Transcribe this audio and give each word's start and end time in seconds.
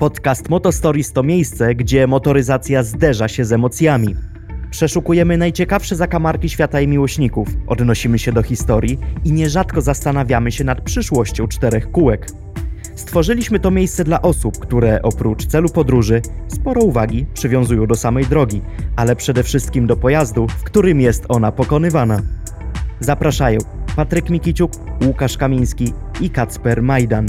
Podcast 0.00 0.48
Motostories 0.48 1.12
to 1.12 1.22
miejsce, 1.22 1.74
gdzie 1.74 2.06
motoryzacja 2.06 2.82
zderza 2.82 3.28
się 3.28 3.44
z 3.44 3.52
emocjami. 3.52 4.16
Przeszukujemy 4.70 5.36
najciekawsze 5.36 5.96
zakamarki 5.96 6.48
świata 6.48 6.80
i 6.80 6.88
miłośników, 6.88 7.48
odnosimy 7.66 8.18
się 8.18 8.32
do 8.32 8.42
historii 8.42 8.98
i 9.24 9.32
nierzadko 9.32 9.80
zastanawiamy 9.80 10.52
się 10.52 10.64
nad 10.64 10.80
przyszłością 10.80 11.48
czterech 11.48 11.90
kółek. 11.90 12.26
Stworzyliśmy 12.94 13.58
to 13.58 13.70
miejsce 13.70 14.04
dla 14.04 14.22
osób, 14.22 14.58
które 14.58 15.02
oprócz 15.02 15.46
celu 15.46 15.68
podróży 15.68 16.22
sporo 16.48 16.80
uwagi 16.82 17.26
przywiązują 17.34 17.86
do 17.86 17.94
samej 17.94 18.26
drogi, 18.26 18.62
ale 18.96 19.16
przede 19.16 19.42
wszystkim 19.42 19.86
do 19.86 19.96
pojazdu, 19.96 20.46
w 20.48 20.62
którym 20.62 21.00
jest 21.00 21.24
ona 21.28 21.52
pokonywana. 21.52 22.22
Zapraszają 23.00 23.58
Patryk 23.96 24.30
Mikiciuk, 24.30 24.72
Łukasz 25.06 25.36
Kamiński 25.36 25.92
i 26.20 26.30
Kacper 26.30 26.82
Majdan. 26.82 27.26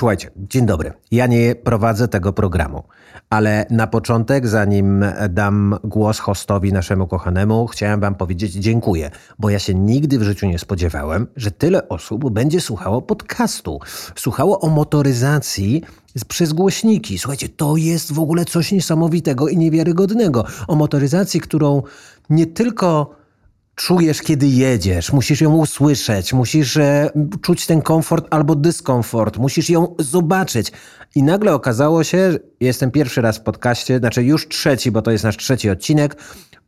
Słuchajcie, 0.00 0.30
dzień 0.36 0.66
dobry. 0.66 0.92
Ja 1.10 1.26
nie 1.26 1.54
prowadzę 1.54 2.08
tego 2.08 2.32
programu, 2.32 2.82
ale 3.30 3.66
na 3.70 3.86
początek, 3.86 4.48
zanim 4.48 5.04
dam 5.28 5.76
głos 5.84 6.18
hostowi 6.18 6.72
naszemu 6.72 7.06
kochanemu, 7.06 7.66
chciałem 7.66 8.00
Wam 8.00 8.14
powiedzieć 8.14 8.52
dziękuję, 8.52 9.10
bo 9.38 9.50
ja 9.50 9.58
się 9.58 9.74
nigdy 9.74 10.18
w 10.18 10.22
życiu 10.22 10.46
nie 10.46 10.58
spodziewałem, 10.58 11.26
że 11.36 11.50
tyle 11.50 11.88
osób 11.88 12.30
będzie 12.30 12.60
słuchało 12.60 13.02
podcastu. 13.02 13.80
Słuchało 14.16 14.60
o 14.60 14.68
motoryzacji 14.68 15.82
przez 16.28 16.52
głośniki. 16.52 17.18
Słuchajcie, 17.18 17.48
to 17.48 17.76
jest 17.76 18.12
w 18.12 18.20
ogóle 18.20 18.44
coś 18.44 18.72
niesamowitego 18.72 19.48
i 19.48 19.56
niewiarygodnego. 19.56 20.44
O 20.68 20.74
motoryzacji, 20.74 21.40
którą 21.40 21.82
nie 22.30 22.46
tylko 22.46 23.19
czujesz, 23.80 24.22
kiedy 24.22 24.46
jedziesz, 24.46 25.12
musisz 25.12 25.40
ją 25.40 25.56
usłyszeć, 25.56 26.32
musisz 26.32 26.76
e, 26.76 27.10
czuć 27.42 27.66
ten 27.66 27.82
komfort 27.82 28.26
albo 28.30 28.54
dyskomfort, 28.54 29.38
musisz 29.38 29.70
ją 29.70 29.94
zobaczyć. 29.98 30.72
I 31.14 31.22
nagle 31.22 31.54
okazało 31.54 32.04
się, 32.04 32.38
jestem 32.60 32.90
pierwszy 32.90 33.20
raz 33.20 33.38
w 33.38 33.42
podcaście, 33.42 33.98
znaczy 33.98 34.22
już 34.22 34.48
trzeci, 34.48 34.90
bo 34.90 35.02
to 35.02 35.10
jest 35.10 35.24
nasz 35.24 35.36
trzeci 35.36 35.70
odcinek. 35.70 36.16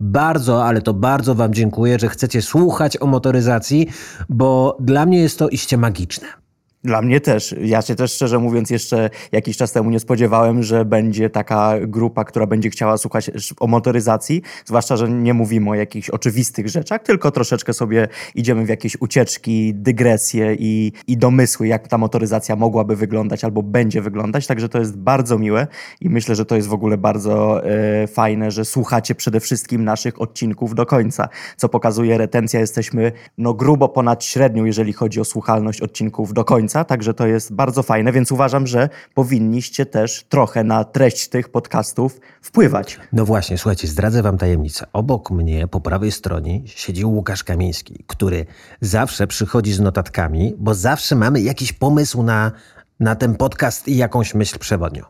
Bardzo, 0.01 0.65
ale 0.65 0.83
to 0.83 0.95
bardzo 0.95 1.35
Wam 1.35 1.55
dziękuję, 1.55 1.99
że 1.99 2.09
chcecie 2.09 2.43
słuchać 2.43 3.03
o 3.03 3.07
motoryzacji, 3.07 3.89
bo 4.29 4.77
dla 4.81 5.07
mnie 5.07 5.19
jest 5.19 5.39
to 5.39 5.49
iście 5.49 5.77
magiczne. 5.77 6.42
Dla 6.85 7.03
mnie 7.03 7.21
też. 7.21 7.55
Ja 7.61 7.83
się 7.83 7.95
też 7.95 8.13
szczerze 8.13 8.39
mówiąc 8.39 8.71
jeszcze 8.71 9.11
jakiś 9.33 9.57
czas 9.57 9.73
temu 9.73 9.91
nie 9.91 10.01
spodziewałem, 10.01 10.63
że 10.63 10.85
będzie 10.85 11.31
taka 11.31 11.75
grupa, 11.81 12.25
która 12.25 12.47
będzie 12.47 12.71
chciała 12.71 12.97
słuchać 12.99 13.31
o 13.61 13.67
motoryzacji, 13.67 14.43
zwłaszcza, 14.65 14.97
że 14.97 15.09
nie 15.09 15.35
mówimy 15.35 15.71
o 15.71 15.75
jakichś 15.75 16.11
oczywistych 16.11 16.69
rzeczach, 16.69 17.03
tylko 17.03 17.31
troszeczkę 17.31 17.73
sobie 17.73 18.09
idziemy 18.35 18.65
w 18.65 18.69
jakieś 18.69 18.97
ucieczki, 19.01 19.75
dygresje 19.75 20.57
i, 20.59 20.93
i 21.07 21.17
domysły, 21.17 21.67
jak 21.67 21.89
ta 21.89 21.99
motoryzacja 21.99 22.57
mogłaby 22.57 22.97
wyglądać 22.97 23.45
albo 23.45 23.63
będzie 23.63 24.03
wyglądać, 24.03 24.47
także 24.47 24.69
to 24.69 24.79
jest 24.79 24.97
bardzo 24.97 25.39
miłe 25.39 25.67
i 26.01 26.09
myślę, 26.09 26.35
że 26.35 26.45
to 26.45 26.57
jest 26.57 26.69
w 26.69 26.73
ogóle 26.73 26.99
bardzo 26.99 27.65
e, 27.65 28.07
fajne, 28.07 28.51
że 28.51 28.65
słuchacie 28.65 29.15
przede 29.15 29.41
wszystkim 29.41 29.85
naszych 29.85 30.21
odcinków 30.21 30.75
do 30.75 30.87
końca, 30.87 31.29
co 31.57 31.69
pokazuje 31.69 32.19
retencja. 32.19 32.61
Jesteśmy 32.61 33.13
no 33.39 33.55
grubo 33.55 33.89
ponad 33.89 34.25
średnią, 34.25 34.65
jeżeli 34.65 34.93
chodzi 34.93 35.21
o 35.21 35.25
słuchalność 35.25 35.81
odcinków 35.81 36.33
do 36.33 36.45
końca 36.45 36.72
końca, 36.73 36.85
także 36.85 37.15
to 37.15 37.27
jest 37.27 37.53
bardzo 37.53 37.83
fajne, 37.83 38.13
więc 38.13 38.33
uważam, 38.33 38.67
że 38.67 38.89
powinniście 39.15 39.87
też 39.87 40.25
trochę 40.29 40.65
na 40.65 40.85
treść 40.85 41.29
tych 41.29 41.49
podcastów 41.49 42.21
wpływać. 42.43 42.99
No 43.13 43.25
właśnie, 43.25 43.59
słuchajcie, 43.59 43.89
zdradzę 43.89 44.23
wam 44.23 44.39
tajemnicę. 44.39 44.87
Obok 44.93 45.31
mnie, 45.31 45.69
po 45.69 45.81
prawej 45.81 46.13
stronie, 46.13 46.63
siedzi 46.67 47.05
Łukasz 47.05 47.45
Kamiński, 47.45 48.05
który 48.07 48.47
zawsze 48.81 49.27
przychodzi 49.27 49.73
z 49.73 49.81
notatkami, 49.81 50.55
bo 50.59 50.75
zawsze 50.75 51.15
mamy 51.15 51.41
jakiś 51.41 51.73
pomysł 51.73 52.23
na 52.23 52.53
na 53.01 53.15
ten 53.15 53.35
podcast 53.35 53.89
i 53.89 53.97
jakąś 53.97 54.35
myśl 54.35 54.59
przewodnią. 54.59 55.03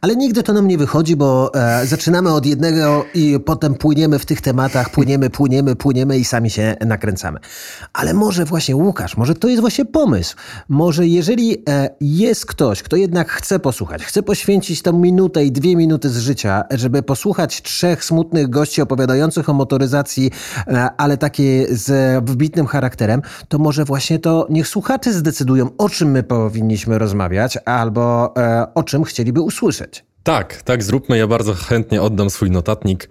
Ale 0.00 0.16
nigdy 0.16 0.42
to 0.42 0.52
nam 0.52 0.68
nie 0.68 0.78
wychodzi, 0.78 1.16
bo 1.16 1.54
e, 1.54 1.86
zaczynamy 1.86 2.32
od 2.32 2.46
jednego 2.46 3.04
i 3.14 3.40
potem 3.46 3.74
płyniemy 3.74 4.18
w 4.18 4.26
tych 4.26 4.40
tematach, 4.40 4.90
płyniemy, 4.90 5.30
płyniemy, 5.30 5.76
płyniemy 5.76 6.18
i 6.18 6.24
sami 6.24 6.50
się 6.50 6.76
nakręcamy. 6.86 7.40
Ale 7.92 8.14
może 8.14 8.44
właśnie 8.44 8.76
Łukasz, 8.76 9.16
może 9.16 9.34
to 9.34 9.48
jest 9.48 9.60
właśnie 9.60 9.84
pomysł. 9.84 10.36
Może 10.68 11.06
jeżeli 11.06 11.62
e, 11.68 11.90
jest 12.00 12.46
ktoś, 12.46 12.82
kto 12.82 12.96
jednak 12.96 13.30
chce 13.30 13.58
posłuchać, 13.58 14.04
chce 14.04 14.22
poświęcić 14.22 14.82
tę 14.82 14.92
minutę 14.92 15.44
i 15.44 15.52
dwie 15.52 15.76
minuty 15.76 16.10
z 16.10 16.18
życia, 16.18 16.64
żeby 16.70 17.02
posłuchać 17.02 17.62
trzech 17.62 18.04
smutnych 18.04 18.50
gości 18.50 18.82
opowiadających 18.82 19.48
o 19.48 19.52
motoryzacji, 19.52 20.30
e, 20.66 20.90
ale 20.96 21.16
takie 21.16 21.66
z 21.70 22.24
wybitnym 22.24 22.66
charakterem, 22.66 23.22
to 23.48 23.58
może 23.58 23.84
właśnie 23.84 24.18
to 24.18 24.46
niech 24.50 24.68
słuchacze 24.68 25.12
zdecydują, 25.12 25.70
o 25.78 25.88
czym 25.88 26.10
my 26.10 26.22
powinniśmy 26.22 26.98
rozmawiać 26.98 27.29
albo 27.64 28.34
e, 28.36 28.66
o 28.74 28.82
czym 28.82 29.04
chcieliby 29.04 29.40
usłyszeć. 29.40 30.04
Tak, 30.22 30.62
tak 30.62 30.82
zróbmy. 30.82 31.18
Ja 31.18 31.26
bardzo 31.26 31.54
chętnie 31.54 32.02
oddam 32.02 32.30
swój 32.30 32.50
notatnik 32.50 33.10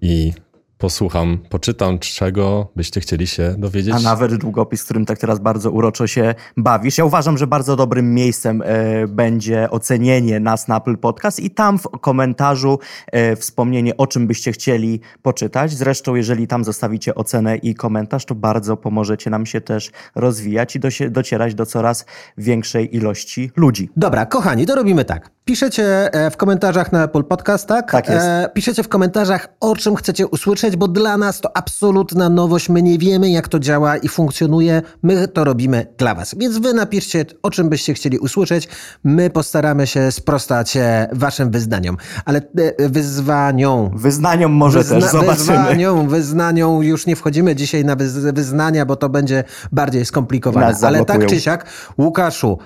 i 0.00 0.32
posłucham, 0.80 1.38
poczytam, 1.48 1.98
czego 1.98 2.68
byście 2.76 3.00
chcieli 3.00 3.26
się 3.26 3.54
dowiedzieć. 3.58 3.94
A 3.94 4.00
nawet 4.00 4.34
długopis, 4.34 4.84
którym 4.84 5.06
tak 5.06 5.18
teraz 5.18 5.38
bardzo 5.38 5.70
uroczo 5.70 6.06
się 6.06 6.34
bawisz. 6.56 6.98
Ja 6.98 7.04
uważam, 7.04 7.38
że 7.38 7.46
bardzo 7.46 7.76
dobrym 7.76 8.14
miejscem 8.14 8.62
e, 8.62 9.08
będzie 9.08 9.70
ocenienie 9.70 10.40
nas 10.40 10.68
na 10.68 10.76
Apple 10.76 10.96
Podcast 10.96 11.40
i 11.40 11.50
tam 11.50 11.78
w 11.78 11.82
komentarzu 11.82 12.78
e, 13.06 13.36
wspomnienie, 13.36 13.96
o 13.96 14.06
czym 14.06 14.26
byście 14.26 14.52
chcieli 14.52 15.00
poczytać. 15.22 15.72
Zresztą, 15.72 16.14
jeżeli 16.14 16.46
tam 16.46 16.64
zostawicie 16.64 17.14
ocenę 17.14 17.56
i 17.56 17.74
komentarz, 17.74 18.24
to 18.24 18.34
bardzo 18.34 18.76
pomożecie 18.76 19.30
nam 19.30 19.46
się 19.46 19.60
też 19.60 19.90
rozwijać 20.14 20.76
i 20.76 20.80
do, 20.80 20.88
docierać 21.10 21.54
do 21.54 21.66
coraz 21.66 22.04
większej 22.38 22.96
ilości 22.96 23.50
ludzi. 23.56 23.90
Dobra, 23.96 24.26
kochani, 24.26 24.66
to 24.66 24.74
robimy 24.74 25.04
tak. 25.04 25.30
Piszecie 25.44 26.12
e, 26.12 26.30
w 26.30 26.36
komentarzach 26.36 26.92
na 26.92 27.04
Apple 27.04 27.24
Podcast, 27.24 27.66
tak? 27.66 27.92
Tak 27.92 28.08
jest. 28.08 28.26
E, 28.26 28.50
piszecie 28.54 28.82
w 28.82 28.88
komentarzach, 28.88 29.48
o 29.60 29.76
czym 29.76 29.96
chcecie 29.96 30.26
usłyszeć, 30.26 30.69
bo 30.76 30.88
dla 30.88 31.16
nas 31.16 31.40
to 31.40 31.56
absolutna 31.56 32.28
nowość. 32.28 32.68
My 32.68 32.82
nie 32.82 32.98
wiemy, 32.98 33.30
jak 33.30 33.48
to 33.48 33.58
działa 33.58 33.96
i 33.96 34.08
funkcjonuje. 34.08 34.82
My 35.02 35.28
to 35.28 35.44
robimy 35.44 35.86
dla 35.98 36.14
was. 36.14 36.34
Więc 36.38 36.58
wy 36.58 36.74
napiszcie, 36.74 37.24
o 37.42 37.50
czym 37.50 37.68
byście 37.68 37.94
chcieli 37.94 38.18
usłyszeć. 38.18 38.68
My 39.04 39.30
postaramy 39.30 39.86
się 39.86 40.12
sprostać 40.12 40.76
e, 40.76 41.08
waszym 41.12 41.50
wyznaniom. 41.50 41.96
Ale 42.24 42.42
wyzwaniom. 42.78 43.90
Wyznaniom 43.98 44.52
może 44.52 44.78
Wyzna 44.78 45.00
też, 45.00 45.10
zobaczymy. 45.10 45.36
Wyzwaniom, 45.36 46.08
wyznaniom. 46.08 46.82
Już 46.82 47.06
nie 47.06 47.16
wchodzimy 47.16 47.56
dzisiaj 47.56 47.84
na 47.84 47.96
wyznania, 48.32 48.86
bo 48.86 48.96
to 48.96 49.08
będzie 49.08 49.44
bardziej 49.72 50.04
skomplikowane. 50.04 50.74
Ale 50.82 51.04
tak 51.04 51.26
czy 51.26 51.40
siak, 51.40 51.66
Łukaszu, 51.98 52.58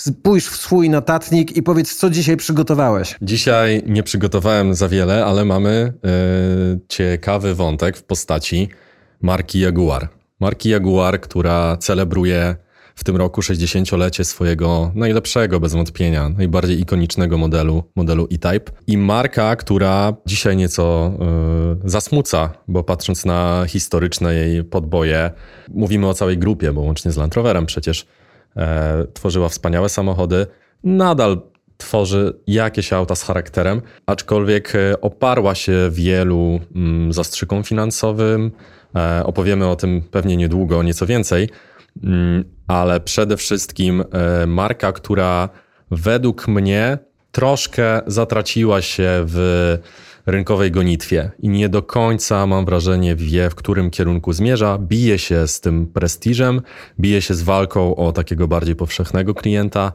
Spójrz 0.00 0.46
w 0.46 0.56
swój 0.56 0.90
notatnik 0.90 1.56
i 1.56 1.62
powiedz, 1.62 1.96
co 1.96 2.10
dzisiaj 2.10 2.36
przygotowałeś. 2.36 3.16
Dzisiaj 3.22 3.82
nie 3.86 4.02
przygotowałem 4.02 4.74
za 4.74 4.88
wiele, 4.88 5.24
ale 5.24 5.44
mamy 5.44 5.92
yy, 6.02 6.80
ciekawy 6.88 7.54
wątek 7.54 7.96
w 7.96 8.02
postaci 8.02 8.68
marki 9.22 9.60
Jaguar. 9.60 10.08
Marki 10.40 10.68
Jaguar, 10.68 11.20
która 11.20 11.76
celebruje 11.76 12.56
w 12.94 13.04
tym 13.04 13.16
roku 13.16 13.40
60-lecie 13.40 14.24
swojego 14.24 14.92
najlepszego, 14.94 15.60
bez 15.60 15.72
wątpienia, 15.72 16.28
najbardziej 16.28 16.80
ikonicznego 16.80 17.38
modelu, 17.38 17.84
modelu 17.96 18.28
E-Type. 18.32 18.72
I 18.86 18.98
marka, 18.98 19.56
która 19.56 20.12
dzisiaj 20.26 20.56
nieco 20.56 21.12
yy, 21.82 21.90
zasmuca, 21.90 22.50
bo 22.68 22.84
patrząc 22.84 23.24
na 23.24 23.64
historyczne 23.68 24.34
jej 24.34 24.64
podboje, 24.64 25.30
mówimy 25.68 26.08
o 26.08 26.14
całej 26.14 26.38
grupie, 26.38 26.72
bo 26.72 26.80
łącznie 26.80 27.12
z 27.12 27.16
Land 27.16 27.34
Roverem 27.34 27.66
przecież 27.66 28.06
e, 28.56 29.06
tworzyła 29.14 29.48
wspaniałe 29.48 29.88
samochody, 29.88 30.46
nadal 30.84 31.40
tworzy 31.80 32.34
jakieś 32.46 32.92
auta 32.92 33.14
z 33.14 33.22
charakterem, 33.22 33.82
aczkolwiek 34.06 34.74
e, 34.74 35.00
oparła 35.00 35.54
się 35.54 35.88
wielu 35.92 36.60
mm, 36.74 37.12
zastrzykom 37.12 37.64
finansowym. 37.64 38.50
E, 38.96 39.22
opowiemy 39.24 39.66
o 39.68 39.76
tym 39.76 40.02
pewnie 40.10 40.36
niedługo, 40.36 40.82
nieco 40.82 41.06
więcej, 41.06 41.48
mm, 42.04 42.44
ale 42.66 43.00
przede 43.00 43.36
wszystkim 43.36 44.04
e, 44.12 44.46
marka, 44.46 44.92
która 44.92 45.48
według 45.90 46.48
mnie 46.48 46.98
troszkę 47.32 48.00
zatraciła 48.06 48.82
się 48.82 49.08
w 49.26 49.78
rynkowej 50.26 50.70
gonitwie 50.70 51.30
i 51.38 51.48
nie 51.48 51.68
do 51.68 51.82
końca, 51.82 52.46
mam 52.46 52.64
wrażenie, 52.64 53.16
wie, 53.16 53.50
w 53.50 53.54
którym 53.54 53.90
kierunku 53.90 54.32
zmierza. 54.32 54.78
Bije 54.78 55.18
się 55.18 55.46
z 55.46 55.60
tym 55.60 55.86
prestiżem, 55.86 56.60
bije 57.00 57.22
się 57.22 57.34
z 57.34 57.42
walką 57.42 57.96
o 57.96 58.12
takiego 58.12 58.48
bardziej 58.48 58.76
powszechnego 58.76 59.34
klienta. 59.34 59.92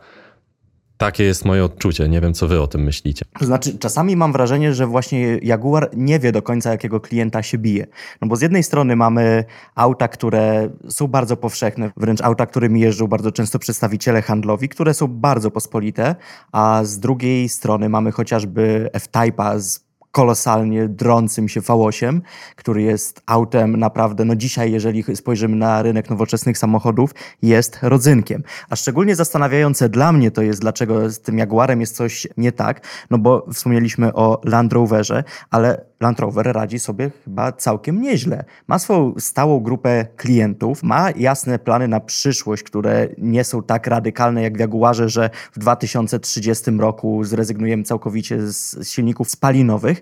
Takie 0.98 1.24
jest 1.24 1.45
moje 1.45 1.66
odczucie. 1.66 2.10
Nie 2.10 2.22
wiem, 2.22 2.33
co 2.33 2.48
wy 2.48 2.62
o 2.62 2.68
tym 2.68 2.83
myślicie. 2.83 3.25
Znaczy, 3.42 3.77
czasami 3.77 4.16
mam 4.16 4.31
wrażenie, 4.31 4.74
że 4.74 4.88
właśnie 4.88 5.39
Jaguar 5.42 5.89
nie 5.94 6.19
wie 6.19 6.31
do 6.31 6.42
końca, 6.42 6.71
jakiego 6.71 7.00
klienta 7.00 7.44
się 7.44 7.57
bije. 7.57 7.88
No 8.21 8.28
bo 8.28 8.36
z 8.36 8.42
jednej 8.42 8.63
strony 8.63 8.95
mamy 8.95 9.44
auta, 9.75 10.07
które 10.07 10.69
są 10.89 11.07
bardzo 11.07 11.38
powszechne, 11.38 11.92
wręcz 11.98 12.21
auta, 12.21 12.45
którymi 12.45 12.80
jeżdżą 12.80 13.07
bardzo 13.07 13.31
często 13.31 13.60
przedstawiciele 13.60 14.21
handlowi, 14.21 14.69
które 14.69 14.94
są 14.94 15.07
bardzo 15.07 15.51
pospolite, 15.51 16.16
a 16.51 16.81
z 16.83 17.00
drugiej 17.00 17.50
strony 17.50 17.89
mamy 17.89 18.12
chociażby 18.12 18.89
F-Type'a 18.94 19.60
z 19.60 19.85
kolosalnie 20.16 20.88
drącym 20.88 21.50
się 21.50 21.62
V8, 21.62 22.22
który 22.56 22.82
jest 22.82 23.22
autem 23.26 23.78
naprawdę, 23.78 24.26
no 24.26 24.36
dzisiaj, 24.36 24.72
jeżeli 24.72 25.04
spojrzymy 25.16 25.56
na 25.56 25.82
rynek 25.82 26.10
nowoczesnych 26.10 26.58
samochodów, 26.58 27.12
jest 27.42 27.80
rodzynkiem. 27.82 28.44
A 28.70 28.76
szczególnie 28.76 29.16
zastanawiające 29.16 29.90
dla 29.90 30.12
mnie 30.12 30.32
to 30.32 30.42
jest, 30.42 30.62
dlaczego 30.62 31.10
z 31.10 31.20
tym 31.20 31.38
Jaguarem 31.38 31.82
jest 31.82 31.96
coś 31.96 32.28
nie 32.38 32.52
tak, 32.52 32.82
no 33.10 33.18
bo 33.18 33.46
wspomnieliśmy 33.54 34.14
o 34.14 34.42
Land 34.44 34.74
Roverze, 34.74 35.24
ale 35.52 35.86
Land 36.00 36.20
Rover 36.20 36.46
radzi 36.54 36.80
sobie 36.80 37.12
chyba 37.26 37.52
całkiem 37.52 38.02
nieźle. 38.02 38.44
Ma 38.68 38.80
swoją 38.80 39.14
stałą 39.20 39.60
grupę 39.60 40.08
klientów, 40.16 40.84
ma 40.84 41.12
jasne 41.12 41.60
plany 41.60 41.88
na 41.88 42.00
przyszłość, 42.00 42.64
które 42.64 43.08
nie 43.18 43.44
są 43.44 43.64
tak 43.64 43.88
radykalne 43.88 44.42
jak 44.42 44.58
w 44.58 44.60
Jaguarze, 44.60 45.10
że 45.10 45.30
w 45.52 45.60
2030 45.60 46.72
roku 46.72 47.24
zrezygnujemy 47.24 47.84
całkowicie 47.84 48.42
z 48.42 48.88
silników 48.88 49.30
spalinowych 49.30 50.02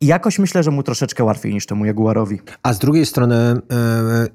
i 0.00 0.06
jakoś 0.06 0.38
myślę, 0.38 0.62
że 0.62 0.70
mu 0.70 0.82
troszeczkę 0.82 1.24
łatwiej 1.24 1.54
niż 1.54 1.66
temu 1.66 1.84
Jaguarowi. 1.84 2.40
A 2.62 2.72
z 2.72 2.78
drugiej 2.78 3.06
strony 3.06 3.34
e, 3.36 3.60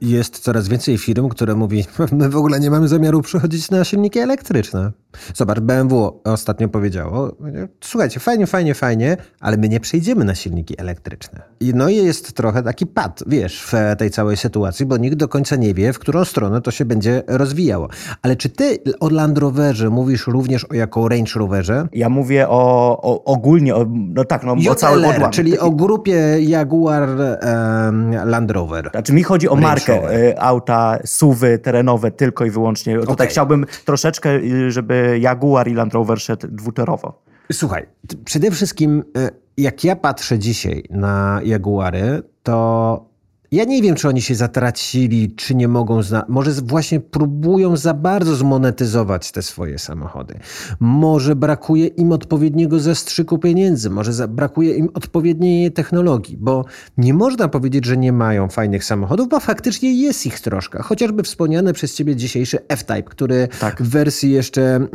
jest 0.01 0.39
coraz 0.39 0.67
więcej 0.67 0.97
firm, 0.97 1.29
które 1.29 1.55
mówi, 1.55 1.85
my 2.11 2.29
w 2.29 2.35
ogóle 2.35 2.59
nie 2.59 2.69
mamy 2.69 2.87
zamiaru 2.87 3.21
przechodzić 3.21 3.71
na 3.71 3.83
silniki 3.83 4.19
elektryczne. 4.19 4.91
Zobacz, 5.33 5.59
BMW 5.59 6.21
ostatnio 6.23 6.69
powiedziało, 6.69 7.37
słuchajcie, 7.81 8.19
fajnie, 8.19 8.47
fajnie, 8.47 8.73
fajnie, 8.73 9.17
ale 9.39 9.57
my 9.57 9.69
nie 9.69 9.79
przejdziemy 9.79 10.25
na 10.25 10.35
silniki 10.35 10.79
elektryczne. 10.79 11.41
I 11.59 11.73
no 11.75 11.89
i 11.89 11.95
jest 11.95 12.33
trochę 12.33 12.63
taki 12.63 12.87
pad, 12.87 13.23
wiesz, 13.27 13.63
w 13.63 13.73
tej 13.97 14.11
całej 14.11 14.37
sytuacji, 14.37 14.85
bo 14.85 14.97
nikt 14.97 15.15
do 15.15 15.27
końca 15.27 15.55
nie 15.55 15.73
wie, 15.73 15.93
w 15.93 15.99
którą 15.99 16.25
stronę 16.25 16.61
to 16.61 16.71
się 16.71 16.85
będzie 16.85 17.23
rozwijało. 17.27 17.89
Ale 18.21 18.35
czy 18.35 18.49
ty 18.49 18.79
o 18.99 19.09
Land 19.09 19.37
Roverze 19.37 19.89
mówisz 19.89 20.27
również 20.27 20.65
o 20.65 20.73
jako 20.73 21.09
Range 21.09 21.31
Roverze? 21.35 21.87
Ja 21.93 22.09
mówię 22.09 22.49
o, 22.49 22.99
o 23.01 23.23
ogólnie, 23.23 23.75
o, 23.75 23.85
no 23.89 24.25
tak, 24.25 24.43
no, 24.43 24.55
o 24.71 24.75
całym 24.75 25.05
odłamie. 25.05 25.33
Czyli 25.33 25.52
o 25.59 25.71
grupie 25.71 26.37
Jaguar 26.39 27.09
um, 27.09 28.11
Land 28.25 28.51
Rover. 28.51 28.89
Znaczy 28.91 29.13
mi 29.13 29.23
chodzi 29.23 29.49
o 29.49 29.55
markę. 29.55 30.15
Y, 30.15 30.39
auta, 30.39 30.99
suwy 31.05 31.59
terenowe 31.59 32.11
tylko 32.11 32.45
i 32.45 32.49
wyłącznie. 32.49 32.95
Okay. 32.95 33.07
Tutaj 33.07 33.27
chciałbym 33.27 33.65
troszeczkę, 33.85 34.29
y, 34.29 34.71
żeby 34.71 35.19
Jaguar 35.21 35.67
i 35.67 35.73
Land 35.73 35.93
Rover 35.93 36.19
szedł 36.19 36.47
dwutorowo. 36.47 37.21
Słuchaj, 37.51 37.85
przede 38.25 38.51
wszystkim 38.51 39.03
y, 39.17 39.29
jak 39.57 39.83
ja 39.83 39.95
patrzę 39.95 40.39
dzisiaj 40.39 40.83
na 40.89 41.41
Jaguary, 41.43 42.23
to 42.43 43.12
ja 43.53 43.63
nie 43.63 43.81
wiem, 43.81 43.95
czy 43.95 44.07
oni 44.07 44.21
się 44.21 44.35
zatracili, 44.35 45.35
czy 45.35 45.55
nie 45.55 45.67
mogą, 45.67 45.99
może 46.27 46.51
właśnie 46.51 46.99
próbują 46.99 47.77
za 47.77 47.93
bardzo 47.93 48.35
zmonetyzować 48.35 49.31
te 49.31 49.41
swoje 49.41 49.79
samochody. 49.79 50.39
Może 50.79 51.35
brakuje 51.35 51.87
im 51.87 52.11
odpowiedniego 52.11 52.79
zastrzyku 52.79 53.37
pieniędzy, 53.37 53.89
może 53.89 54.27
brakuje 54.27 54.75
im 54.75 54.89
odpowiedniej 54.93 55.71
technologii, 55.71 56.37
bo 56.37 56.65
nie 56.97 57.13
można 57.13 57.47
powiedzieć, 57.47 57.85
że 57.85 57.97
nie 57.97 58.11
mają 58.11 58.49
fajnych 58.49 58.83
samochodów, 58.83 59.29
bo 59.29 59.39
faktycznie 59.39 59.93
jest 60.01 60.25
ich 60.25 60.39
troszkę. 60.39 60.81
Chociażby 60.83 61.23
wspomniany 61.23 61.73
przez 61.73 61.95
ciebie 61.95 62.15
dzisiejszy 62.15 62.57
F-Type, 62.67 63.03
który 63.03 63.47
tak. 63.59 63.81
w 63.83 63.89
wersji 63.89 64.31
jeszcze 64.31 64.87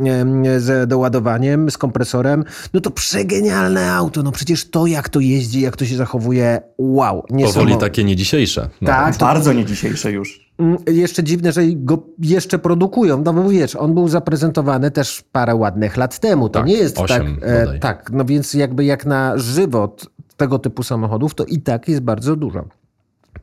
z 0.57 0.89
doładowaniem, 0.89 1.71
z 1.71 1.77
kompresorem, 1.77 2.43
no 2.73 2.79
to 2.79 2.91
przegenialne 2.91 3.91
auto. 3.91 4.23
No 4.23 4.31
przecież 4.31 4.69
to, 4.69 4.87
jak 4.87 5.09
to 5.09 5.19
jeździ, 5.19 5.61
jak 5.61 5.77
to 5.77 5.85
się 5.85 5.95
zachowuje, 5.95 6.61
wow. 6.77 7.25
Powoli 7.43 7.77
takie 7.77 8.03
nie 8.03 8.15
dzisiejsze 8.15 8.48
dzisiejsze. 8.49 8.69
No. 8.81 8.87
Tak, 8.87 9.17
bardzo 9.17 9.53
nie 9.53 9.65
dzisiejsze 9.65 10.11
już. 10.11 10.49
Mm, 10.57 10.77
jeszcze 10.87 11.23
dziwne, 11.23 11.51
że 11.51 11.61
go 11.65 12.03
jeszcze 12.19 12.59
produkują, 12.59 13.21
no 13.25 13.33
bo 13.33 13.49
wiesz, 13.49 13.75
on 13.75 13.93
był 13.93 14.07
zaprezentowany 14.07 14.91
też 14.91 15.23
parę 15.31 15.55
ładnych 15.55 15.97
lat 15.97 16.19
temu. 16.19 16.49
To 16.49 16.59
tak, 16.59 16.67
nie 16.67 16.77
jest 16.77 16.95
tak, 16.95 17.23
e, 17.41 17.79
tak, 17.79 18.11
no 18.13 18.25
więc 18.25 18.53
jakby 18.53 18.85
jak 18.85 19.05
na 19.05 19.37
żywot 19.37 20.05
tego 20.37 20.59
typu 20.59 20.83
samochodów, 20.83 21.35
to 21.35 21.45
i 21.45 21.61
tak 21.61 21.87
jest 21.87 22.01
bardzo 22.01 22.35
dużo. 22.35 22.65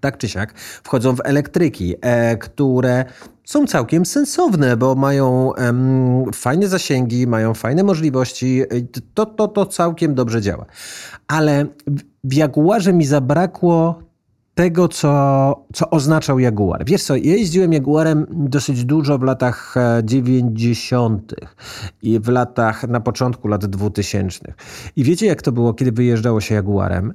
Tak 0.01 0.19
czy 0.19 0.29
siak 0.29 0.55
wchodzą 0.59 1.17
w 1.17 1.21
elektryki, 1.25 1.95
e, 2.01 2.37
które 2.37 3.05
są 3.45 3.67
całkiem 3.67 4.07
sensowne, 4.07 4.77
bo 4.77 4.95
mają 4.95 5.53
fajne 6.35 6.69
zasięgi, 6.69 7.27
mają 7.27 7.55
fajne 7.55 7.83
możliwości. 7.83 8.63
To, 9.15 9.27
to, 9.27 9.49
to 9.49 9.67
całkiem 9.67 10.15
dobrze 10.15 10.43
działa. 10.43 10.67
Ale 11.27 11.67
w 12.25 12.35
Jaguarze 12.35 12.93
mi 12.93 13.05
zabrakło 13.05 14.06
tego, 14.57 14.89
co, 14.89 15.67
co 15.73 15.91
oznaczał 15.91 16.39
Jaguar. 16.39 16.85
Wiesz 16.85 17.03
co, 17.03 17.17
ja 17.17 17.35
jeździłem 17.37 17.73
Jaguarem 17.73 18.27
dosyć 18.31 18.85
dużo 18.85 19.19
w 19.19 19.23
latach 19.23 19.75
90. 20.05 21.33
E, 21.33 21.37
i 22.03 22.21
w 22.21 22.29
latach, 22.29 22.89
na 22.89 23.01
początku 23.01 23.49
lat 23.49 23.67
2000. 23.67 24.55
I 24.97 25.05
wiecie, 25.05 25.27
jak 25.27 25.43
to 25.43 25.53
było, 25.53 25.75
kiedy 25.75 25.93
wyjeżdżało 25.93 26.41
się 26.41 26.55
Jaguarem? 26.55 27.15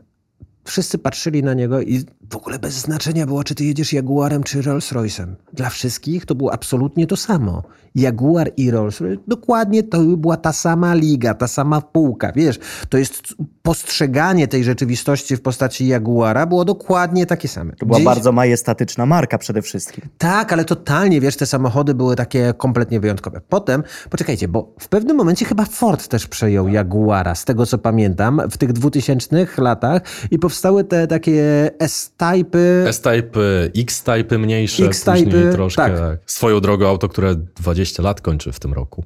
Wszyscy 0.63 0.97
patrzyli 0.97 1.43
na 1.43 1.53
niego 1.53 1.81
i 1.81 2.05
w 2.31 2.35
ogóle 2.35 2.59
bez 2.59 2.73
znaczenia 2.73 3.25
było, 3.25 3.43
czy 3.43 3.55
ty 3.55 3.65
jedziesz 3.65 3.93
Jaguarem 3.93 4.43
czy 4.43 4.61
Rolls 4.61 4.91
Royce'em. 4.91 5.27
Dla 5.53 5.69
wszystkich 5.69 6.25
to 6.25 6.35
było 6.35 6.53
absolutnie 6.53 7.07
to 7.07 7.17
samo. 7.17 7.63
Jaguar 7.95 8.51
i 8.57 8.71
Rolls 8.71 9.01
Royce, 9.01 9.21
dokładnie 9.27 9.83
to 9.83 9.99
była 10.01 10.37
ta 10.37 10.53
sama 10.53 10.93
liga, 10.93 11.33
ta 11.33 11.47
sama 11.47 11.81
półka. 11.81 12.31
Wiesz, 12.35 12.59
to 12.89 12.97
jest 12.97 13.35
postrzeganie 13.61 14.47
tej 14.47 14.63
rzeczywistości 14.63 15.35
w 15.35 15.41
postaci 15.41 15.87
Jaguara 15.87 16.45
było 16.45 16.65
dokładnie 16.65 17.25
takie 17.25 17.47
same. 17.47 17.73
To 17.73 17.85
była 17.85 17.97
Gdzieś... 17.97 18.05
bardzo 18.05 18.31
majestatyczna 18.31 19.05
marka 19.05 19.37
przede 19.37 19.61
wszystkim. 19.61 20.09
Tak, 20.17 20.53
ale 20.53 20.65
totalnie, 20.65 21.21
wiesz, 21.21 21.37
te 21.37 21.45
samochody 21.45 21.93
były 21.93 22.15
takie 22.15 22.53
kompletnie 22.57 22.99
wyjątkowe. 22.99 23.41
Potem, 23.49 23.83
poczekajcie, 24.09 24.47
bo 24.47 24.75
w 24.79 24.87
pewnym 24.87 25.17
momencie 25.17 25.45
chyba 25.45 25.65
Ford 25.65 26.07
też 26.07 26.27
przejął 26.27 26.67
Jaguara, 26.67 27.35
z 27.35 27.45
tego 27.45 27.65
co 27.65 27.77
pamiętam, 27.77 28.41
w 28.51 28.57
tych 28.57 28.73
2000 28.73 29.47
latach 29.57 30.01
i 30.31 30.39
powstały 30.39 30.83
te 30.83 31.07
takie 31.07 31.71
S-Typy. 32.21 32.83
S-Typy, 32.87 33.71
X-Typy 33.75 34.39
mniejsze, 34.39 34.85
X-Typy, 34.85 35.49
troszkę. 35.51 35.81
Tak. 35.81 35.99
tak. 35.99 36.19
Swoją 36.25 36.59
drogą 36.59 36.87
auto, 36.87 37.09
które 37.09 37.35
20 37.35 38.03
lat 38.03 38.21
kończy 38.21 38.51
w 38.51 38.59
tym 38.59 38.73
roku. 38.73 39.03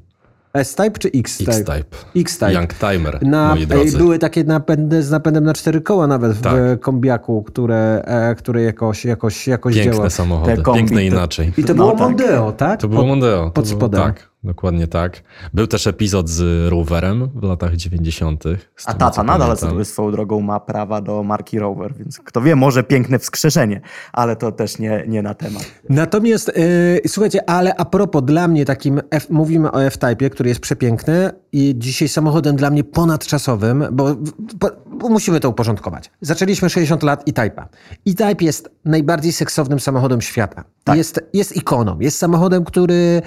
S-Type 0.54 1.00
czy 1.00 1.10
X-Type? 1.14 1.52
X-Type. 1.52 1.98
X-Type. 2.16 2.54
Young 2.54 2.74
Timer, 2.74 3.24
na, 3.24 3.56
moi 3.56 3.68
drodzy. 3.68 3.98
Były 3.98 4.20
takie 4.20 4.44
napędy 4.44 5.04
z 5.04 5.12
napędem 5.12 5.44
na 5.44 5.54
cztery 5.54 5.82
koła 5.82 6.08
nawet 6.08 6.42
tak. 6.42 6.54
w 6.56 6.80
kombiaku, 6.80 7.44
które, 7.44 8.02
e, 8.06 8.36
które 8.36 8.62
jakoś, 8.62 9.06
jakoś, 9.06 9.48
jakoś 9.48 9.76
Piękne 9.76 9.94
działa. 9.94 10.10
samochody, 10.10 10.64
piękne 10.74 11.06
inaczej. 11.06 11.54
I 11.58 11.64
to 11.64 11.74
no, 11.74 11.76
było 11.76 11.92
tak. 11.92 12.00
Mondeo, 12.00 12.52
tak? 12.52 12.82
To 12.82 12.88
było 12.88 13.06
Mondeo. 13.06 13.52
Pod 13.52 13.68
spodem. 13.68 14.02
Tak. 14.02 14.30
Dokładnie 14.46 14.88
tak. 14.88 15.24
Był 15.54 15.68
też 15.68 15.88
epizod 15.88 16.30
z 16.30 16.70
Roverem 16.70 17.30
w 17.36 17.44
latach 17.44 17.76
90. 17.76 18.44
A 18.86 18.94
tata 18.94 19.24
nadal 19.24 19.58
pamiętam. 19.58 19.86
swoją 19.86 20.12
drogą 20.12 20.42
ma 20.42 20.60
prawa 20.60 21.02
do 21.02 21.24
marki 21.24 21.60
Rover, 21.60 21.94
więc 21.98 22.20
kto 22.20 22.42
wie, 22.42 22.56
może 22.56 22.84
piękne 22.84 23.20
wskrzeszenie, 23.20 23.82
ale 24.14 24.36
to 24.36 24.52
też 24.52 24.80
nie, 24.80 25.04
nie 25.08 25.22
na 25.22 25.34
temat. 25.34 25.66
Natomiast 25.90 26.52
yy, 27.04 27.10
słuchajcie, 27.10 27.50
ale 27.50 27.76
a 27.76 27.86
propos 27.86 28.24
dla 28.24 28.48
mnie 28.48 28.66
takim, 28.66 29.02
F, 29.12 29.30
mówimy 29.30 29.72
o 29.72 29.84
F-Type, 29.84 30.30
który 30.30 30.50
jest 30.50 30.62
przepiękny 30.62 31.32
i 31.52 31.76
dzisiaj 31.78 32.08
samochodem 32.08 32.56
dla 32.56 32.70
mnie 32.70 32.84
ponadczasowym, 32.84 33.86
bo, 33.92 34.16
bo, 34.60 34.70
bo 34.88 35.10
musimy 35.10 35.40
to 35.40 35.50
uporządkować. 35.50 36.12
Zaczęliśmy 36.22 36.70
60 36.70 37.04
lat 37.04 37.30
E-Type'a. 37.30 37.66
E-Type 38.08 38.46
jest 38.46 38.70
najbardziej 38.86 39.32
seksownym 39.32 39.80
samochodem 39.80 40.22
świata. 40.22 40.64
Tak. 40.84 40.98
Jest, 40.98 41.22
jest 41.34 41.56
ikoną. 41.56 42.00
Jest 42.00 42.18
samochodem, 42.18 42.64
który 42.64 43.22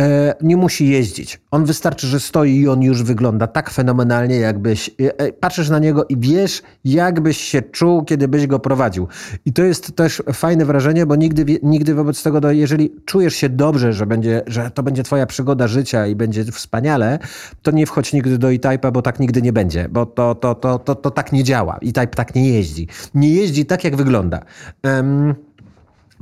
e, 0.00 0.34
nie 0.42 0.53
musi 0.56 0.88
jeździć. 0.88 1.40
On 1.50 1.64
wystarczy, 1.64 2.06
że 2.06 2.20
stoi 2.20 2.60
i 2.60 2.68
on 2.68 2.82
już 2.82 3.02
wygląda 3.02 3.46
tak 3.46 3.70
fenomenalnie, 3.70 4.36
jakbyś 4.36 4.88
e, 4.88 5.18
e, 5.18 5.32
patrzysz 5.32 5.70
na 5.70 5.78
niego 5.78 6.04
i 6.08 6.16
wiesz, 6.16 6.62
jakbyś 6.84 7.40
się 7.40 7.62
czuł, 7.62 8.04
kiedy 8.04 8.28
byś 8.28 8.46
go 8.46 8.58
prowadził. 8.58 9.08
I 9.44 9.52
to 9.52 9.62
jest 9.62 9.96
też 9.96 10.22
fajne 10.32 10.64
wrażenie, 10.64 11.06
bo 11.06 11.16
nigdy, 11.16 11.58
nigdy 11.62 11.94
wobec 11.94 12.22
tego, 12.22 12.50
jeżeli 12.50 12.90
czujesz 13.04 13.34
się 13.34 13.48
dobrze, 13.48 13.92
że, 13.92 14.06
będzie, 14.06 14.42
że 14.46 14.70
to 14.70 14.82
będzie 14.82 15.02
twoja 15.02 15.26
przygoda 15.26 15.68
życia 15.68 16.06
i 16.06 16.14
będzie 16.14 16.44
wspaniale, 16.44 17.18
to 17.62 17.70
nie 17.70 17.86
wchodź 17.86 18.12
nigdy 18.12 18.38
do 18.38 18.52
E-Type'a, 18.52 18.92
bo 18.92 19.02
tak 19.02 19.20
nigdy 19.20 19.42
nie 19.42 19.52
będzie, 19.52 19.88
bo 19.88 20.06
to, 20.06 20.34
to, 20.34 20.54
to, 20.54 20.78
to, 20.78 20.94
to 20.94 21.10
tak 21.10 21.32
nie 21.32 21.44
działa. 21.44 21.74
E-Type 21.74 22.06
tak 22.06 22.34
nie 22.34 22.48
jeździ. 22.48 22.88
Nie 23.14 23.28
jeździ 23.28 23.66
tak, 23.66 23.84
jak 23.84 23.96
wygląda. 23.96 24.40
Um, 24.84 25.34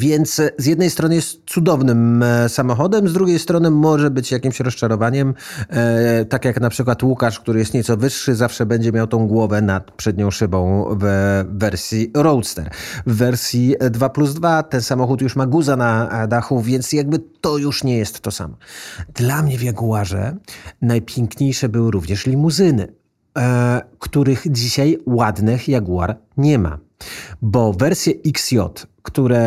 więc 0.03 0.41
e, 0.41 0.51
z 0.59 0.67
jednej 0.67 0.91
strony 0.91 1.15
jest 1.15 1.41
cudownym 1.47 2.23
e, 2.23 2.49
samochodem, 2.49 3.09
z 3.09 3.13
drugiej 3.13 3.39
strony 3.39 3.71
może 3.71 4.11
być 4.11 4.33
jakimś 4.33 4.61
rozczarowaniem. 4.61 5.35
E, 5.69 6.25
tak 6.25 6.45
jak 6.45 6.61
na 6.61 6.71
przykład 6.71 7.03
Łukasz, 7.03 7.41
który 7.41 7.59
jest 7.59 7.75
nieco 7.75 7.97
wyższy, 7.97 8.35
zawsze 8.35 8.67
będzie 8.67 8.93
miał 8.93 9.07
tą 9.07 9.27
głowę 9.27 9.63
nad 9.63 9.91
przednią 9.91 10.31
szybą 10.31 10.87
w 11.01 11.05
wersji 11.49 12.11
Roadster. 12.15 12.71
W 13.07 13.17
wersji 13.17 13.75
2 13.91 14.09
plus 14.09 14.35
2 14.35 14.63
ten 14.63 14.83
samochód 14.83 15.23
już 15.23 15.37
ma 15.37 15.47
guza 15.47 15.77
na 15.77 16.27
dachu, 16.27 16.63
więc 16.63 16.93
jakby 16.93 17.19
to 17.41 17.59
już 17.59 17.85
nie 17.85 17.99
jest 17.99 18.21
to 18.21 18.31
samo. 18.31 18.57
Dla 19.15 19.43
mnie 19.43 19.59
w 19.59 19.63
Jaguarze 19.63 20.37
najpiękniejsze 20.83 21.69
były 21.69 21.91
również 21.91 22.27
limuzyny, 22.27 22.93
których 23.99 24.45
dzisiaj 24.51 24.99
ładnych 25.07 25.69
Jaguar 25.69 26.17
nie 26.37 26.59
ma. 26.59 26.79
Bo 27.43 27.73
wersje 27.73 28.13
XJ 28.27 28.59
które 29.03 29.41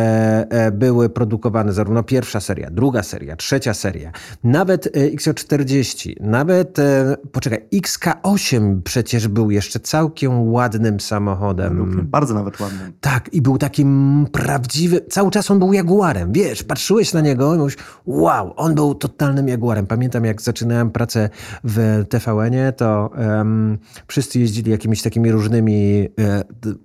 e, 0.48 0.72
były 0.72 1.08
produkowane, 1.08 1.72
zarówno 1.72 2.02
pierwsza 2.02 2.40
seria, 2.40 2.70
druga 2.70 3.02
seria, 3.02 3.36
trzecia 3.36 3.74
seria, 3.74 4.12
nawet 4.44 4.86
e, 4.86 4.90
XO40, 4.90 6.14
nawet, 6.20 6.78
e, 6.78 7.16
poczekaj, 7.32 7.68
XK8 7.74 8.82
przecież 8.82 9.28
był 9.28 9.50
jeszcze 9.50 9.80
całkiem 9.80 10.52
ładnym 10.52 11.00
samochodem. 11.00 12.06
Bardzo 12.10 12.34
nawet 12.34 12.60
ładnym. 12.60 12.92
Tak, 13.00 13.34
i 13.34 13.42
był 13.42 13.58
takim 13.58 14.26
prawdziwym, 14.32 15.00
cały 15.10 15.30
czas 15.30 15.50
on 15.50 15.58
był 15.58 15.72
Jaguarem, 15.72 16.32
wiesz, 16.32 16.62
patrzyłeś 16.62 17.12
na 17.12 17.20
niego 17.20 17.54
i 17.54 17.58
mówisz, 17.58 17.76
wow, 18.06 18.52
on 18.56 18.74
był 18.74 18.94
totalnym 18.94 19.48
Jaguarem. 19.48 19.86
Pamiętam, 19.86 20.24
jak 20.24 20.42
zaczynałem 20.42 20.90
pracę 20.90 21.30
w 21.64 22.04
TVN-ie, 22.08 22.72
to 22.72 23.10
um, 23.18 23.78
wszyscy 24.08 24.40
jeździli 24.40 24.70
jakimiś 24.70 25.02
takimi 25.02 25.32
różnymi 25.32 26.08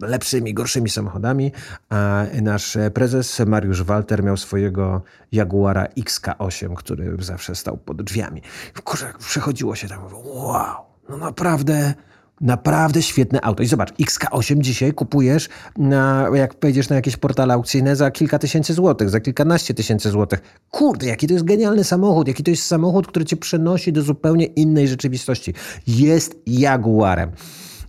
lepszymi, 0.01 0.53
gorszymi 0.53 0.89
samochodami, 0.89 1.51
a 1.89 2.23
nasz 2.41 2.60
nasz 2.61 2.77
prezes 2.93 3.41
Mariusz 3.47 3.83
Walter 3.83 4.23
miał 4.23 4.37
swojego 4.37 5.01
Jaguara 5.31 5.85
XK8, 5.85 6.75
który 6.75 7.17
zawsze 7.19 7.55
stał 7.55 7.77
pod 7.77 8.01
drzwiami. 8.01 8.41
Kurze, 8.83 9.13
przechodziło 9.19 9.75
się 9.75 9.87
tam, 9.87 9.99
wow, 10.23 10.75
no 11.09 11.17
naprawdę... 11.17 11.93
Naprawdę 12.41 13.01
świetne 13.01 13.41
auto. 13.41 13.63
I 13.63 13.65
zobacz, 13.65 13.93
XK8 13.93 14.59
dzisiaj 14.59 14.93
kupujesz, 14.93 15.49
na, 15.77 16.27
jak 16.33 16.55
wejdziesz 16.61 16.89
na 16.89 16.95
jakieś 16.95 17.17
portale 17.17 17.53
aukcyjne, 17.53 17.95
za 17.95 18.11
kilka 18.11 18.39
tysięcy 18.39 18.73
złotych, 18.73 19.09
za 19.09 19.19
kilkanaście 19.19 19.73
tysięcy 19.73 20.09
złotych. 20.09 20.39
Kurde, 20.69 21.07
jaki 21.07 21.27
to 21.27 21.33
jest 21.33 21.45
genialny 21.45 21.83
samochód, 21.83 22.27
jaki 22.27 22.43
to 22.43 22.51
jest 22.51 22.65
samochód, 22.65 23.07
który 23.07 23.25
cię 23.25 23.37
przenosi 23.37 23.93
do 23.93 24.01
zupełnie 24.01 24.45
innej 24.45 24.87
rzeczywistości. 24.87 25.53
Jest 25.87 26.35
Jaguarem. 26.47 27.31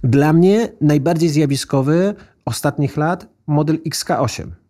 Dla 0.05 0.33
mnie 0.33 0.69
najbardziej 0.81 1.29
zjawiskowy 1.29 2.15
ostatnich 2.45 2.97
lat 2.97 3.27
model 3.47 3.79
XK8. 3.79 4.62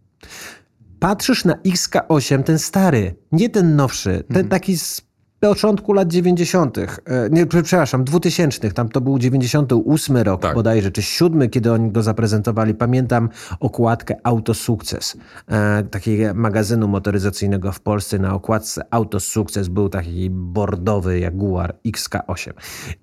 Patrzysz 0.98 1.44
na 1.44 1.54
XK8, 1.54 2.42
ten 2.42 2.58
stary, 2.58 3.14
nie 3.32 3.48
ten 3.48 3.76
nowszy, 3.76 4.10
ten 4.10 4.36
mhm. 4.36 4.48
taki 4.48 4.78
z 4.78 5.02
początku 5.48 5.92
lat 5.92 6.08
90., 6.08 6.78
e, 6.78 6.86
nie, 7.30 7.46
przepraszam, 7.46 8.04
2000, 8.04 8.72
tam 8.72 8.88
to 8.88 9.00
był 9.00 9.18
98 9.18 10.16
rok 10.16 10.42
tak. 10.42 10.54
bodajże, 10.54 10.90
czy 10.90 11.02
7, 11.02 11.50
kiedy 11.50 11.72
oni 11.72 11.92
go 11.92 12.02
zaprezentowali. 12.02 12.74
Pamiętam 12.74 13.28
okładkę 13.60 14.16
Autosukces, 14.22 15.16
e, 15.48 15.82
takiego 15.82 16.34
magazynu 16.34 16.88
motoryzacyjnego 16.88 17.72
w 17.72 17.80
Polsce. 17.80 18.18
Na 18.18 18.34
okładce 18.34 18.82
Autosukces 18.90 19.68
był 19.68 19.88
taki 19.88 20.30
bordowy 20.30 21.18
Jaguar 21.18 21.74
XK8 21.86 22.52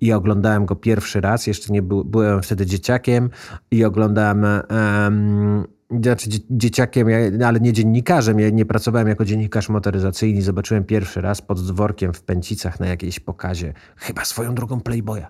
i 0.00 0.12
oglądałem 0.12 0.66
go 0.66 0.76
pierwszy 0.76 1.20
raz, 1.20 1.46
jeszcze 1.46 1.72
nie 1.72 1.82
był, 1.82 2.04
byłem 2.04 2.42
wtedy 2.42 2.66
dzieciakiem 2.66 3.30
i 3.70 3.84
oglądałem 3.84 4.44
um, 4.44 5.64
znaczy 6.02 6.30
dzieciakiem, 6.50 7.08
ale 7.46 7.60
nie 7.60 7.72
dziennikarzem. 7.72 8.40
Ja 8.40 8.50
nie 8.50 8.66
pracowałem 8.66 9.08
jako 9.08 9.24
dziennikarz 9.24 9.68
motoryzacyjny. 9.68 10.42
Zobaczyłem 10.42 10.84
pierwszy 10.84 11.20
raz 11.20 11.42
pod 11.42 11.66
dworkiem 11.66 12.12
w 12.12 12.22
Pęcicach 12.22 12.80
na 12.80 12.86
jakiejś 12.86 13.20
pokazie, 13.20 13.72
chyba 13.96 14.24
swoją 14.24 14.54
drogą 14.54 14.80
Playboya. 14.80 15.26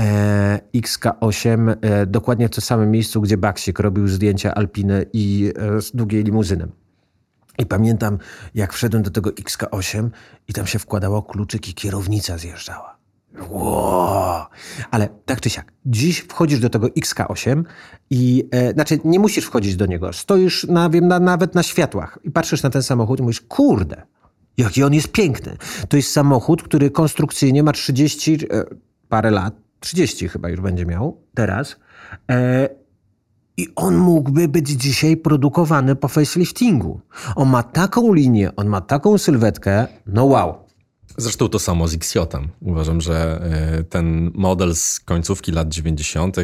E, 0.00 0.60
XK8, 0.74 1.74
e, 1.80 2.06
dokładnie 2.06 2.48
w 2.48 2.50
tym 2.50 2.62
samym 2.62 2.90
miejscu, 2.90 3.20
gdzie 3.20 3.36
Baksik 3.36 3.78
robił 3.78 4.08
zdjęcia 4.08 4.54
Alpiny 4.54 5.06
i 5.12 5.52
e, 5.56 5.78
długiej 5.94 6.24
limuzyny. 6.24 6.68
I 7.58 7.66
pamiętam, 7.66 8.18
jak 8.54 8.72
wszedłem 8.72 9.02
do 9.02 9.10
tego 9.10 9.30
XK8 9.30 10.10
i 10.48 10.52
tam 10.52 10.66
się 10.66 10.78
wkładało 10.78 11.22
kluczyk 11.22 11.68
i 11.68 11.74
kierownica 11.74 12.38
zjeżdżała. 12.38 13.01
Wow. 13.50 14.46
Ale 14.90 15.08
tak 15.24 15.40
czy 15.40 15.50
siak, 15.50 15.72
dziś 15.86 16.18
wchodzisz 16.18 16.60
do 16.60 16.70
tego 16.70 16.86
XK8 16.86 17.64
i 18.10 18.48
e, 18.50 18.72
znaczy 18.72 18.98
nie 19.04 19.18
musisz 19.18 19.44
wchodzić 19.44 19.76
do 19.76 19.86
niego. 19.86 20.12
Stoisz 20.12 20.64
na, 20.64 20.90
wiem, 20.90 21.08
na, 21.08 21.20
nawet 21.20 21.54
na 21.54 21.62
światłach 21.62 22.18
i 22.24 22.30
patrzysz 22.30 22.62
na 22.62 22.70
ten 22.70 22.82
samochód 22.82 23.20
i 23.20 23.22
mówisz, 23.22 23.40
kurde, 23.40 24.02
jaki 24.56 24.82
on 24.82 24.94
jest 24.94 25.12
piękny. 25.12 25.56
To 25.88 25.96
jest 25.96 26.12
samochód, 26.12 26.62
który 26.62 26.90
konstrukcyjnie 26.90 27.62
ma 27.62 27.72
30 27.72 28.34
e, 28.34 28.64
parę 29.08 29.30
lat, 29.30 29.54
30 29.80 30.28
chyba 30.28 30.48
już 30.48 30.60
będzie 30.60 30.86
miał 30.86 31.20
teraz. 31.34 31.76
E, 32.30 32.68
i 33.56 33.68
on 33.76 33.96
mógłby 33.96 34.48
być 34.48 34.68
dzisiaj 34.68 35.16
produkowany 35.16 35.96
po 35.96 36.08
faceliftingu. 36.08 37.00
On 37.36 37.48
ma 37.48 37.62
taką 37.62 38.12
linię, 38.12 38.56
on 38.56 38.66
ma 38.66 38.80
taką 38.80 39.18
sylwetkę, 39.18 39.86
no 40.06 40.24
wow. 40.24 40.54
Zresztą 41.16 41.48
to 41.48 41.58
samo 41.58 41.88
z 41.88 41.94
XJ. 41.94 42.18
Uważam, 42.60 43.00
że 43.00 43.40
e, 43.78 43.84
ten 43.84 44.30
model 44.34 44.74
z 44.74 45.00
końcówki 45.00 45.52
lat 45.52 45.68
90., 45.68 46.36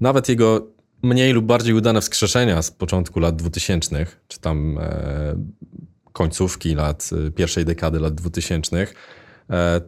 nawet 0.00 0.28
jego 0.28 0.66
mniej 1.02 1.32
lub 1.32 1.44
bardziej 1.44 1.74
udane 1.74 2.00
wskrzeszenia 2.00 2.62
z 2.62 2.70
początku 2.70 3.20
lat 3.20 3.36
2000, 3.36 4.06
czy 4.28 4.40
tam 4.40 4.78
e, 4.80 5.34
końcówki 6.12 6.74
lat, 6.74 7.10
e, 7.26 7.30
pierwszej 7.30 7.64
dekady 7.64 8.00
lat 8.00 8.14
2000, 8.14 8.86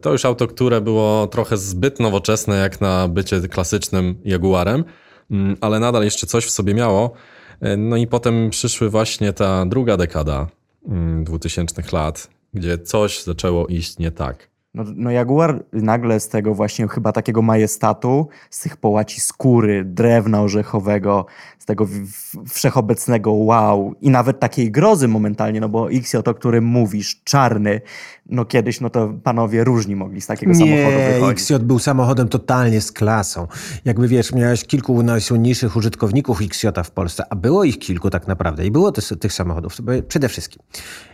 to 0.01 0.11
już 0.11 0.25
auto, 0.25 0.47
które 0.47 0.81
było 0.81 1.27
trochę 1.27 1.57
zbyt 1.57 1.99
nowoczesne 1.99 2.55
jak 2.55 2.81
na 2.81 3.07
bycie 3.07 3.41
klasycznym 3.41 4.15
Jaguarem, 4.25 4.83
mm, 5.31 5.57
ale 5.61 5.79
nadal 5.79 6.03
jeszcze 6.03 6.27
coś 6.27 6.45
w 6.45 6.49
sobie 6.49 6.73
miało. 6.73 7.13
No 7.77 7.97
i 7.97 8.07
potem 8.07 8.49
przyszły 8.49 8.89
właśnie 8.89 9.33
ta 9.33 9.65
druga 9.65 9.97
dekada 9.97 10.47
2000 11.23 11.81
mm, 11.81 11.93
lat, 11.93 12.29
gdzie 12.53 12.77
coś 12.77 13.23
zaczęło 13.23 13.67
iść 13.67 13.97
nie 13.97 14.11
tak. 14.11 14.49
No, 14.77 14.83
no 14.95 15.11
Jaguar 15.11 15.63
nagle 15.73 16.19
z 16.19 16.29
tego 16.29 16.53
właśnie 16.53 16.87
chyba 16.87 17.11
takiego 17.11 17.41
majestatu, 17.41 18.27
z 18.49 18.61
tych 18.61 18.77
połaci 18.77 19.21
skóry, 19.21 19.85
drewna 19.85 20.41
orzechowego, 20.41 21.25
z 21.59 21.65
tego 21.65 21.87
wszechobecnego 22.49 23.31
wow 23.31 23.93
i 24.01 24.09
nawet 24.09 24.39
takiej 24.39 24.71
grozy 24.71 25.07
momentalnie, 25.07 25.59
no 25.59 25.69
bo 25.69 25.91
X 25.91 26.15
o 26.15 26.33
którym 26.33 26.63
mówisz, 26.63 27.21
czarny, 27.23 27.81
no 28.25 28.45
kiedyś 28.45 28.81
no 28.81 28.89
to 28.89 29.13
panowie 29.23 29.63
różni 29.63 29.95
mogli 29.95 30.21
z 30.21 30.27
takiego 30.27 30.51
nie, 30.51 30.59
samochodu 30.59 31.13
wychodzić. 31.13 31.51
XJ 31.51 31.53
był 31.65 31.79
samochodem 31.79 32.27
totalnie 32.27 32.81
z 32.81 32.91
klasą. 32.91 33.47
Jakby 33.85 34.07
wiesz, 34.07 34.33
miałeś 34.33 34.65
kilku 34.65 35.03
najsłynniejszych 35.03 35.75
użytkowników 35.75 36.41
XJ 36.41 36.67
w 36.83 36.91
Polsce, 36.91 37.23
a 37.29 37.35
było 37.35 37.63
ich 37.63 37.79
kilku 37.79 38.09
tak 38.09 38.27
naprawdę 38.27 38.65
i 38.65 38.71
było 38.71 38.91
tych, 38.91 39.03
tych 39.19 39.33
samochodów. 39.33 39.77
Przede 40.07 40.29
wszystkim 40.29 40.63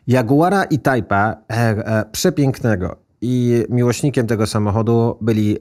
Jaguara 0.08 0.63
i 0.63 0.79
Type'a 0.79 1.34
e, 1.34 1.55
e, 1.55 2.05
przepięknego 2.12 3.03
i 3.24 3.63
miłośnikiem 3.70 4.27
tego 4.27 4.48
samochodu 4.48 5.18
byli 5.22 5.58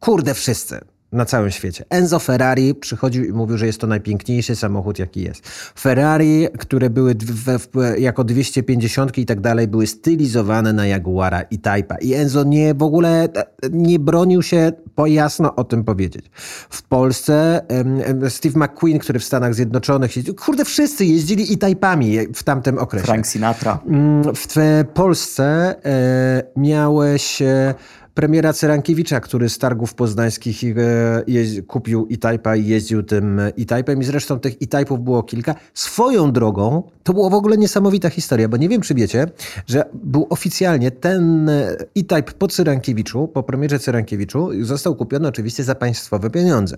kurde 0.00 0.34
wszyscy 0.34 0.80
na 1.12 1.24
całym 1.24 1.50
świecie. 1.50 1.84
Enzo 1.90 2.18
Ferrari 2.18 2.74
przychodził 2.74 3.24
i 3.24 3.32
mówił, 3.32 3.58
że 3.58 3.66
jest 3.66 3.80
to 3.80 3.86
najpiękniejszy 3.86 4.56
samochód, 4.56 4.98
jaki 4.98 5.22
jest. 5.22 5.48
Ferrari, 5.78 6.46
które 6.58 6.90
były 6.90 7.14
w, 7.14 7.58
w, 7.58 7.98
jako 7.98 8.24
250 8.24 9.18
i 9.18 9.26
tak 9.26 9.40
dalej, 9.40 9.68
były 9.68 9.86
stylizowane 9.86 10.72
na 10.72 10.86
Jaguara 10.86 11.42
i 11.42 11.58
Type'a. 11.58 11.96
I 12.00 12.14
Enzo 12.14 12.44
nie 12.44 12.74
w 12.74 12.82
ogóle 12.82 13.28
nie 13.70 13.98
bronił 13.98 14.42
się 14.42 14.72
po 14.94 15.06
jasno 15.06 15.54
o 15.54 15.64
tym 15.64 15.84
powiedzieć. 15.84 16.30
W 16.70 16.82
Polsce 16.82 17.60
um, 17.68 18.30
Steve 18.30 18.58
McQueen, 18.58 18.98
który 18.98 19.18
w 19.18 19.24
Stanach 19.24 19.54
Zjednoczonych 19.54 20.16
jeździł, 20.16 20.34
kurde, 20.34 20.64
wszyscy 20.64 21.04
jeździli 21.04 21.52
i 21.52 21.58
Type'ami 21.58 22.26
w 22.34 22.42
tamtym 22.42 22.78
okresie. 22.78 23.06
Frank 23.06 23.26
Sinatra. 23.26 23.78
Mm, 23.86 24.22
w 24.34 24.84
Polsce 24.94 25.74
e, 25.84 26.42
miałeś... 26.56 27.42
E, 27.42 27.74
premiera 28.14 28.52
Cerankiewicza, 28.52 29.20
który 29.20 29.48
z 29.48 29.58
targów 29.58 29.94
poznańskich 29.94 30.62
e, 30.64 31.62
kupił 31.62 32.08
E-Type'a 32.10 32.58
i 32.58 32.66
jeździł 32.66 33.02
tym 33.02 33.40
E-Type'em 33.40 34.00
i 34.00 34.04
zresztą 34.04 34.40
tych 34.40 34.54
E-Type'ów 34.62 34.98
było 34.98 35.22
kilka. 35.22 35.54
Swoją 35.74 36.32
drogą, 36.32 36.82
to 37.02 37.12
była 37.12 37.30
w 37.30 37.34
ogóle 37.34 37.56
niesamowita 37.56 38.10
historia, 38.10 38.48
bo 38.48 38.56
nie 38.56 38.68
wiem 38.68 38.80
czy 38.80 38.94
wiecie, 38.94 39.26
że 39.66 39.84
był 39.94 40.26
oficjalnie 40.30 40.90
ten 40.90 41.48
E-Type 41.96 42.32
po 42.38 42.48
Cyrankiewiczu, 42.48 43.28
po 43.28 43.42
premierze 43.42 43.78
Cyrankiewiczu 43.78 44.64
został 44.64 44.96
kupiony 44.96 45.28
oczywiście 45.28 45.64
za 45.64 45.74
państwowe 45.74 46.30
pieniądze. 46.30 46.76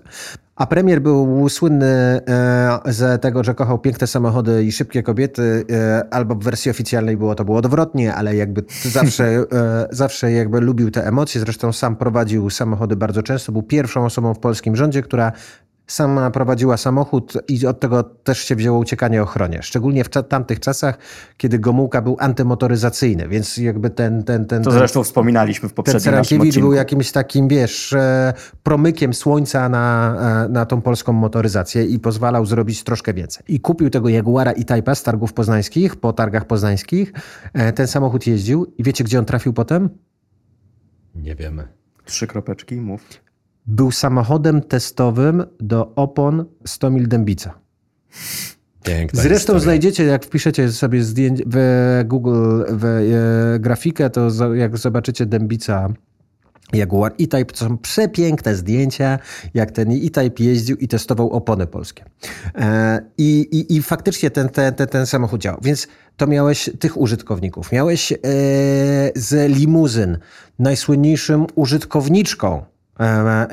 A 0.57 0.65
premier 0.65 1.01
był 1.01 1.49
słynny 1.49 1.85
e, 1.85 2.21
z 2.85 3.21
tego, 3.21 3.43
że 3.43 3.55
kochał 3.55 3.79
piękne 3.79 4.07
samochody 4.07 4.63
i 4.63 4.71
szybkie 4.71 5.03
kobiety, 5.03 5.65
e, 5.71 6.03
albo 6.11 6.35
w 6.35 6.43
wersji 6.43 6.71
oficjalnej 6.71 7.17
było 7.17 7.35
to 7.35 7.45
było 7.45 7.57
odwrotnie, 7.57 8.15
ale 8.15 8.35
jakby 8.35 8.63
zawsze, 8.85 9.25
e, 9.25 9.45
zawsze 9.91 10.31
jakby 10.31 10.61
lubił 10.61 10.91
te 10.91 11.07
emocje. 11.07 11.41
Zresztą 11.41 11.73
sam 11.73 11.95
prowadził 11.95 12.49
samochody 12.49 12.95
bardzo 12.95 13.23
często. 13.23 13.51
Był 13.51 13.63
pierwszą 13.63 14.05
osobą 14.05 14.33
w 14.33 14.39
polskim 14.39 14.75
rządzie, 14.75 15.01
która 15.01 15.31
sama 15.87 16.31
prowadziła 16.31 16.77
samochód 16.77 17.33
i 17.47 17.65
od 17.65 17.79
tego 17.79 18.03
też 18.03 18.39
się 18.39 18.55
wzięło 18.55 18.79
uciekanie 18.79 19.23
ochronie. 19.23 19.59
Szczególnie 19.63 20.03
w 20.03 20.09
tamtych 20.09 20.59
czasach, 20.59 20.97
kiedy 21.37 21.59
Gomułka 21.59 22.01
był 22.01 22.17
antymotoryzacyjny, 22.19 23.27
więc 23.27 23.57
jakby 23.57 23.89
ten... 23.89 24.23
ten, 24.23 24.45
ten 24.45 24.63
to 24.63 24.71
zresztą 24.71 25.03
wspominaliśmy 25.03 25.69
w 25.69 25.73
poprzednim 25.73 26.03
ten 26.03 26.19
odcinku. 26.19 26.59
był 26.59 26.73
jakimś 26.73 27.11
takim, 27.11 27.47
wiesz, 27.47 27.93
e, 27.93 28.33
promykiem 28.63 29.13
słońca 29.13 29.69
na, 29.69 30.15
e, 30.45 30.49
na 30.49 30.65
tą 30.65 30.81
polską 30.81 31.13
motoryzację 31.13 31.85
i 31.85 31.99
pozwalał 31.99 32.45
zrobić 32.45 32.83
troszkę 32.83 33.13
więcej. 33.13 33.43
I 33.47 33.59
kupił 33.59 33.89
tego 33.89 34.09
Jaguara 34.09 34.51
i 34.51 34.65
Type'a 34.65 34.95
z 34.95 35.03
targów 35.03 35.33
poznańskich, 35.33 35.95
po 35.95 36.13
targach 36.13 36.45
poznańskich. 36.45 37.13
E, 37.53 37.73
ten 37.73 37.87
samochód 37.87 38.27
jeździł 38.27 38.65
i 38.77 38.83
wiecie, 38.83 39.03
gdzie 39.03 39.19
on 39.19 39.25
trafił 39.25 39.53
potem? 39.53 39.89
Nie 41.15 41.35
wiemy. 41.35 41.67
Trzy 42.05 42.27
kropeczki, 42.27 42.75
mów 42.75 43.26
był 43.67 43.91
samochodem 43.91 44.61
testowym 44.61 45.43
do 45.59 45.95
opon 45.95 46.45
100 46.65 46.89
mil 46.89 47.07
Dębica. 47.07 47.59
Piękna 48.83 49.21
Zresztą 49.21 49.37
historia. 49.37 49.59
znajdziecie, 49.59 50.03
jak 50.03 50.25
wpiszecie 50.25 50.71
sobie 50.71 51.03
zdjęcie 51.03 51.43
w 51.47 51.57
Google 52.05 52.63
w 52.69 52.85
e, 52.85 53.59
grafikę, 53.59 54.09
to 54.09 54.53
jak 54.55 54.77
zobaczycie 54.77 55.25
dębica 55.25 55.89
Jaguar 56.73 57.11
E-Type, 57.11 57.45
to 57.45 57.57
są 57.57 57.77
przepiękne 57.77 58.55
zdjęcia, 58.55 59.19
jak 59.53 59.71
ten 59.71 59.91
E-Type 59.91 60.43
jeździł 60.43 60.77
i 60.77 60.87
testował 60.87 61.29
opony 61.29 61.67
polskie. 61.67 62.05
E, 62.55 62.99
I, 63.17 63.39
i, 63.51 63.75
i 63.75 63.81
faktycznie 63.81 64.31
ten, 64.31 64.49
ten, 64.49 64.73
ten, 64.73 64.87
ten 64.87 65.05
samochód 65.05 65.41
działał. 65.41 65.59
Więc 65.63 65.87
to 66.17 66.27
miałeś 66.27 66.69
tych 66.79 66.97
użytkowników. 66.97 67.71
Miałeś 67.71 68.11
e, 68.11 68.17
z 69.15 69.51
limuzyn 69.51 70.17
najsłynniejszym 70.59 71.47
użytkowniczką 71.55 72.65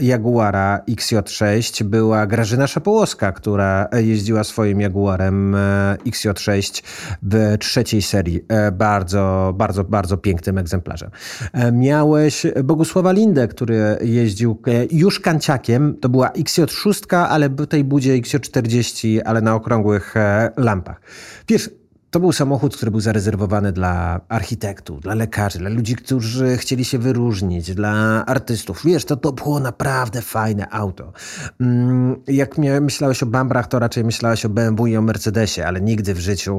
Jaguara 0.01 0.81
XJ6 0.89 1.85
była 1.85 2.27
Grażyna 2.27 2.67
Szapołowska, 2.67 3.33
która 3.33 3.89
jeździła 4.03 4.45
swoim 4.45 4.81
Jaguarem 4.81 5.55
e, 5.55 5.97
XJ6 6.07 6.83
w 7.23 7.57
trzeciej 7.61 8.03
serii. 8.03 8.45
E, 8.49 8.73
Bardzo, 8.73 9.55
bardzo, 9.57 9.85
bardzo 9.85 10.17
pięknym 10.17 10.59
egzemplarzem. 10.59 11.11
E, 11.53 11.73
Miałeś 11.73 12.47
Bogusława 12.65 13.13
Lindę, 13.13 13.49
który 13.49 13.99
jeździł 14.03 14.63
e, 14.67 14.71
już 14.91 15.21
kanciakiem. 15.21 15.97
To 16.01 16.09
była 16.09 16.29
XJ6, 16.29 17.17
ale 17.17 17.51
tej 17.51 17.85
budzie 17.85 18.13
XJ40, 18.13 19.21
ale 19.25 19.41
na 19.41 19.55
okrągłych 19.55 20.17
e, 20.17 20.51
lampach. 20.57 21.01
Wiesz, 21.49 21.71
to 22.15 22.21
był 22.21 22.33
samochód, 22.33 22.77
który 22.77 22.91
był 22.91 23.01
zarezerwowany 23.01 23.73
dla 23.73 24.21
architektów, 24.29 25.01
dla 25.01 25.15
lekarzy, 25.15 25.59
dla 25.59 25.71
ludzi, 25.71 25.97
którzy 25.97 26.57
chcieli 26.57 26.85
się 26.85 26.99
wyróżnić, 26.99 27.75
dla 27.75 28.25
artystów. 28.27 28.85
Wiesz, 28.85 29.05
to, 29.05 29.17
to 29.17 29.33
było 29.33 29.61
naprawdę 29.61 30.23
fajne 30.23 30.71
auto. 30.71 31.13
Mm, 31.61 32.17
Jak 32.27 32.59
myślałeś 32.81 33.23
o 33.23 33.27
Bambrach, 33.27 33.67
to 33.67 33.79
raczej 33.79 34.05
myślałeś 34.05 34.45
o 34.45 34.49
BMW 34.49 34.87
i 34.87 34.97
o 34.97 35.03
Mercedesie, 35.03 35.63
ale 35.63 35.81
nigdy 35.81 36.15
w 36.15 36.19
życiu 36.19 36.57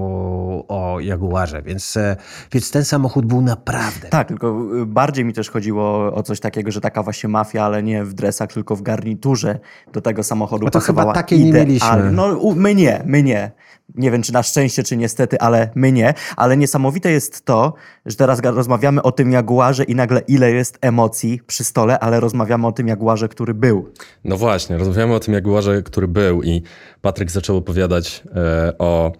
o 0.67 0.99
Jaguarze, 0.99 1.61
więc, 1.61 1.97
e, 1.97 2.15
więc 2.51 2.71
ten 2.71 2.85
samochód 2.85 3.25
był 3.25 3.41
naprawdę 3.41 4.07
Tak, 4.07 4.27
tylko 4.27 4.61
y, 4.81 4.85
bardziej 4.85 5.25
mi 5.25 5.33
też 5.33 5.49
chodziło 5.49 6.13
o 6.13 6.23
coś 6.23 6.39
takiego, 6.39 6.71
że 6.71 6.81
taka 6.81 7.03
właśnie 7.03 7.29
mafia, 7.29 7.65
ale 7.65 7.83
nie 7.83 8.03
w 8.03 8.13
dresach, 8.13 8.53
tylko 8.53 8.75
w 8.75 8.81
garniturze 8.81 9.59
do 9.93 10.01
tego 10.01 10.23
samochodu 10.23 10.65
No 10.65 10.71
to 10.71 10.79
chyba 10.79 10.93
pasowała 10.95 11.13
takiej 11.13 11.45
nie 11.45 11.53
mieliśmy. 11.53 12.11
No 12.11 12.53
my 12.55 12.75
nie, 12.75 13.03
my 13.05 13.23
nie. 13.23 13.51
Nie 13.95 14.11
wiem, 14.11 14.21
czy 14.21 14.33
na 14.33 14.43
szczęście, 14.43 14.83
czy 14.83 14.97
niestety, 14.97 15.39
ale 15.39 15.69
my 15.75 15.91
nie. 15.91 16.13
Ale 16.37 16.57
niesamowite 16.57 17.11
jest 17.11 17.45
to, 17.45 17.73
że 18.05 18.15
teraz 18.15 18.41
rozmawiamy 18.43 19.03
o 19.03 19.11
tym 19.11 19.31
Jaguarze 19.31 19.83
i 19.83 19.95
nagle 19.95 20.21
ile 20.27 20.51
jest 20.51 20.77
emocji 20.81 21.41
przy 21.47 21.63
stole, 21.63 21.99
ale 21.99 22.19
rozmawiamy 22.19 22.67
o 22.67 22.71
tym 22.71 22.87
Jaguarze, 22.87 23.29
który 23.29 23.53
był. 23.53 23.93
No 24.23 24.37
właśnie, 24.37 24.77
rozmawiamy 24.77 25.13
o 25.13 25.19
tym 25.19 25.33
Jaguarze, 25.33 25.83
który 25.83 26.07
był 26.07 26.43
i 26.43 26.61
Patryk 27.01 27.31
zaczął 27.31 27.57
opowiadać 27.57 28.23
e, 28.35 28.77
o 28.77 29.11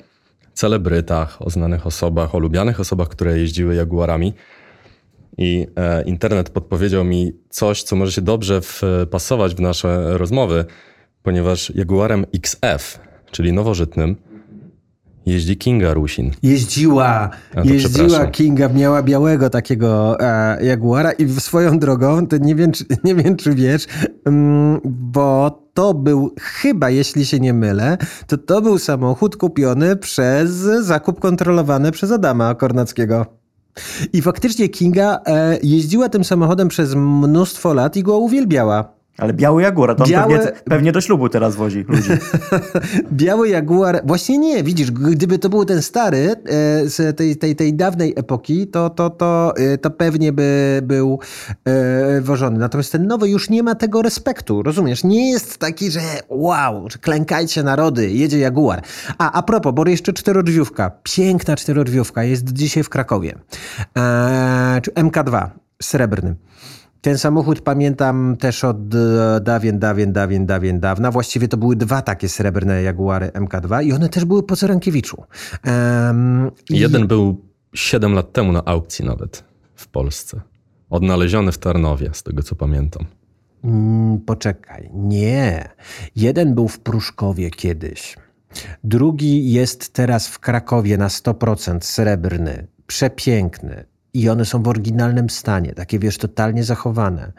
celebrytach, 0.53 1.41
o 1.41 1.49
znanych 1.49 1.87
osobach, 1.87 2.35
o 2.35 2.39
lubianych 2.39 2.79
osobach, 2.79 3.07
które 3.07 3.39
jeździły 3.39 3.75
Jaguarami. 3.75 4.33
I 5.37 5.67
e, 5.75 6.03
internet 6.03 6.49
podpowiedział 6.49 7.03
mi 7.03 7.33
coś, 7.49 7.83
co 7.83 7.95
może 7.95 8.11
się 8.11 8.21
dobrze 8.21 8.61
wpasować 8.61 9.55
w 9.55 9.59
nasze 9.59 10.17
rozmowy, 10.17 10.65
ponieważ 11.23 11.75
Jaguarem 11.75 12.25
XF, 12.33 12.99
czyli 13.31 13.53
nowożytnym, 13.53 14.15
jeździ 15.25 15.57
Kinga 15.57 15.93
Rusin. 15.93 16.31
Jeździła, 16.43 17.29
jeździła. 17.63 18.27
Kinga, 18.27 18.69
miała 18.69 19.03
białego 19.03 19.49
takiego 19.49 20.19
e, 20.19 20.65
Jaguara 20.65 21.11
i 21.11 21.29
swoją 21.29 21.79
drogą, 21.79 22.27
to 22.27 22.37
nie 22.37 22.55
wiem, 22.55 22.71
czy, 22.71 22.85
nie 23.03 23.15
wiem, 23.15 23.35
czy 23.35 23.55
wiesz, 23.55 23.85
mm, 24.25 24.79
bo 24.83 25.61
to 25.73 25.93
był 25.93 26.31
chyba, 26.41 26.89
jeśli 26.89 27.25
się 27.25 27.39
nie 27.39 27.53
mylę, 27.53 27.97
to 28.27 28.37
to 28.37 28.61
był 28.61 28.79
samochód 28.79 29.37
kupiony 29.37 29.95
przez 29.95 30.51
zakup 30.81 31.19
kontrolowany 31.19 31.91
przez 31.91 32.11
Adama 32.11 32.55
Kornackiego. 32.55 33.25
I 34.13 34.21
faktycznie 34.21 34.69
Kinga 34.69 35.21
e, 35.25 35.57
jeździła 35.63 36.09
tym 36.09 36.23
samochodem 36.23 36.67
przez 36.67 36.95
mnóstwo 36.95 37.73
lat 37.73 37.97
i 37.97 38.03
go 38.03 38.17
uwielbiała. 38.17 38.94
Ale 39.17 39.33
biały 39.33 39.61
Jaguar, 39.61 39.95
to 39.95 40.03
on 40.03 40.09
Białe- 40.09 40.37
pewnie, 40.37 40.51
pewnie 40.65 40.91
do 40.91 41.01
ślubu 41.01 41.29
teraz 41.29 41.55
wozi 41.55 41.85
ludzi. 41.87 42.09
Biały 43.11 43.49
Jaguar, 43.49 44.01
właśnie 44.05 44.37
nie, 44.37 44.63
widzisz, 44.63 44.91
gdyby 44.91 45.39
to 45.39 45.49
był 45.49 45.65
ten 45.65 45.81
stary 45.81 46.17
e, 46.17 46.35
z 46.89 47.17
tej, 47.17 47.35
tej, 47.35 47.55
tej 47.55 47.73
dawnej 47.73 48.13
epoki, 48.17 48.67
to, 48.67 48.89
to, 48.89 49.09
to, 49.09 49.53
e, 49.57 49.77
to 49.77 49.89
pewnie 49.89 50.33
by 50.33 50.79
był 50.83 51.19
e, 51.65 52.21
wożony. 52.21 52.59
Natomiast 52.59 52.91
ten 52.91 53.07
nowy 53.07 53.29
już 53.29 53.49
nie 53.49 53.63
ma 53.63 53.75
tego 53.75 54.01
respektu, 54.01 54.63
rozumiesz? 54.63 55.03
Nie 55.03 55.31
jest 55.31 55.57
taki, 55.57 55.91
że 55.91 56.01
wow, 56.29 56.89
że 56.89 56.97
klękajcie 56.97 57.63
narody, 57.63 58.11
jedzie 58.11 58.39
Jaguar. 58.39 58.81
A, 59.17 59.31
a 59.31 59.43
propos, 59.43 59.73
bo 59.73 59.89
jeszcze 59.89 60.13
czterodrzwiówka, 60.13 60.91
piękna 61.03 61.55
czterodrzwiówka 61.55 62.23
jest 62.23 62.53
dzisiaj 62.53 62.83
w 62.83 62.89
Krakowie. 62.89 63.35
E, 63.97 64.79
czy 64.83 64.91
MK2, 64.91 65.49
srebrny. 65.81 66.35
Ten 67.01 67.17
samochód 67.17 67.61
pamiętam 67.61 68.37
też 68.39 68.63
od 68.63 68.77
e, 68.95 69.39
dawien, 69.41 69.79
dawien, 69.79 70.13
dawien, 70.13 70.45
dawien, 70.45 70.79
dawna. 70.79 71.11
Właściwie 71.11 71.47
to 71.47 71.57
były 71.57 71.75
dwa 71.75 72.01
takie 72.01 72.29
srebrne 72.29 72.81
Jaguary 72.81 73.27
MK2 73.27 73.83
i 73.83 73.93
one 73.93 74.09
też 74.09 74.25
były 74.25 74.43
po 74.43 74.55
Cerankiewiczu. 74.55 75.23
Um, 75.65 76.51
Jeden 76.69 77.07
był 77.07 77.41
7 77.73 78.13
lat 78.13 78.33
temu 78.33 78.51
na 78.51 78.65
aukcji 78.65 79.05
nawet 79.05 79.43
w 79.75 79.87
Polsce. 79.87 80.41
Odnaleziony 80.89 81.51
w 81.51 81.57
Tarnowie, 81.57 82.09
z 82.13 82.23
tego 82.23 82.43
co 82.43 82.55
pamiętam. 82.55 83.05
Mm, 83.63 84.19
poczekaj, 84.19 84.89
nie. 84.93 85.69
Jeden 86.15 86.55
był 86.55 86.67
w 86.67 86.79
Pruszkowie 86.79 87.49
kiedyś. 87.49 88.17
Drugi 88.83 89.51
jest 89.51 89.93
teraz 89.93 90.27
w 90.27 90.39
Krakowie 90.39 90.97
na 90.97 91.07
100% 91.07 91.77
srebrny, 91.81 92.67
przepiękny. 92.87 93.85
I 94.15 94.29
one 94.29 94.45
są 94.45 94.63
w 94.63 94.67
oryginalnym 94.67 95.29
stanie, 95.29 95.73
takie 95.73 95.99
wiesz, 95.99 96.17
totalnie 96.17 96.63
zachowane. 96.63 97.31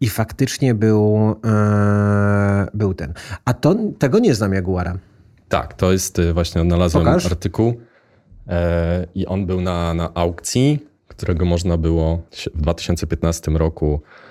I 0.00 0.08
faktycznie 0.08 0.74
był, 0.74 1.34
e, 1.44 2.66
był 2.74 2.94
ten. 2.94 3.12
A 3.44 3.54
to, 3.54 3.76
tego 3.98 4.18
nie 4.18 4.34
znam 4.34 4.52
Jaguara. 4.52 4.98
Tak, 5.48 5.74
to 5.74 5.92
jest 5.92 6.18
y, 6.18 6.32
właśnie, 6.32 6.60
odnalazłem 6.60 7.04
Pokaż. 7.04 7.26
artykuł 7.26 7.74
e, 8.48 9.06
i 9.14 9.26
on 9.26 9.46
był 9.46 9.60
na, 9.60 9.94
na 9.94 10.14
aukcji, 10.14 10.86
którego 11.08 11.44
można 11.44 11.76
było 11.76 12.22
w 12.54 12.60
2015 12.62 13.50
roku 13.50 14.00
e, 14.04 14.21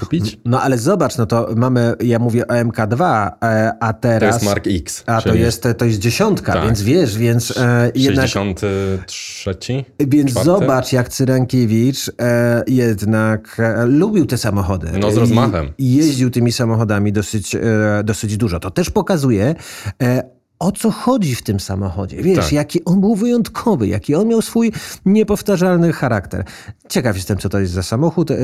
kupić. 0.00 0.38
No 0.44 0.62
ale 0.62 0.78
zobacz, 0.78 1.18
no 1.18 1.26
to 1.26 1.48
mamy, 1.56 1.94
ja 2.00 2.18
mówię 2.18 2.46
o 2.46 2.54
MK2, 2.54 3.30
e, 3.42 3.72
a 3.80 3.92
To 3.92 4.00
teraz... 4.00 4.34
jest 4.34 4.44
Mark 4.44 4.66
X. 4.66 5.02
A 5.06 5.22
to 5.22 5.34
jest, 5.34 5.68
to 5.78 5.84
jest 5.84 5.98
dziesiątka, 5.98 6.52
Tak. 6.52 6.64
więc 6.64 6.82
wiesz, 6.82 7.18
więc 7.18 7.56
e, 7.56 7.90
jednak... 7.94 8.28
63. 8.28 9.84
Więc 10.00 10.30
czwarty? 10.30 10.50
zobacz, 10.50 10.92
jak 10.92 11.08
Cyrankiewicz 11.08 12.10
e, 12.20 12.62
jednak 12.66 13.56
e, 13.60 13.86
lubił 13.86 14.26
te 14.26 14.38
samochody. 14.38 14.88
No, 15.00 15.10
z 15.10 15.16
rozmachem. 15.16 15.66
I, 15.78 15.84
I 15.84 15.94
jeździł 15.96 16.30
tymi 16.30 16.52
samochodami 16.52 17.12
dosyć, 17.12 17.54
e, 17.54 17.60
dosyć 18.04 18.36
dużo. 18.36 18.60
To 18.60 18.70
też 18.70 18.90
pokazuje, 18.90 19.54
e, 20.02 20.34
o 20.64 20.72
co 20.72 20.90
chodzi 20.90 21.34
w 21.34 21.42
tym 21.42 21.60
samochodzie. 21.60 22.22
Wiesz, 22.22 22.44
Tak. 22.44 22.52
jaki 22.52 22.84
on 22.84 23.00
był 23.00 23.14
wyjątkowy, 23.14 23.88
jaki 23.88 24.14
on 24.14 24.28
miał 24.28 24.42
swój 24.42 24.72
niepowtarzalny 25.04 25.92
charakter. 25.92 26.44
Ciekaw 26.88 27.16
jestem, 27.16 27.38
co 27.38 27.48
to 27.48 27.58
jest 27.58 27.72
za 27.72 27.82
samochód. 27.82 28.30
E, 28.30 28.36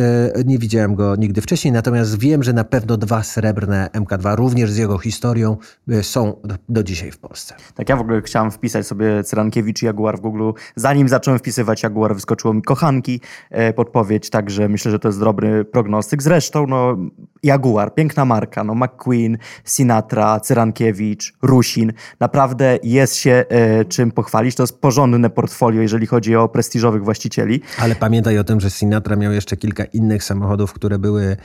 nie 0.45 0.59
widziałem 0.59 0.95
go 0.95 1.17
nigdy 1.17 1.41
wcześniej, 1.41 1.73
natomiast 1.73 2.19
wiem, 2.19 2.43
że 2.43 2.53
na 2.53 2.65
pewno 2.65 2.97
dwa 2.97 3.23
srebrne 3.23 3.91
MK2, 3.93 4.37
również 4.37 4.73
z 4.73 4.77
jego 4.77 4.99
historią, 4.99 5.57
e, 5.89 6.03
są 6.03 6.37
do, 6.69 6.83
dzisiaj 6.83 7.11
w 7.11 7.19
Polsce. 7.19 7.55
Tak 7.75 7.89
ja 7.89 7.97
w 7.97 8.01
ogóle 8.01 8.23
chciałem 8.23 8.51
wpisać 8.51 8.87
sobie 8.87 9.25
Cyrankiewicz 9.25 9.83
i 9.83 9.87
Jaguar 9.87 10.19
w 10.19 10.21
Google. 10.21 10.51
Zanim 10.77 11.09
zacząłem 11.09 11.39
wpisywać 11.39 11.83
Jaguar, 11.83 12.15
wyskoczyło 12.15 12.55
mi 12.55 12.63
kochanki 12.63 13.21
e, 13.51 13.73
podpowiedź, 13.73 14.31
także 14.31 14.69
myślę, 14.69 14.91
że 14.91 14.99
to 14.99 15.09
jest 15.09 15.21
dobry 15.21 15.65
prognostyk. 15.65 16.23
Zresztą 16.23 16.67
no, 16.67 16.97
Jaguar, 17.43 17.95
piękna 17.95 18.25
marka, 18.25 18.65
no 18.65 18.75
McQueen, 18.75 19.39
Sinatra, 19.65 20.41
Cyrankiewicz, 20.41 21.33
Rusin. 21.43 21.93
Naprawdę 22.21 22.79
jest 22.83 23.15
się 23.15 23.45
e, 23.49 23.85
czym 23.85 24.11
pochwalić. 24.11 24.55
To 24.55 24.63
jest 24.63 24.81
porządne 24.81 25.31
portfolio, 25.31 25.83
jeżeli 25.83 26.07
chodzi 26.07 26.37
o 26.37 26.49
prestiżowych 26.49 27.05
właścicieli. 27.05 27.61
Ale 27.79 27.95
pamiętaj 27.95 28.39
o 28.39 28.45
tym, 28.45 28.61
że 28.61 28.71
Sinatra 28.71 29.17
miał 29.17 29.33
jeszcze 29.33 29.57
kilka 29.57 29.85
innych 29.85 30.25
samochodów, 30.25 30.73
które 30.73 30.99
były, 30.99 31.37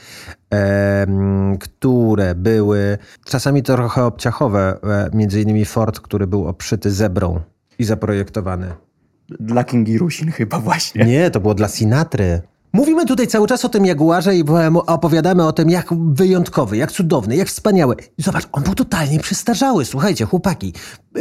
em, 0.50 1.58
które 1.58 2.36
były 2.36 2.98
czasami 3.26 3.64
trochę 3.64 4.06
obciachowe. 4.06 4.78
E, 4.84 5.10
między 5.18 5.42
innymi 5.42 5.66
Ford, 5.66 6.00
który 6.00 6.28
był 6.28 6.48
obszyty 6.48 6.92
zebrą 6.92 7.40
i 7.80 7.84
zaprojektowany. 7.84 8.74
Dla 9.30 9.64
Kingi 9.64 9.98
Rusin 9.98 10.32
chyba 10.32 10.60
właśnie. 10.60 11.06
Nie, 11.06 11.32
to 11.32 11.40
było 11.40 11.54
dla 11.54 11.68
Sinatry. 11.68 12.42
Mówimy 12.76 13.06
tutaj 13.06 13.28
cały 13.28 13.48
czas 13.48 13.66
o 13.66 13.70
tym 13.70 13.86
Jaguarze 13.86 14.36
i 14.36 14.44
opowiadamy 14.88 15.48
o 15.48 15.52
tym, 15.52 15.70
jak 15.70 15.88
wyjątkowy, 15.94 16.78
jak 16.78 16.92
cudowny, 16.92 17.36
jak 17.36 17.48
wspaniały. 17.48 17.96
Zobacz, 18.18 18.48
on 18.52 18.64
był 18.64 18.76
totalnie 18.76 19.20
przestarzały. 19.20 19.86
Słuchajcie, 19.86 20.26
chłopaki, 20.26 20.74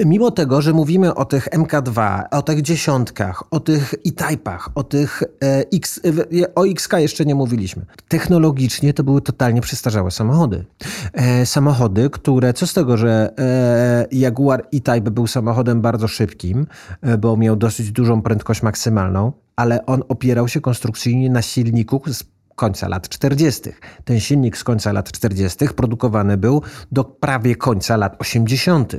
mimo 0.07 0.31
tego, 0.31 0.63
że 0.63 0.73
mówimy 0.73 1.15
o 1.15 1.25
tych 1.25 1.49
MK2, 1.49 2.23
o 2.31 2.43
tych 2.43 2.63
dziesiątkach, 2.63 3.43
o 3.51 3.61
tych 3.61 3.95
E-Type'ach, 4.07 4.71
o 4.75 4.85
tych 4.85 5.23
e, 5.43 5.65
X, 5.73 6.01
e, 6.43 6.55
o 6.55 6.67
XK 6.67 6.93
jeszcze 6.93 7.25
nie 7.25 7.35
mówiliśmy. 7.35 7.87
Technologicznie 8.09 8.95
to 8.95 9.05
były 9.05 9.21
totalnie 9.21 9.61
przestarzałe 9.61 10.11
samochody. 10.11 10.65
E, 11.13 11.47
samochody, 11.47 12.11
które, 12.11 12.53
co 12.53 12.67
z 12.67 12.75
tego, 12.75 12.97
że 12.97 13.35
e, 13.39 14.07
Jaguar 14.13 14.67
E-Type 14.73 15.11
był 15.11 15.27
samochodem 15.27 15.81
bardzo 15.81 16.09
szybkim, 16.09 16.67
e, 17.03 17.19
bo 17.19 17.37
miał 17.37 17.57
dosyć 17.57 17.93
dużą 17.93 18.23
prędkość 18.23 18.63
maksymalną, 18.63 19.33
ale 19.57 19.87
on 19.87 20.03
opierał 20.09 20.49
się 20.49 20.61
konstrukcyjnie 20.61 21.31
na 21.31 21.43
silniku 21.43 22.03
z 22.07 22.25
końca 22.57 22.89
lat 22.89 23.09
40. 23.09 23.63
Ten 24.05 24.21
silnik 24.21 24.57
z 24.57 24.65
końca 24.65 24.93
lat 24.93 25.13
40. 25.13 25.69
produkowany 25.69 26.37
był 26.37 26.63
do 26.93 27.05
prawie 27.05 27.57
końca 27.57 27.97
lat 27.97 28.17
80. 28.19 28.97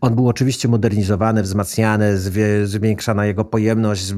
On 0.00 0.14
był 0.14 0.28
oczywiście 0.28 0.68
modernizowany, 0.68 1.42
wzmacniany, 1.42 2.18
zwiększana 2.64 3.26
jego 3.26 3.44
pojemność, 3.44 4.10
e, 4.10 4.14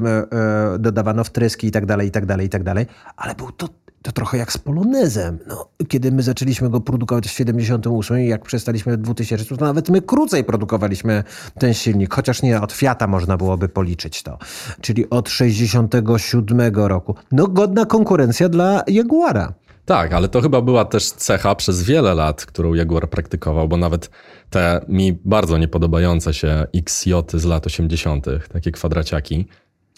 dodawano 0.78 1.24
wtryski 1.24 1.66
itd., 1.66 2.04
itd., 2.04 2.42
itd., 2.42 2.86
ale 3.16 3.34
był 3.34 3.52
to 3.52 3.68
to 4.06 4.12
trochę 4.12 4.38
jak 4.38 4.52
z 4.52 4.58
Polonezem. 4.58 5.38
No, 5.46 5.68
kiedy 5.88 6.12
my 6.12 6.22
zaczęliśmy 6.22 6.70
go 6.70 6.80
produkować 6.80 7.26
w 7.26 7.30
78 7.30 8.20
i 8.20 8.28
jak 8.28 8.42
przestaliśmy 8.42 8.96
w 8.96 9.00
2000, 9.00 9.56
to 9.56 9.64
nawet 9.64 9.88
my 9.88 10.02
krócej 10.02 10.44
produkowaliśmy 10.44 11.24
ten 11.58 11.74
silnik, 11.74 12.14
chociaż 12.14 12.42
nie 12.42 12.60
od 12.60 12.72
Fiata 12.72 13.06
można 13.06 13.36
byłoby 13.36 13.68
policzyć 13.68 14.22
to. 14.22 14.38
Czyli 14.80 15.10
od 15.10 15.28
67 15.28 16.74
roku. 16.74 17.14
No 17.32 17.46
godna 17.46 17.86
konkurencja 17.86 18.48
dla 18.48 18.82
Jaguara. 18.86 19.52
Tak, 19.84 20.12
ale 20.12 20.28
to 20.28 20.40
chyba 20.40 20.60
była 20.60 20.84
też 20.84 21.10
cecha 21.10 21.54
przez 21.54 21.82
wiele 21.82 22.14
lat, 22.14 22.46
którą 22.46 22.74
Jaguar 22.74 23.10
praktykował, 23.10 23.68
bo 23.68 23.76
nawet 23.76 24.10
te 24.50 24.80
mi 24.88 25.18
bardzo 25.24 25.58
niepodobające 25.58 26.34
się 26.34 26.66
XJ 26.74 27.12
z 27.34 27.44
lat 27.44 27.66
80., 27.66 28.26
takie 28.52 28.72
kwadraciaki, 28.72 29.48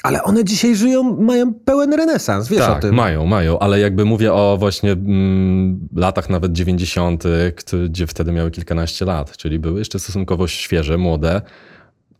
ale 0.03 0.23
one 0.23 0.45
dzisiaj 0.45 0.77
żyją, 0.77 1.17
mają 1.21 1.55
pełen 1.55 1.93
renesans, 1.93 2.49
wiesz 2.49 2.61
tak, 2.61 2.79
o 2.79 2.81
tym. 2.81 2.95
mają, 2.95 3.27
mają, 3.27 3.59
ale 3.59 3.81
jakby 3.81 4.05
mówię 4.05 4.33
o 4.33 4.57
właśnie 4.59 4.93
mm, 4.93 5.89
latach 5.97 6.31
nawet 6.31 6.53
90., 6.53 7.25
gdzie 7.89 8.07
wtedy 8.07 8.33
miały 8.33 8.51
kilkanaście 8.51 9.05
lat, 9.05 9.37
czyli 9.37 9.59
były 9.59 9.79
jeszcze 9.79 9.99
stosunkowo 9.99 10.49
świeże, 10.49 10.99
młode. 10.99 11.43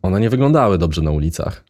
One 0.01 0.19
nie 0.19 0.29
wyglądały 0.29 0.77
dobrze 0.77 1.01
na 1.01 1.11
ulicach. 1.11 1.68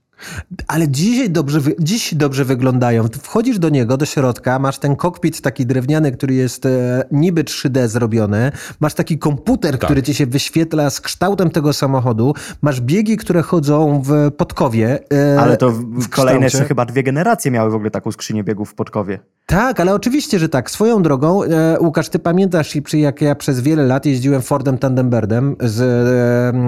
Ale 0.68 0.88
dzisiaj 0.88 1.30
dobrze, 1.30 1.60
dziś 1.80 2.16
dobrze 2.16 2.46
wyglądają. 2.46 3.08
Wchodzisz 3.22 3.60
do 3.60 3.70
niego, 3.70 3.98
do 3.98 4.06
środka, 4.06 4.60
masz 4.60 4.78
ten 4.78 4.96
kokpit 4.96 5.42
taki 5.42 5.66
drewniany, 5.66 6.12
który 6.12 6.34
jest 6.34 6.66
e, 6.66 7.04
niby 7.12 7.44
3D 7.44 7.88
zrobiony, 7.88 8.52
masz 8.80 8.94
taki 8.94 9.18
komputer, 9.18 9.72
tak. 9.72 9.82
który 9.82 10.04
ci 10.04 10.14
się 10.14 10.26
wyświetla 10.26 10.90
z 10.90 11.02
kształtem 11.02 11.50
tego 11.50 11.74
samochodu, 11.74 12.34
masz 12.62 12.82
biegi, 12.82 13.18
które 13.18 13.42
chodzą 13.42 14.04
w 14.06 14.32
podkowie. 14.32 15.00
E, 15.14 15.40
ale 15.40 15.58
to 15.58 15.72
w, 15.72 16.04
w 16.04 16.10
kolejne 16.10 16.44
jeszcze 16.44 16.66
chyba 16.66 16.86
dwie 16.86 17.04
generacje 17.04 17.52
miały 17.52 17.72
w 17.72 17.76
ogóle 17.76 17.92
taką 17.92 18.12
skrzynię 18.12 18.44
biegów 18.44 18.70
w 18.70 18.74
podkowie. 18.74 19.20
Tak, 19.50 19.80
ale 19.80 19.94
oczywiście, 19.94 20.40
że 20.40 20.50
tak. 20.50 20.72
Swoją 20.72 21.02
drogą, 21.02 21.44
e, 21.44 21.80
Łukasz, 21.80 22.10
ty 22.10 22.20
pamiętasz, 22.20 22.78
jak 22.94 23.22
ja 23.22 23.36
przez 23.36 23.62
wiele 23.62 23.84
lat 23.84 24.06
jeździłem 24.06 24.42
Fordem 24.42 24.78
Tandembirdem 24.78 25.56
z 25.60 25.82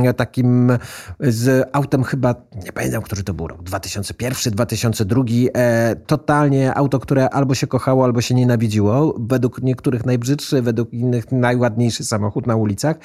e, 0.07 0.13
takim, 0.13 0.71
z 1.19 1.69
autem 1.73 2.03
chyba, 2.03 2.35
nie 2.65 2.71
pamiętam, 2.71 3.01
który 3.01 3.23
to 3.23 3.33
był 3.33 3.47
rok, 3.47 3.63
2001, 3.63 4.53
2002. 4.53 5.23
E, 5.53 5.95
totalnie 5.95 6.73
auto, 6.73 6.99
które 6.99 7.29
albo 7.29 7.55
się 7.55 7.67
kochało, 7.67 8.03
albo 8.03 8.21
się 8.21 8.35
nienawidziło. 8.35 9.15
Według 9.19 9.61
niektórych 9.61 10.05
najbrzydszy, 10.05 10.61
według 10.61 10.93
innych 10.93 11.31
najładniejszy 11.31 12.03
samochód 12.03 12.47
na 12.47 12.55
ulicach. 12.55 12.97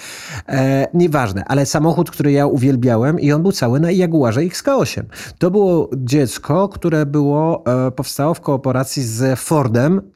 E, 0.48 0.88
nieważne, 0.94 1.44
ale 1.44 1.66
samochód, 1.66 2.10
który 2.10 2.32
ja 2.32 2.46
uwielbiałem 2.46 3.20
i 3.20 3.32
on 3.32 3.42
był 3.42 3.52
cały 3.52 3.80
na 3.80 3.90
Jaguarze 3.90 4.40
XK8. 4.40 5.02
To 5.38 5.50
było 5.50 5.90
dziecko, 5.96 6.68
które 6.68 7.06
było, 7.06 7.64
e, 7.86 7.90
powstało 7.90 8.34
w 8.34 8.40
kooperacji 8.40 9.02
z 9.02 9.38
Fordem 9.38 9.65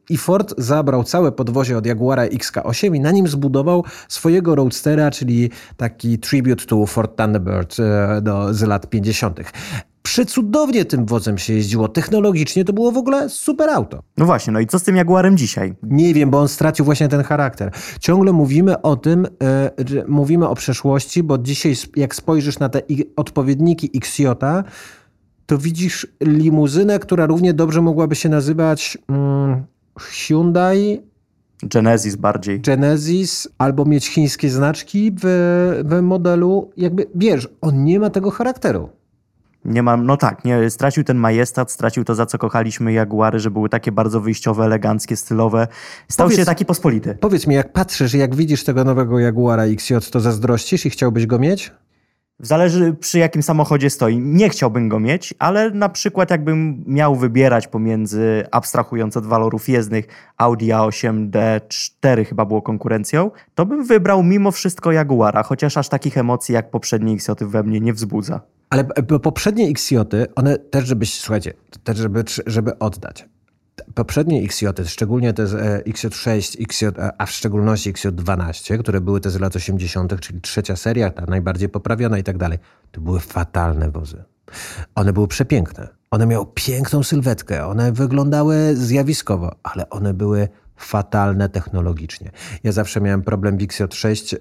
i 0.09 0.17
Ford 0.17 0.55
zabrał 0.59 1.05
całe 1.05 1.33
podwozie 1.33 1.79
od 1.79 1.87
Jaguara 1.87 2.27
XK8 2.27 2.97
i 2.97 3.01
na 3.01 3.11
nim 3.11 3.29
zbudował 3.29 3.85
swojego 4.09 4.55
roadstera, 4.55 5.11
czyli 5.11 5.51
taki 5.77 6.19
tribute 6.19 6.67
to 6.67 6.87
Ford 6.87 7.17
Thunderbird 7.17 7.77
e, 7.81 8.21
do, 8.23 8.55
z 8.55 8.63
lat 8.63 8.91
50. 8.91 9.41
Przecudownie 10.03 10.85
tym 10.85 11.07
wozem 11.07 11.39
się 11.39 11.53
jeździło. 11.53 11.89
Technologicznie 11.89 12.65
to 12.65 12.73
było 12.73 12.93
w 12.93 12.97
ogóle 12.97 13.29
super 13.29 13.71
auto. 13.71 14.03
No 14.17 14.27
właśnie, 14.27 14.53
no 14.53 14.61
i 14.61 14.67
co 14.67 14.79
z 14.79 14.83
tym 14.83 14.97
Jaguarem 14.97 15.37
dzisiaj? 15.37 15.75
Nie 15.83 16.15
wiem, 16.15 16.31
bo 16.31 16.41
on 16.41 16.49
stracił 16.49 16.85
właśnie 16.85 17.09
ten 17.09 17.23
charakter. 17.23 17.73
Ciągle 18.01 18.33
mówimy 18.33 18.83
o 18.83 18.97
tym, 18.97 19.27
yy, 19.91 20.05
mówimy 20.09 20.49
o 20.49 20.55
przeszłości, 20.55 21.23
bo 21.23 21.39
dzisiaj 21.39 21.75
jak 21.97 22.15
spojrzysz 22.15 22.59
na 22.59 22.69
te 22.69 22.83
odpowiedniki 23.17 23.91
XJ, 23.95 24.27
to 25.51 25.59
widzisz 25.59 26.07
limuzynę, 26.21 26.99
która 26.99 27.27
równie 27.27 27.55
dobrze 27.55 27.83
mogłaby 27.83 28.15
się 28.15 28.29
nazywać 28.29 28.99
mm, 29.09 29.65
Hyundai, 29.99 31.03
Genesis 31.63 32.17
bardziej. 32.17 32.61
Genesis, 32.61 33.49
albo 33.59 33.85
mieć 33.85 34.09
chińskie 34.09 34.51
znaczki 34.51 35.13
w, 35.23 35.23
w 35.85 36.03
modelu. 36.03 36.71
Jakby 36.77 37.07
wiesz, 37.15 37.49
on 37.61 37.85
nie 37.85 38.01
ma 38.01 38.11
tego 38.11 38.31
charakteru. 38.31 38.89
Nie 39.65 39.83
mam, 39.83 40.07
no 40.07 40.17
tak, 40.17 40.45
nie, 40.45 40.71
stracił 40.71 41.05
ten 41.05 41.17
majestat, 41.17 41.71
stracił 41.71 42.05
to, 42.05 42.15
za 42.15 42.27
co 42.27 42.39
kochaliśmy 42.39 42.93
Jaguary, 42.93 43.39
że 43.39 43.51
były 43.51 43.69
takie 43.69 43.93
bardzo 43.93 44.21
wyjściowe, 44.21 44.65
eleganckie, 44.65 45.17
stylowe. 45.17 45.69
Stał 46.09 46.27
powiedz, 46.27 46.39
się 46.39 46.45
taki 46.45 46.65
pospolity. 46.65 47.19
Powiedz 47.21 47.47
mi, 47.47 47.55
jak 47.55 47.73
patrzysz, 47.73 48.15
jak 48.15 48.35
widzisz 48.35 48.65
tego 48.65 48.85
nowego 48.85 49.19
Jaguara 49.19 49.63
XJ, 49.65 49.95
to 50.11 50.21
zazdrościsz 50.21 50.87
i 50.87 50.91
chciałbyś 50.91 51.27
go 51.27 51.39
mieć? 51.39 51.73
Zależy 52.43 52.93
przy 52.93 53.19
jakim 53.19 53.43
samochodzie 53.43 53.91
stoi. 53.91 54.19
Nie 54.19 54.49
chciałbym 54.49 54.89
go 54.89 55.01
mieć, 55.01 55.35
ale 55.39 55.71
na 55.71 55.89
przykład 55.89 56.31
jakbym 56.31 56.85
miał 56.87 57.17
wybierać 57.17 57.67
pomiędzy, 57.67 58.45
abstrahując 58.51 59.17
od 59.17 59.27
walorów 59.27 59.69
jezdnych, 59.69 60.07
Audi 60.37 60.69
A8 60.69 61.31
D4 61.31 62.27
chyba 62.27 62.45
było 62.45 62.63
konkurencją, 62.63 63.31
to 63.55 63.67
bym 63.67 63.85
wybrał 63.85 64.23
mimo 64.23 64.51
wszystko 64.51 64.93
Jaguara, 64.93 65.43
chociaż 65.43 65.77
aż 65.77 65.89
takich 65.89 66.19
emocji 66.19 66.55
jak 66.55 66.71
poprzedni 66.71 67.15
XJ 67.15 67.31
we 67.41 67.63
mnie 67.63 67.81
nie 67.81 67.93
wzbudza. 67.93 68.41
Ale 68.71 68.85
poprzednie 69.23 69.69
XJ, 69.69 69.97
one 70.37 70.59
też, 70.59 70.87
żeby, 70.87 71.07
słuchajcie, 71.07 71.53
też 71.85 71.99
żeby, 71.99 72.25
żeby 72.47 72.79
oddać. 72.79 73.25
Poprzednie 73.95 74.43
XJ, 74.43 74.67
szczególnie 74.87 75.33
te 75.33 75.43
e, 75.43 75.83
XJ6, 75.83 76.63
XJ, 76.63 76.85
a 77.19 77.27
w 77.27 77.31
szczególności 77.31 77.93
XJ12, 77.93 78.79
które 78.79 79.01
były 79.01 79.21
te 79.21 79.31
z 79.31 79.41
lat 79.41 79.57
80., 79.57 80.21
czyli 80.21 80.41
trzecia 80.41 80.77
seria, 80.77 81.11
ta 81.11 81.27
najbardziej 81.27 81.69
poprawiona 81.69 82.19
i 82.19 82.23
tak 82.23 82.39
dalej, 82.39 82.59
to 82.91 83.01
były 83.01 83.21
fatalne 83.21 83.91
wozy. 83.91 84.25
One 84.95 85.13
były 85.13 85.29
przepiękne. 85.29 85.89
One 86.11 86.27
miały 86.27 86.47
piękną 86.55 87.03
sylwetkę, 87.03 87.67
one 87.67 87.93
wyglądały 87.93 88.77
zjawiskowo, 88.77 89.57
ale 89.63 89.91
one 89.91 90.15
były 90.15 90.49
fatalne 90.77 91.49
technologicznie. 91.49 92.31
Ja 92.65 92.73
zawsze 92.73 93.01
miałem 93.01 93.23
problem 93.23 93.59
w 93.59 93.61
XJ6 93.61 94.37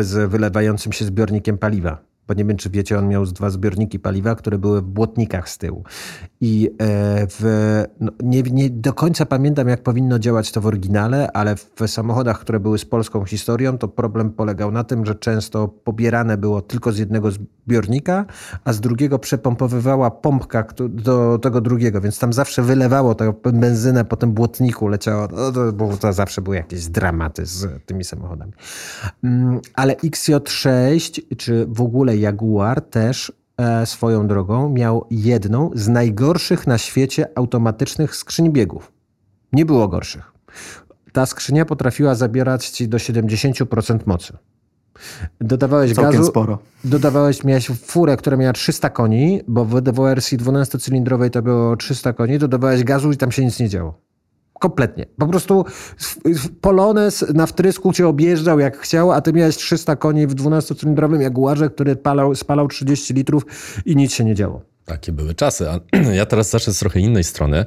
z 0.00 0.30
wylewającym 0.30 0.92
się 0.92 1.04
zbiornikiem 1.04 1.58
paliwa 1.58 2.09
bo 2.30 2.34
nie 2.34 2.44
wiem, 2.44 2.56
czy 2.56 2.70
wiecie, 2.70 2.98
on 2.98 3.08
miał 3.08 3.26
dwa 3.26 3.50
zbiorniki 3.50 3.98
paliwa, 3.98 4.34
które 4.34 4.58
były 4.58 4.80
w 4.80 4.84
błotnikach 4.84 5.48
z 5.48 5.58
tyłu. 5.58 5.84
I 6.40 6.70
e, 6.78 7.26
w, 7.26 7.44
no, 8.00 8.12
nie, 8.22 8.42
nie, 8.42 8.70
do 8.70 8.92
końca 8.92 9.26
pamiętam, 9.26 9.68
jak 9.68 9.82
powinno 9.82 10.18
działać 10.18 10.52
to 10.52 10.60
w 10.60 10.66
oryginale, 10.66 11.32
ale 11.32 11.56
w 11.56 11.86
samochodach, 11.86 12.40
które 12.40 12.60
były 12.60 12.78
z 12.78 12.84
polską 12.84 13.24
historią, 13.24 13.78
to 13.78 13.88
problem 13.88 14.30
polegał 14.30 14.70
na 14.70 14.84
tym, 14.84 15.06
że 15.06 15.14
często 15.14 15.68
pobierane 15.68 16.36
było 16.36 16.62
tylko 16.62 16.92
z 16.92 16.98
jednego 16.98 17.30
zbiornika, 17.30 18.26
a 18.64 18.72
z 18.72 18.80
drugiego 18.80 19.18
przepompowywała 19.18 20.10
pompka 20.10 20.64
do 20.88 21.38
tego 21.38 21.60
drugiego, 21.60 22.00
więc 22.00 22.18
tam 22.18 22.32
zawsze 22.32 22.62
wylewało 22.62 23.14
tę 23.14 23.32
benzynę 23.52 24.04
po 24.04 24.16
tym 24.16 24.32
błotniku, 24.32 24.88
leciało, 24.88 25.28
no, 25.32 25.52
to, 25.52 25.72
bo 25.72 25.96
to 25.96 26.12
zawsze 26.12 26.42
były 26.42 26.56
jakieś 26.56 26.86
dramaty 26.86 27.46
z 27.46 27.86
tymi 27.86 28.04
samochodami. 28.04 28.52
Mm, 29.24 29.60
ale 29.74 29.94
XJ6, 29.94 31.36
czy 31.36 31.66
w 31.68 31.80
ogóle 31.80 32.16
Jaguar 32.20 32.80
też 32.80 33.32
e, 33.56 33.86
swoją 33.86 34.26
drogą 34.26 34.68
miał 34.68 35.06
jedną 35.10 35.70
z 35.74 35.88
najgorszych 35.88 36.66
na 36.66 36.78
świecie 36.78 37.28
automatycznych 37.34 38.16
skrzyń 38.16 38.52
biegów. 38.52 38.92
Nie 39.52 39.66
było 39.66 39.88
gorszych. 39.88 40.32
Ta 41.12 41.26
skrzynia 41.26 41.64
potrafiła 41.64 42.14
zabierać 42.14 42.68
ci 42.68 42.88
do 42.88 42.98
70% 42.98 43.98
mocy. 44.06 44.36
Dodawałeś 45.40 45.94
Całkiem 45.94 46.12
gazu. 46.20 46.30
sporo. 46.30 46.58
Dodawałeś, 46.84 47.44
miałeś 47.44 47.66
furę, 47.66 48.16
która 48.16 48.36
miała 48.36 48.52
300 48.52 48.90
koni, 48.90 49.40
bo 49.48 49.64
w 49.64 49.82
wersji 49.82 50.38
12-cylindrowej 50.38 51.30
to 51.30 51.42
było 51.42 51.76
300 51.76 52.12
koni, 52.12 52.38
dodawałeś 52.38 52.84
gazu 52.84 53.12
i 53.12 53.16
tam 53.16 53.32
się 53.32 53.44
nic 53.44 53.60
nie 53.60 53.68
działo. 53.68 54.09
Kompletnie. 54.60 55.06
Po 55.18 55.26
prostu 55.26 55.64
Polones 56.60 57.24
na 57.34 57.46
wtrysku 57.46 57.92
cię 57.92 58.08
objeżdżał 58.08 58.58
jak 58.58 58.78
chciał, 58.78 59.12
a 59.12 59.20
ty 59.20 59.32
miałeś 59.32 59.56
300 59.56 59.96
koni 59.96 60.26
w 60.26 60.34
12-cylindrowym 60.34 61.20
Jaguarze, 61.20 61.70
który 61.70 61.96
palał, 61.96 62.34
spalał 62.34 62.68
30 62.68 63.14
litrów 63.14 63.46
i 63.86 63.96
nic 63.96 64.12
się 64.12 64.24
nie 64.24 64.34
działo. 64.34 64.62
Takie 64.84 65.12
były 65.12 65.34
czasy. 65.34 65.70
A 65.70 65.80
ja 66.20 66.26
teraz 66.26 66.50
zacznę 66.50 66.72
z 66.72 66.78
trochę 66.78 67.00
innej 67.00 67.24
strony, 67.24 67.64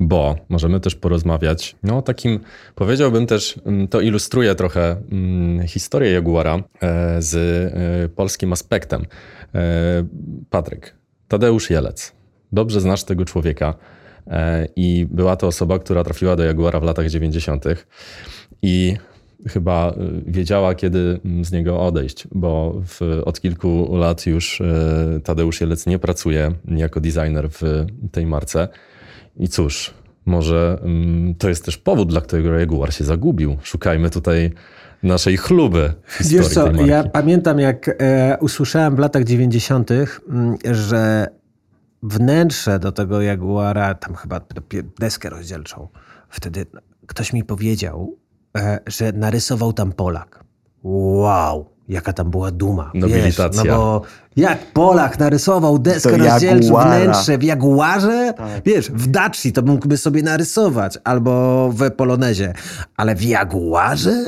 bo 0.00 0.36
możemy 0.48 0.80
też 0.80 0.94
porozmawiać 0.94 1.76
no, 1.82 1.98
o 1.98 2.02
takim, 2.02 2.40
powiedziałbym 2.74 3.26
też, 3.26 3.60
mm, 3.64 3.88
to 3.88 4.00
ilustruje 4.00 4.54
trochę 4.54 4.96
mm, 5.12 5.66
historię 5.66 6.12
Jaguara 6.12 6.56
e, 6.56 7.22
z 7.22 7.34
e, 7.34 8.08
polskim 8.08 8.52
aspektem. 8.52 9.06
E, 9.54 10.04
Patryk, 10.50 10.94
Tadeusz 11.28 11.70
Jelec. 11.70 12.12
Dobrze 12.52 12.80
znasz 12.80 13.04
tego 13.04 13.24
człowieka 13.24 13.74
i 14.76 15.06
była 15.10 15.36
to 15.36 15.46
osoba, 15.46 15.78
która 15.78 16.04
trafiła 16.04 16.36
do 16.36 16.44
Jaguara 16.44 16.80
w 16.80 16.82
latach 16.82 17.08
90. 17.08 17.64
i 18.62 18.96
chyba 19.48 19.94
wiedziała, 20.26 20.74
kiedy 20.74 21.20
z 21.42 21.52
niego 21.52 21.80
odejść, 21.80 22.28
bo 22.32 22.80
w, 22.86 23.22
od 23.24 23.40
kilku 23.40 23.96
lat 23.96 24.26
już 24.26 24.62
Tadeusz 25.24 25.60
Jelec 25.60 25.86
nie 25.86 25.98
pracuje 25.98 26.52
jako 26.68 27.00
designer 27.00 27.48
w 27.50 27.86
tej 28.12 28.26
marce. 28.26 28.68
I 29.36 29.48
cóż, 29.48 29.94
może 30.26 30.78
mm, 30.82 31.34
to 31.34 31.48
jest 31.48 31.64
też 31.64 31.76
powód, 31.78 32.08
dla 32.08 32.20
którego 32.20 32.58
Jaguar 32.58 32.92
się 32.92 33.04
zagubił. 33.04 33.56
Szukajmy 33.62 34.10
tutaj 34.10 34.50
naszej 35.02 35.36
chluby. 35.36 35.92
Wiesz 36.20 36.48
co, 36.48 36.72
ja 36.72 37.04
pamiętam 37.04 37.58
jak 37.58 37.88
e, 37.98 38.36
usłyszałem 38.40 38.96
w 38.96 38.98
latach 38.98 39.24
90., 39.24 39.90
m, 39.90 40.06
mm, 40.28 40.56
że 40.74 41.28
wnętrze 42.02 42.78
do 42.78 42.92
tego 42.92 43.20
Jaguara, 43.20 43.94
tam 43.94 44.14
chyba 44.14 44.40
deskę 44.98 45.30
rozdzielczą, 45.30 45.88
wtedy 46.28 46.66
ktoś 47.06 47.32
mi 47.32 47.44
powiedział, 47.44 48.18
e, 48.56 48.80
że 48.86 49.12
narysował 49.12 49.72
tam 49.72 49.92
Polak. 49.92 50.44
Wow! 50.82 51.72
jaka 51.88 52.12
tam 52.12 52.30
była 52.30 52.50
duma. 52.50 52.90
Nobilitacja. 52.94 53.62
Wiesz, 53.62 53.72
no 53.72 53.76
bo 53.76 54.02
jak 54.36 54.72
Polak 54.72 55.18
narysował 55.18 55.78
deskę 55.78 56.16
rozdzielczą 56.16 56.76
wnętrze 56.76 57.38
w 57.38 57.42
Jaguarze, 57.42 58.34
tak. 58.36 58.62
wiesz, 58.64 58.90
w 58.90 59.06
Daci 59.06 59.52
to 59.52 59.62
mógłby 59.62 59.96
sobie 59.96 60.22
narysować, 60.22 60.98
albo 61.04 61.68
w 61.72 61.90
Polonezie, 61.90 62.52
ale 62.96 63.14
w 63.14 63.22
Jaguarze? 63.22 64.24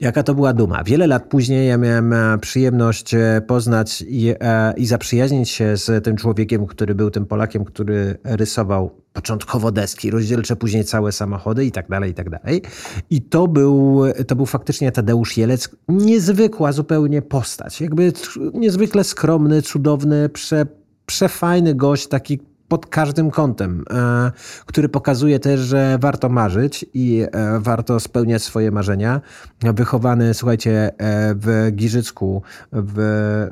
Jaka 0.00 0.22
to 0.22 0.34
była 0.34 0.52
duma. 0.52 0.84
Wiele 0.84 1.06
lat 1.06 1.24
później 1.28 1.68
ja 1.68 1.78
miałem 1.78 2.12
e, 2.12 2.38
przyjemność 2.38 3.14
e, 3.14 3.42
poznać 3.46 4.04
i, 4.08 4.34
e, 4.40 4.74
i 4.76 4.86
zaprzyjaźnić 4.86 5.50
się 5.50 5.76
z 5.76 6.04
tym 6.04 6.16
człowiekiem, 6.16 6.66
który 6.66 6.94
był 6.94 7.10
tym 7.10 7.26
Polakiem, 7.26 7.64
który 7.64 8.18
rysował 8.24 8.90
początkowo 9.12 9.72
deski 9.72 10.10
rozdzielcze, 10.10 10.56
później 10.56 10.84
całe 10.84 11.12
samochody 11.12 11.64
i 11.64 11.72
tak 11.72 11.88
dalej, 11.88 12.10
i 12.10 12.14
tak 12.14 12.30
dalej. 12.30 12.62
I 13.10 13.22
to 13.22 13.48
był, 13.48 14.02
to 14.26 14.36
był 14.36 14.46
faktycznie 14.46 14.92
Tadeusz 14.92 15.36
Jelec, 15.36 15.68
niezwykła 15.88 16.72
zupełnie 16.72 17.22
postać, 17.22 17.80
jakby 17.80 18.12
niezwykle 18.54 19.04
skromny, 19.04 19.62
cudowny, 19.62 20.28
prze, 20.28 20.66
przefajny 21.06 21.74
gość, 21.74 22.06
taki 22.08 22.38
pod 22.74 22.86
każdym 22.86 23.30
kątem, 23.30 23.84
e, 23.90 24.32
który 24.66 24.88
pokazuje 24.88 25.38
też, 25.38 25.60
że 25.60 25.98
warto 26.00 26.28
marzyć 26.28 26.86
i 26.94 27.26
e, 27.32 27.60
warto 27.60 28.00
spełniać 28.00 28.42
swoje 28.42 28.70
marzenia. 28.70 29.20
Wychowany, 29.60 30.34
słuchajcie, 30.34 30.92
e, 30.98 31.34
w 31.34 31.70
Giżycku, 31.72 32.42
w 32.72 32.98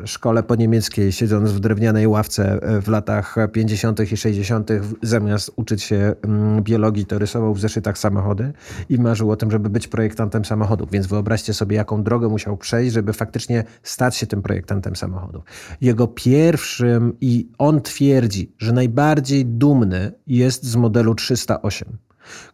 szkole 0.05 0.43
poniemieckiej, 0.43 1.13
siedząc 1.13 1.51
w 1.51 1.61
drewnianej 1.61 2.07
ławce 2.07 2.61
w 2.83 2.89
latach 2.89 3.37
50. 3.53 4.13
i 4.13 4.17
60., 4.17 4.71
zamiast 5.03 5.51
uczyć 5.57 5.83
się 5.83 6.15
mm, 6.23 6.63
biologii, 6.63 7.07
to 7.07 7.19
rysował 7.19 7.55
w 7.55 7.61
zeszytach 7.61 7.99
samochody 7.99 8.53
i 8.89 8.99
marzył 8.99 9.31
o 9.31 9.37
tym, 9.37 9.51
żeby 9.51 9.71
być 9.71 9.89
projektantem 9.89 10.45
samochodów. 10.45 10.91
Więc 10.91 11.07
wyobraźcie 11.07 11.55
sobie, 11.55 11.77
jaką 11.77 12.03
drogę 12.03 12.29
musiał 12.29 12.57
przejść, 12.57 12.93
żeby 12.93 13.13
faktycznie 13.13 13.65
stać 13.83 14.17
się 14.17 14.27
tym 14.27 14.43
projektantem 14.43 14.97
samochodów. 14.97 15.45
Jego 15.81 16.09
pierwszym, 16.09 17.17
i 17.21 17.49
on 17.59 17.81
twierdzi, 17.81 18.53
że 18.59 18.73
najbardziej 18.73 19.12
najbardziej 19.13 19.47
dumny 19.47 20.13
jest 20.27 20.65
z 20.65 20.77
modelu 20.77 21.15
308, 21.15 21.99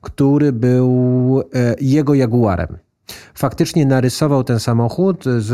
który 0.01 0.53
był 0.53 1.43
e, 1.55 1.75
jego 1.81 2.15
Jaguarem. 2.15 2.79
Faktycznie 3.35 3.87
narysował 3.87 4.45
ten 4.45 4.61
samochód, 4.61 5.25
z, 5.25 5.49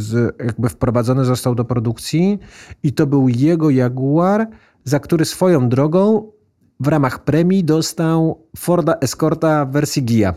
z, 0.00 0.36
jakby 0.44 0.68
wprowadzony 0.68 1.24
został 1.24 1.54
do 1.54 1.64
produkcji 1.64 2.38
i 2.82 2.92
to 2.92 3.06
był 3.06 3.28
jego 3.28 3.70
Jaguar, 3.70 4.46
za 4.84 5.00
który 5.00 5.24
swoją 5.24 5.68
drogą 5.68 6.32
w 6.80 6.88
ramach 6.88 7.24
premii 7.24 7.64
dostał 7.64 8.46
Forda 8.56 8.94
Escorta 9.00 9.64
wersji 9.64 10.02
GIA. 10.04 10.34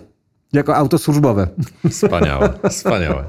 Jako 0.53 0.75
auto 0.75 0.97
służbowe. 0.97 1.47
Wspaniałe, 1.89 2.53
wspaniałe. 2.69 3.25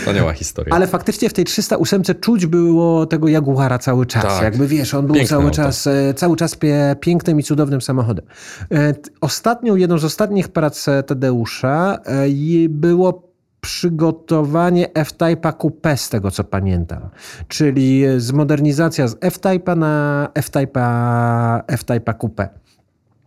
Wspaniała 0.00 0.32
historia. 0.32 0.74
Ale 0.74 0.86
faktycznie 0.86 1.28
w 1.28 1.32
tej 1.32 1.44
308 1.44 2.02
czuć 2.20 2.46
było 2.46 3.06
tego 3.06 3.28
Jaguara 3.28 3.78
cały 3.78 4.06
czas. 4.06 4.24
Tak. 4.24 4.42
Jakby 4.42 4.66
wiesz, 4.66 4.94
on 4.94 5.06
był 5.06 5.14
Piękne 5.14 5.36
cały 5.36 5.50
czas, 5.50 5.86
e, 5.86 6.14
cały 6.14 6.36
czas 6.36 6.56
pięknym 7.00 7.40
i 7.40 7.42
cudownym 7.42 7.80
samochodem. 7.80 8.24
E, 8.72 8.94
ostatnią, 9.20 9.76
jedną 9.76 9.98
z 9.98 10.04
ostatnich 10.04 10.48
prac 10.48 10.86
Tadeusza 11.06 11.98
e, 12.04 12.28
było 12.68 13.30
przygotowanie 13.60 14.92
F-Type'a 14.94 15.52
Coupe, 15.56 15.96
z 15.96 16.08
tego 16.08 16.30
co 16.30 16.44
pamiętam. 16.44 17.08
Czyli 17.48 18.04
zmodernizacja 18.16 19.08
z 19.08 19.16
F-Type'a 19.20 19.76
na 19.76 20.28
F-Type'a 20.34 21.62
F-Type'a 21.66 22.18
Coupe. 22.18 22.48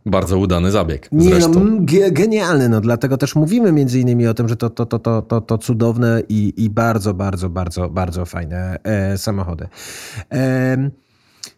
Bardzo 0.05 0.37
udany 0.37 0.71
zabieg. 0.71 1.09
Nie, 1.11 1.39
no, 1.39 1.61
genialny, 2.11 2.69
no 2.69 2.81
dlatego 2.81 3.17
też 3.17 3.35
mówimy 3.35 3.71
między 3.71 3.99
innymi 3.99 4.27
o 4.27 4.33
tym, 4.33 4.49
że 4.49 4.55
to, 4.55 4.69
to, 4.69 4.85
to, 4.85 4.99
to, 4.99 5.21
to, 5.21 5.41
to 5.41 5.57
cudowne 5.57 6.21
i, 6.29 6.53
i 6.57 6.69
bardzo, 6.69 7.13
bardzo, 7.13 7.49
bardzo, 7.49 7.89
bardzo 7.89 8.25
fajne 8.25 8.79
e, 8.83 9.17
samochody. 9.17 9.67
E, 10.31 10.89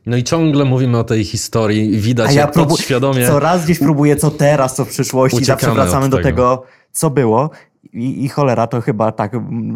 no 0.05 0.17
i 0.17 0.23
ciągle 0.23 0.65
mówimy 0.65 0.97
o 0.97 1.03
tej 1.03 1.23
historii, 1.23 1.99
widać 1.99 2.29
A 2.29 2.31
ja 2.31 2.41
jak 2.41 2.53
próbu- 2.53 2.69
podświadomie... 2.69 3.27
Coraz 3.27 3.65
gdzieś 3.65 3.79
próbuję, 3.79 4.15
co 4.15 4.31
teraz, 4.31 4.75
co 4.75 4.85
w 4.85 4.89
przyszłości, 4.89 5.45
zawsze 5.45 5.71
wracamy 5.71 6.09
do 6.09 6.17
tego, 6.17 6.63
co 6.91 7.09
było 7.09 7.49
i, 7.93 8.25
I, 8.25 8.29
cholera, 8.29 8.67
to 8.67 8.81
chyba 8.81 9.11
tak, 9.11 9.31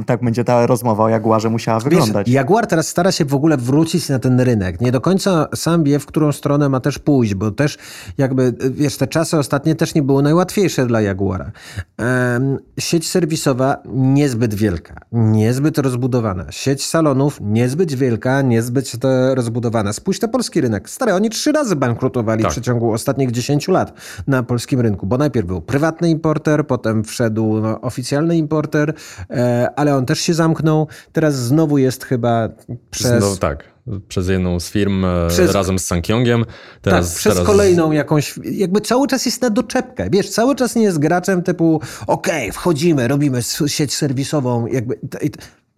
tak 0.06 0.24
będzie 0.24 0.43
ta 0.43 0.67
rozmowa 0.67 1.04
o 1.04 1.10
Jaguarze 1.10 1.50
musiała 1.50 1.80
wyglądać. 1.80 2.28
Wiesz, 2.28 2.36
Jaguar 2.36 2.67
teraz 2.67 2.88
stara 2.88 3.12
się 3.12 3.26
w 3.26 3.34
ogóle 3.34 3.58
wrócić 3.58 4.10
na 4.10 4.19
ten 4.19 4.39
rynek. 4.39 4.82
Nie 4.82 4.91
do 4.91 5.02
końca 5.02 5.48
sam 5.56 5.84
wie, 5.84 6.00
w 6.00 6.06
którą 6.06 6.32
stronę 6.32 6.69
ma 6.69 6.80
też 6.80 7.00
pójść, 7.00 7.36
bo 7.36 7.52
też 7.52 7.78
jakby, 8.17 8.54
wiesz, 8.72 8.98
te 8.98 9.08
czasy 9.08 9.38
ostatnie 9.38 9.76
też 9.76 9.95
nie 9.95 10.04
były 10.04 10.24
najłatwiejsze 10.24 10.86
dla 10.86 11.02
Jaguara. 11.02 11.52
Um, 11.98 12.58
sieć 12.80 13.10
serwisowa 13.10 13.78
niezbyt 13.86 14.54
wielka, 14.54 14.95
niezbyt 15.12 15.78
rozbudowana. 15.78 16.52
Sieć 16.52 16.86
salonów 16.86 17.38
niezbyt 17.41 17.93
wielka, 17.93 18.41
niezbyt 18.41 18.91
rozbudowana. 19.34 19.93
Spójrz 19.93 20.22
na 20.22 20.28
polski 20.28 20.62
rynek. 20.62 20.89
Stary, 20.89 21.13
oni 21.13 21.30
trzy 21.30 21.52
razy 21.52 21.76
bankrutowali 21.76 22.43
tak. 22.43 22.52
w 22.52 22.54
przeciągu 22.54 22.91
ostatnich 22.91 23.32
10 23.32 23.67
lat 23.67 23.93
na 24.28 24.43
polskim 24.43 24.82
rynku, 24.82 25.06
bo 25.06 25.17
najpierw 25.17 25.48
był 25.48 25.62
prywatny 25.62 26.10
importer, 26.10 26.67
potem 26.67 27.04
wszedł 27.04 27.62
no, 27.62 27.82
oficjalny 27.82 27.99
importer, 28.38 28.94
e, 29.30 29.70
ale 29.76 29.96
on 29.96 30.06
też 30.06 30.20
się 30.20 30.34
zamknął. 30.34 30.88
Teraz 31.12 31.36
znowu 31.36 31.78
jest 31.78 32.06
chyba 32.06 32.50
przez... 32.92 33.24
Znowu, 33.24 33.38
tak, 33.38 33.64
przez 34.08 34.28
jedną 34.28 34.60
z 34.60 34.70
firm 34.70 35.06
e, 35.06 35.28
przez... 35.30 35.54
razem 35.54 35.80
z 35.80 35.86
Sankyongiem. 35.86 36.46
Teraz, 36.82 37.10
tak, 37.10 37.18
przez 37.18 37.34
teraz... 37.34 37.48
kolejną 37.48 37.92
jakąś, 37.92 38.40
jakby 38.44 38.82
cały 38.82 39.08
czas 39.08 39.26
jest 39.26 39.42
na 39.42 39.50
doczepkę. 39.50 40.10
Wiesz, 40.10 40.30
cały 40.30 40.56
czas 40.56 40.76
nie 40.76 40.84
jest 40.84 41.00
graczem 41.00 41.44
typu 41.44 41.82
okej, 42.08 42.42
okay, 42.42 42.52
wchodzimy, 42.52 43.08
robimy 43.08 43.42
sieć 43.68 43.96
serwisową. 43.96 44.68
Jakby, 44.68 45.00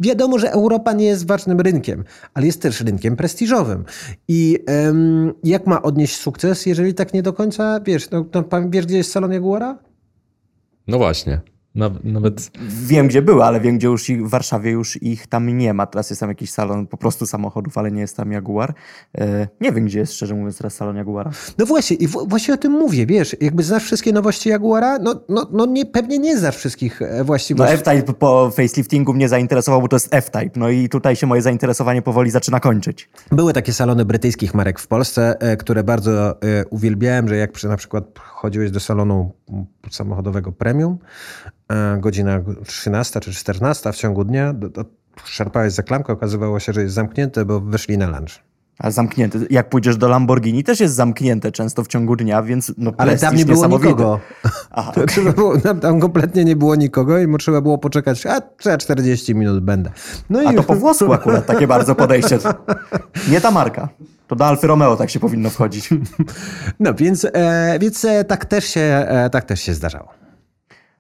Wiadomo, 0.02 0.40
że 0.40 0.52
Europa 0.52 0.94
nie 0.94 1.06
jest 1.06 1.28
ważnym 1.28 1.60
rynkiem, 1.60 2.04
ale 2.34 2.46
jest 2.46 2.62
też 2.62 2.82
rynkiem 2.82 3.16
prestiżowym. 3.16 3.86
I 4.28 4.60
um, 4.68 5.34
jak 5.44 5.68
ma 5.68 5.82
odnieść 5.82 6.18
sukces, 6.18 6.66
jeżeli 6.66 6.94
tak 6.94 7.14
nie 7.14 7.24
do 7.24 7.34
końca, 7.34 7.80
wiesz, 7.80 8.10
no, 8.10 8.26
no, 8.34 8.44
wiesz 8.70 8.86
gdzie 8.86 8.98
jest 8.98 9.12
salon 9.12 9.32
Jaguara? 9.32 9.80
No 10.88 10.98
właśnie. 10.98 11.42
Nawet... 11.76 12.52
Wiem, 12.70 13.08
gdzie 13.08 13.22
były, 13.22 13.44
ale 13.44 13.60
wiem, 13.60 13.78
gdzie 13.78 13.88
już 13.88 14.10
ich, 14.10 14.28
w 14.28 14.30
Warszawie 14.30 14.72
już 14.72 15.04
ich 15.04 15.28
tam 15.28 15.58
nie 15.58 15.74
ma. 15.74 15.86
Teraz 15.86 16.10
jest 16.10 16.20
tam 16.20 16.30
jakiś 16.30 16.52
salon 16.52 16.88
po 16.88 16.98
prostu 16.98 17.26
samochodów, 17.26 17.78
ale 17.78 17.92
nie 17.92 18.02
jest 18.02 18.18
tam 18.18 18.32
Jaguar. 18.32 18.74
E, 19.18 19.48
nie 19.62 19.72
wiem, 19.72 19.86
gdzie 19.86 20.00
jest, 20.00 20.14
szczerze 20.14 20.36
mówiąc, 20.36 20.58
teraz 20.58 20.74
salon 20.74 20.96
Jaguara. 20.96 21.32
No 21.58 21.66
właśnie, 21.66 21.98
i 21.98 22.08
właśnie 22.08 22.54
o 22.54 22.58
tym 22.58 22.72
mówię, 22.72 23.06
wiesz, 23.06 23.36
jakby 23.42 23.64
znasz 23.64 23.84
wszystkie 23.84 24.14
nowości 24.14 24.50
Jaguara, 24.50 25.00
no, 25.00 25.16
no, 25.30 25.48
no 25.52 25.66
nie, 25.66 25.86
pewnie 25.86 26.20
nie 26.20 26.38
znasz 26.38 26.58
wszystkich 26.58 27.02
e, 27.02 27.24
właściwości. 27.24 27.74
No 27.74 27.92
F-Type 27.92 28.14
po 28.14 28.52
faceliftingu 28.56 29.14
mnie 29.14 29.30
zainteresował, 29.30 29.82
bo 29.82 29.88
to 29.88 29.96
jest 29.96 30.14
F-Type, 30.14 30.60
no 30.60 30.70
i 30.70 30.90
tutaj 30.90 31.16
się 31.16 31.28
moje 31.28 31.42
zainteresowanie 31.42 32.02
powoli 32.02 32.32
zaczyna 32.32 32.60
kończyć. 32.60 33.10
Były 33.32 33.54
takie 33.54 33.74
salony 33.74 34.06
brytyjskich 34.06 34.54
marek 34.54 34.80
w 34.80 34.88
Polsce, 34.88 35.40
e, 35.40 35.58
które 35.58 35.84
bardzo 35.84 36.40
uwielbiałem, 36.70 37.28
że 37.28 37.38
jak 37.38 37.52
przy, 37.52 37.68
na 37.68 37.78
przykład 37.78 38.20
chodziłeś 38.20 38.72
do 38.72 38.80
salonu 38.80 39.32
samochodowego 39.90 40.52
premium, 40.52 40.98
E, 41.72 41.98
godzina 42.00 42.42
13 42.66 43.20
czy 43.20 43.34
14 43.34 43.92
w 43.92 43.96
ciągu 43.96 44.24
dnia, 44.24 44.54
szarpałeś 45.26 45.74
za 45.74 45.84
klamkę, 45.84 46.14
okazywało 46.14 46.60
się, 46.60 46.74
że 46.74 46.82
jest 46.82 46.96
zamknięte, 46.96 47.46
bo 47.46 47.60
wyszli 47.60 47.98
na 47.98 48.08
lunch. 48.08 48.51
A 48.82 48.92
zamknięte. 48.92 49.40
Jak 49.50 49.70
pójdziesz 49.70 49.98
do 49.98 50.08
Lamborghini, 50.08 50.64
też 50.64 50.80
jest 50.80 50.96
zamknięte 50.96 51.52
często 51.52 51.84
w 51.84 51.88
ciągu 51.88 52.16
dnia, 52.16 52.44
więc 52.44 52.74
no 52.78 52.92
Ale 52.98 53.18
tam 53.18 53.36
nie 53.36 53.46
było 53.46 53.68
nikogo. 53.68 54.20
Aha, 54.72 54.92
okay. 54.92 55.34
było, 55.34 55.58
tam, 55.82 56.00
kompletnie 56.00 56.46
nie 56.46 56.56
było 56.56 56.76
nikogo 56.76 57.20
i 57.20 57.28
mu 57.28 57.38
trzeba 57.38 57.62
było 57.62 57.78
poczekać, 57.78 58.26
a 58.26 58.42
40 58.78 59.36
minut 59.36 59.64
będę. 59.64 59.92
No 60.30 60.40
a 60.40 60.54
i... 60.54 60.56
to 60.56 60.64
po 60.64 60.76
włosku 60.76 61.14
akurat 61.14 61.46
takie 61.46 61.68
bardzo 61.68 61.96
podejście. 61.96 62.40
Nie 63.30 63.42
ta 63.42 63.52
marka. 63.52 63.90
To 64.28 64.36
do 64.36 64.46
Alfy 64.46 64.68
Romeo 64.68 64.96
tak 64.96 65.10
się 65.10 65.20
powinno 65.20 65.50
wchodzić. 65.50 65.90
No 66.80 66.94
więc, 66.94 67.28
e, 67.34 67.80
więc 67.80 68.06
e, 68.06 68.24
tak, 68.24 68.46
też 68.46 68.66
się, 68.66 69.06
e, 69.08 69.30
tak 69.30 69.46
też 69.46 69.62
się 69.62 69.74
zdarzało. 69.74 70.21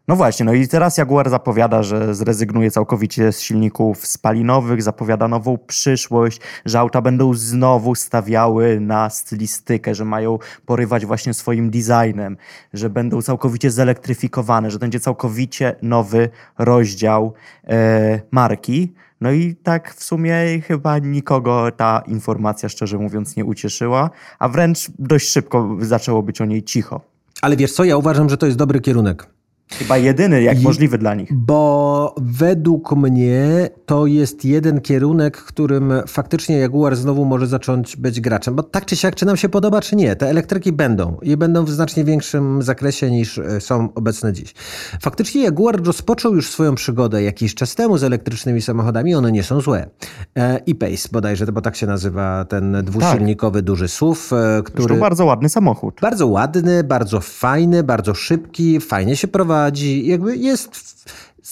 No 0.07 0.15
właśnie, 0.15 0.45
no 0.45 0.53
i 0.53 0.67
teraz 0.67 0.97
Jaguar 0.97 1.29
zapowiada, 1.29 1.83
że 1.83 2.15
zrezygnuje 2.15 2.71
całkowicie 2.71 3.31
z 3.31 3.41
silników 3.41 4.07
spalinowych, 4.07 4.83
zapowiada 4.83 5.27
nową 5.27 5.57
przyszłość, 5.67 6.41
że 6.65 6.79
auta 6.79 7.01
będą 7.01 7.33
znowu 7.33 7.95
stawiały 7.95 8.79
na 8.79 9.09
stylistykę, 9.09 9.95
że 9.95 10.05
mają 10.05 10.39
porywać 10.65 11.05
właśnie 11.05 11.33
swoim 11.33 11.69
designem, 11.69 12.37
że 12.73 12.89
będą 12.89 13.21
całkowicie 13.21 13.71
zelektryfikowane, 13.71 14.71
że 14.71 14.79
będzie 14.79 14.99
całkowicie 14.99 15.75
nowy 15.81 16.29
rozdział 16.57 17.33
e, 17.67 18.21
marki. 18.31 18.93
No 19.21 19.31
i 19.31 19.55
tak 19.55 19.93
w 19.93 20.03
sumie 20.03 20.61
chyba 20.67 20.99
nikogo 20.99 21.71
ta 21.71 22.03
informacja, 22.07 22.69
szczerze 22.69 22.97
mówiąc, 22.97 23.35
nie 23.35 23.45
ucieszyła, 23.45 24.09
a 24.39 24.49
wręcz 24.49 24.91
dość 24.99 25.27
szybko 25.29 25.77
zaczęło 25.79 26.23
być 26.23 26.41
o 26.41 26.45
niej 26.45 26.63
cicho. 26.63 27.01
Ale 27.41 27.55
wiesz 27.55 27.73
co, 27.73 27.83
ja 27.83 27.97
uważam, 27.97 28.29
że 28.29 28.37
to 28.37 28.45
jest 28.45 28.57
dobry 28.57 28.81
kierunek. 28.81 29.30
Chyba 29.79 29.97
jedyny, 29.97 30.41
jak 30.41 30.59
I, 30.59 30.63
możliwy 30.63 30.97
dla 30.97 31.15
nich. 31.15 31.33
Bo 31.33 32.15
według 32.17 32.95
mnie 32.95 33.69
to 33.85 34.05
jest 34.05 34.45
jeden 34.45 34.81
kierunek, 34.81 35.37
którym 35.37 35.93
faktycznie 36.07 36.57
Jaguar 36.57 36.95
znowu 36.95 37.25
może 37.25 37.47
zacząć 37.47 37.95
być 37.95 38.21
graczem. 38.21 38.55
Bo 38.55 38.63
tak 38.63 38.85
czy 38.85 38.95
siak, 38.95 39.15
czy 39.15 39.25
nam 39.25 39.37
się 39.37 39.49
podoba, 39.49 39.81
czy 39.81 39.95
nie, 39.95 40.15
te 40.15 40.29
elektryki 40.29 40.71
będą. 40.71 41.17
I 41.21 41.37
będą 41.37 41.65
w 41.65 41.69
znacznie 41.69 42.03
większym 42.03 42.61
zakresie 42.61 43.11
niż 43.11 43.37
e, 43.37 43.61
są 43.61 43.89
obecne 43.95 44.33
dziś. 44.33 44.53
Faktycznie 45.01 45.43
Jaguar 45.43 45.83
rozpoczął 45.83 46.35
już 46.35 46.49
swoją 46.49 46.75
przygodę 46.75 47.23
jakiś 47.23 47.55
czas 47.55 47.75
temu 47.75 47.97
z 47.97 48.03
elektrycznymi 48.03 48.61
samochodami. 48.61 49.15
One 49.15 49.31
nie 49.31 49.43
są 49.43 49.61
złe. 49.61 49.89
E-Pace 50.35 51.09
bodajże, 51.11 51.45
bo 51.45 51.61
tak 51.61 51.75
się 51.75 51.87
nazywa 51.87 52.45
ten 52.45 52.77
dwusilnikowy 52.83 53.59
tak. 53.59 53.65
duży 53.65 53.87
SUV, 53.87 54.19
e, 54.31 54.63
który... 54.63 54.83
Zresztą 54.83 55.01
bardzo 55.01 55.25
ładny 55.25 55.49
samochód. 55.49 55.97
Bardzo 56.01 56.27
ładny, 56.27 56.83
bardzo 56.83 57.21
fajny, 57.21 57.83
bardzo 57.83 58.13
szybki, 58.13 58.79
fajnie 58.79 59.15
się 59.15 59.27
prowadzi 59.27 59.60
prowadzi, 59.61 60.05
jakby 60.07 60.37
jest 60.37 61.05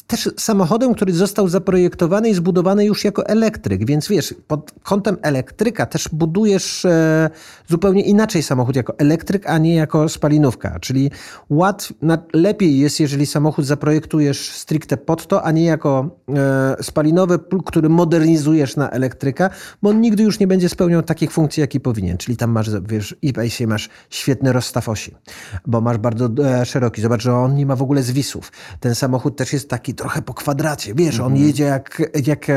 też 0.07 0.29
samochodem, 0.38 0.93
który 0.93 1.13
został 1.13 1.47
zaprojektowany 1.47 2.29
i 2.29 2.33
zbudowany 2.33 2.85
już 2.85 3.03
jako 3.03 3.25
elektryk, 3.27 3.85
więc 3.85 4.07
wiesz, 4.07 4.35
pod 4.47 4.71
kątem 4.83 5.17
elektryka 5.21 5.85
też 5.85 6.09
budujesz 6.12 6.85
e, 6.85 7.29
zupełnie 7.67 8.01
inaczej 8.01 8.43
samochód 8.43 8.75
jako 8.75 8.97
elektryk, 8.97 9.49
a 9.49 9.57
nie 9.57 9.75
jako 9.75 10.09
spalinówka. 10.09 10.79
Czyli 10.79 11.12
ład 11.49 11.93
lepiej 12.33 12.79
jest, 12.79 12.99
jeżeli 12.99 13.25
samochód 13.25 13.65
zaprojektujesz 13.65 14.51
stricte 14.51 14.97
pod 14.97 15.27
to, 15.27 15.43
a 15.43 15.51
nie 15.51 15.65
jako 15.65 16.09
e, 16.29 16.83
spalinowy, 16.83 17.39
który 17.65 17.89
modernizujesz 17.89 18.75
na 18.75 18.89
elektryka, 18.89 19.49
bo 19.81 19.89
on 19.89 20.01
nigdy 20.01 20.23
już 20.23 20.39
nie 20.39 20.47
będzie 20.47 20.69
spełniał 20.69 21.03
takich 21.03 21.31
funkcji, 21.31 21.62
jaki 21.62 21.79
powinien. 21.79 22.17
Czyli 22.17 22.38
tam 22.38 22.51
masz, 22.51 22.69
wiesz, 22.81 23.15
i 23.21 23.33
masz 23.67 23.89
świetny 24.09 24.53
rozstaw 24.53 24.89
osi, 24.89 25.15
bo 25.65 25.81
masz 25.81 25.97
bardzo 25.97 26.29
e, 26.45 26.65
szeroki. 26.65 27.01
Zobacz, 27.01 27.21
że 27.21 27.33
on 27.33 27.55
nie 27.55 27.65
ma 27.65 27.75
w 27.75 27.81
ogóle 27.81 28.03
zwisów. 28.03 28.51
Ten 28.79 28.95
samochód 28.95 29.38
też 29.38 29.53
jest 29.53 29.69
taki 29.69 29.88
trochę 29.93 30.21
po 30.21 30.34
kwadracie. 30.34 30.93
Wiesz, 30.93 31.19
on 31.19 31.32
mhm. 31.32 31.47
jedzie 31.47 31.63
jak, 31.63 32.02
jak, 32.25 32.47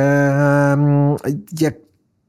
jak 1.61 1.75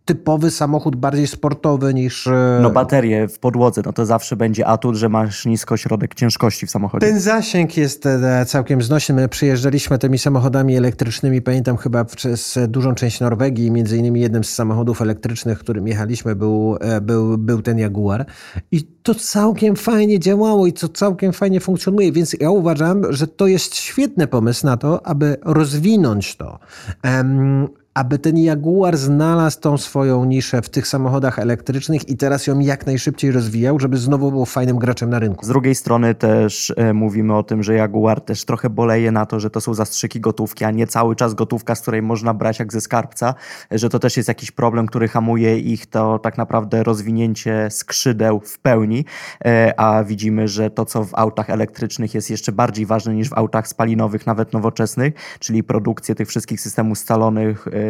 typowy 0.06 0.52
samochód 0.52 0.96
bardziej 0.96 1.28
sportowy 1.28 1.94
niż... 1.94 2.28
E, 2.28 2.60
no 2.62 2.70
baterie 2.70 3.28
w 3.28 3.40
podłodze, 3.40 3.82
no 3.86 3.94
to 3.94 4.06
zawsze 4.06 4.36
będzie 4.36 4.68
atut, 4.68 4.96
że 4.96 5.10
masz 5.10 5.46
nisko 5.46 5.78
środek 5.78 6.16
ciężkości 6.16 6.68
w 6.68 6.72
samochodzie. 6.72 7.08
Ten 7.08 7.20
zasięg 7.20 7.78
jest 7.78 8.06
e, 8.06 8.46
całkiem 8.46 8.82
znośny. 8.82 9.16
My 9.16 9.30
przyjeżdżaliśmy 9.30 9.98
tymi 9.98 10.20
samochodami 10.20 10.76
elektrycznymi, 10.76 11.42
pamiętam 11.42 11.78
chyba 11.78 12.06
przez 12.06 12.60
dużą 12.68 12.96
część 12.96 13.20
Norwegii, 13.20 13.72
między 13.72 13.98
innymi 13.98 14.22
jednym 14.22 14.44
z 14.44 14.54
samochodów 14.54 15.02
elektrycznych, 15.02 15.60
którym 15.60 15.88
jechaliśmy 15.88 16.36
był, 16.36 16.78
e, 16.82 17.02
był, 17.02 17.38
był 17.38 17.62
ten 17.62 17.78
Jaguar 17.78 18.26
i 18.72 18.84
to 18.84 19.16
całkiem 19.16 19.76
fajnie 19.76 20.20
działało 20.20 20.68
i 20.68 20.74
to 20.74 20.88
całkiem 20.88 21.34
fajnie 21.34 21.60
funkcjonuje, 21.60 22.12
więc 22.12 22.36
ja 22.40 22.50
uważam, 22.50 23.14
że 23.14 23.28
to 23.28 23.48
jest 23.48 23.76
świetny 23.76 24.28
pomysł 24.28 24.66
na 24.66 24.78
to, 24.78 25.08
aby 25.08 25.38
rozwinąć 25.44 26.36
to. 26.36 26.60
Um, 27.04 27.83
aby 27.94 28.20
ten 28.20 28.38
Jaguar 28.38 28.98
znalazł 28.98 29.60
tą 29.60 29.78
swoją 29.78 30.26
niszę 30.26 30.62
w 30.62 30.70
tych 30.70 30.88
samochodach 30.88 31.40
elektrycznych 31.40 32.10
i 32.10 32.18
teraz 32.18 32.48
ją 32.48 32.60
jak 32.60 32.86
najszybciej 32.86 33.32
rozwijał, 33.32 33.80
żeby 33.80 33.98
znowu 33.98 34.32
był 34.32 34.46
fajnym 34.46 34.78
graczem 34.78 35.10
na 35.10 35.20
rynku. 35.20 35.46
Z 35.46 35.48
drugiej 35.48 35.76
strony 35.76 36.16
też 36.16 36.74
e, 36.78 36.94
mówimy 36.94 37.38
o 37.38 37.44
tym, 37.44 37.64
że 37.64 37.74
Jaguar 37.74 38.22
też 38.22 38.46
trochę 38.46 38.70
boleje 38.70 39.12
na 39.12 39.26
to, 39.26 39.40
że 39.40 39.50
to 39.50 39.62
są 39.62 39.74
zastrzyki 39.74 40.20
gotówki, 40.20 40.66
a 40.66 40.72
nie 40.72 40.88
cały 40.88 41.16
czas 41.16 41.34
gotówka, 41.34 41.76
z 41.76 41.82
której 41.82 42.02
można 42.02 42.34
brać 42.34 42.60
jak 42.60 42.74
ze 42.74 42.82
skarbca, 42.82 43.36
że 43.72 43.90
to 43.90 44.00
też 44.00 44.18
jest 44.18 44.30
jakiś 44.30 44.52
problem, 44.52 44.88
który 44.88 45.08
hamuje 45.08 45.60
ich 45.60 45.86
to 45.86 46.20
tak 46.20 46.38
naprawdę 46.38 46.84
rozwinięcie 46.84 47.68
skrzydeł 47.72 48.40
w 48.40 48.60
pełni, 48.60 49.06
e, 49.46 49.74
a 49.80 50.04
widzimy, 50.04 50.48
że 50.48 50.70
to 50.70 50.86
co 50.86 51.04
w 51.04 51.16
autach 51.16 51.50
elektrycznych 51.50 52.14
jest 52.14 52.30
jeszcze 52.30 52.52
bardziej 52.52 52.86
ważne 52.86 53.16
niż 53.16 53.30
w 53.30 53.34
autach 53.34 53.68
spalinowych, 53.68 54.28
nawet 54.28 54.54
nowoczesnych, 54.54 55.14
czyli 55.40 55.64
produkcję 55.64 56.16
tych 56.16 56.28
wszystkich 56.28 56.62
systemów 56.62 56.98
scalonych, 56.98 57.68
e, 57.68 57.83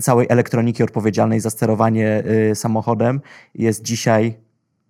całej 0.00 0.26
elektroniki 0.30 0.82
odpowiedzialnej 0.82 1.40
za 1.40 1.50
sterowanie 1.50 2.22
y, 2.50 2.54
samochodem. 2.54 3.20
Jest 3.54 3.82
dzisiaj 3.82 4.43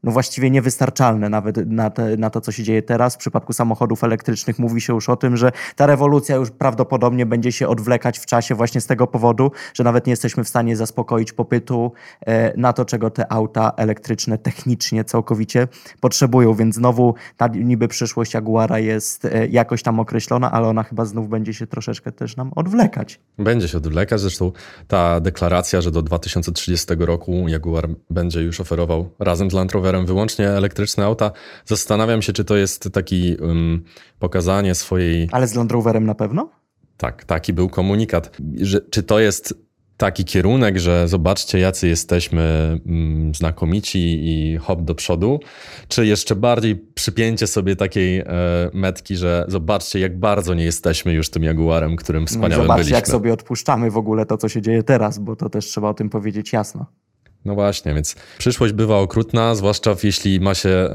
no 0.05 0.13
właściwie 0.13 0.51
niewystarczalne 0.51 1.29
nawet 1.29 1.57
na, 1.67 1.91
te, 1.91 2.17
na 2.17 2.31
to, 2.31 2.41
co 2.41 2.53
się 2.53 2.63
dzieje 2.63 2.83
teraz. 2.83 3.15
W 3.15 3.19
przypadku 3.19 3.53
samochodów 3.53 4.05
elektrycznych 4.05 4.59
mówi 4.59 4.81
się 4.81 4.95
już 4.95 5.09
o 5.09 5.17
tym, 5.17 5.37
że 5.37 5.53
ta 5.77 5.87
rewolucja 5.87 6.37
już 6.37 6.51
prawdopodobnie 6.51 7.27
będzie 7.27 7.53
się 7.53 7.69
odwlekać 7.69 8.19
w 8.19 8.27
czasie 8.27 8.55
właśnie 8.55 8.81
z 8.81 8.87
tego 8.87 9.07
powodu, 9.07 9.51
że 9.75 9.85
nawet 9.85 10.07
nie 10.07 10.11
jesteśmy 10.11 10.45
w 10.45 10.49
stanie 10.49 10.77
zaspokoić 10.77 11.33
popytu 11.33 11.93
e, 12.21 12.57
na 12.57 12.73
to, 12.73 12.85
czego 12.85 13.11
te 13.11 13.33
auta 13.33 13.73
elektryczne 13.77 14.39
technicznie 14.39 15.05
całkowicie 15.05 15.69
potrzebują. 16.01 16.55
Więc 16.55 16.75
znowu 16.75 17.15
ta 17.37 17.47
niby 17.47 17.89
przyszłość 17.89 18.35
Jaguara 18.35 18.79
jest 18.79 19.25
e, 19.25 19.47
jakoś 19.47 19.83
tam 19.83 20.01
określona, 20.01 20.53
ale 20.53 20.69
ona 20.69 20.83
chyba 20.83 21.05
znów 21.05 21.29
będzie 21.29 21.55
się 21.55 21.67
troszeczkę 21.67 22.13
też 22.13 22.37
nam 22.37 22.53
odwlekać. 22.57 23.21
Będzie 23.39 23.69
się 23.69 23.79
odwlekać. 23.79 24.21
Zresztą 24.21 24.53
ta 24.89 25.21
deklaracja, 25.21 25.81
że 25.81 25.91
do 25.91 26.03
2030 26.03 26.87
roku 26.99 27.49
Jaguar 27.49 27.89
będzie 28.11 28.43
już 28.43 28.61
oferował 28.61 29.11
razem 29.19 29.51
z 29.51 29.55
Land 29.55 29.73
Roverem 29.73 29.94
wyłącznie 30.03 30.49
elektryczne 30.49 31.05
auta. 31.05 31.31
Zastanawiam 31.65 32.23
się, 32.23 32.33
czy 32.33 32.45
to 32.45 32.57
jest 32.57 32.89
taki 32.93 33.37
um, 33.41 33.85
pokazanie 34.19 34.75
swojej. 34.75 35.29
Ale 35.33 35.49
z 35.49 35.55
Land 35.55 35.73
Roverem 35.73 36.07
na 36.07 36.15
pewno? 36.15 36.51
Tak, 36.97 37.25
taki 37.25 37.53
był 37.53 37.69
komunikat. 37.69 38.37
Że, 38.61 38.81
czy 38.81 39.03
to 39.03 39.21
jest 39.21 39.65
taki 39.97 40.25
kierunek, 40.25 40.79
że 40.79 41.09
zobaczcie, 41.09 41.59
jacy 41.59 41.89
jesteśmy 41.89 42.79
znakomici 43.35 43.99
i 44.29 44.57
hop 44.57 44.83
do 44.83 44.95
przodu, 44.95 45.41
czy 45.89 46.07
jeszcze 46.07 46.37
bardziej 46.37 46.77
przypięcie 46.77 47.47
sobie 47.47 47.77
takiej 47.77 48.19
e, 48.19 48.25
metki, 48.73 49.17
że 49.17 49.45
zobaczcie, 49.49 49.99
jak 50.01 50.19
bardzo 50.19 50.55
nie 50.55 50.65
jesteśmy 50.65 51.13
już 51.13 51.31
tym 51.31 51.43
Jaguarem, 51.43 51.97
którym 51.97 52.27
wspaniałym 52.27 52.57
no 52.59 52.63
zobaczcie, 52.63 52.79
byliśmy. 52.79 52.97
jak 52.97 53.09
sobie 53.09 53.33
odpuszczamy 53.33 53.91
w 53.91 53.97
ogóle 53.97 54.27
to, 54.27 54.37
co 54.37 54.49
się 54.49 54.63
dzieje 54.63 54.83
teraz, 54.83 55.19
bo 55.19 55.37
to 55.37 55.51
też 55.51 55.67
trzeba 55.67 55.89
o 55.89 55.95
tym 55.95 56.11
powiedzieć 56.11 56.53
jasno. 56.53 56.87
No 57.45 57.55
właśnie, 57.55 57.95
więc 57.95 58.17
przyszłość 58.39 58.73
bywa 58.73 58.99
okrutna, 58.99 59.55
zwłaszcza 59.55 59.97
jeśli 60.03 60.41
ma 60.41 60.55
się 60.55 60.69
e, 60.69 60.91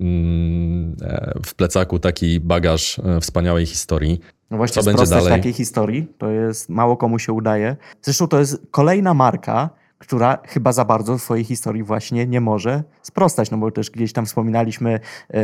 mm, 0.00 0.96
e, 1.02 1.32
w 1.46 1.54
plecaku 1.54 1.98
taki 1.98 2.40
bagaż 2.40 2.98
e, 2.98 3.20
wspaniałej 3.20 3.66
historii. 3.66 4.20
No 4.50 4.56
właśnie, 4.56 4.82
Co 4.82 4.90
będzie 4.90 5.06
dalej? 5.06 5.32
takiej 5.32 5.52
historii 5.52 6.06
to 6.18 6.30
jest 6.30 6.68
mało 6.68 6.96
komu 6.96 7.18
się 7.18 7.32
udaje. 7.32 7.76
Zresztą 8.02 8.28
to 8.28 8.38
jest 8.38 8.58
kolejna 8.70 9.14
marka, 9.14 9.70
która 9.98 10.38
chyba 10.46 10.72
za 10.72 10.84
bardzo 10.84 11.18
w 11.18 11.22
swojej 11.22 11.44
historii 11.44 11.82
właśnie 11.82 12.26
nie 12.26 12.40
może 12.40 12.82
sprostać, 13.02 13.50
no 13.50 13.58
bo 13.58 13.70
też 13.70 13.90
gdzieś 13.90 14.12
tam 14.12 14.26
wspominaliśmy 14.26 15.00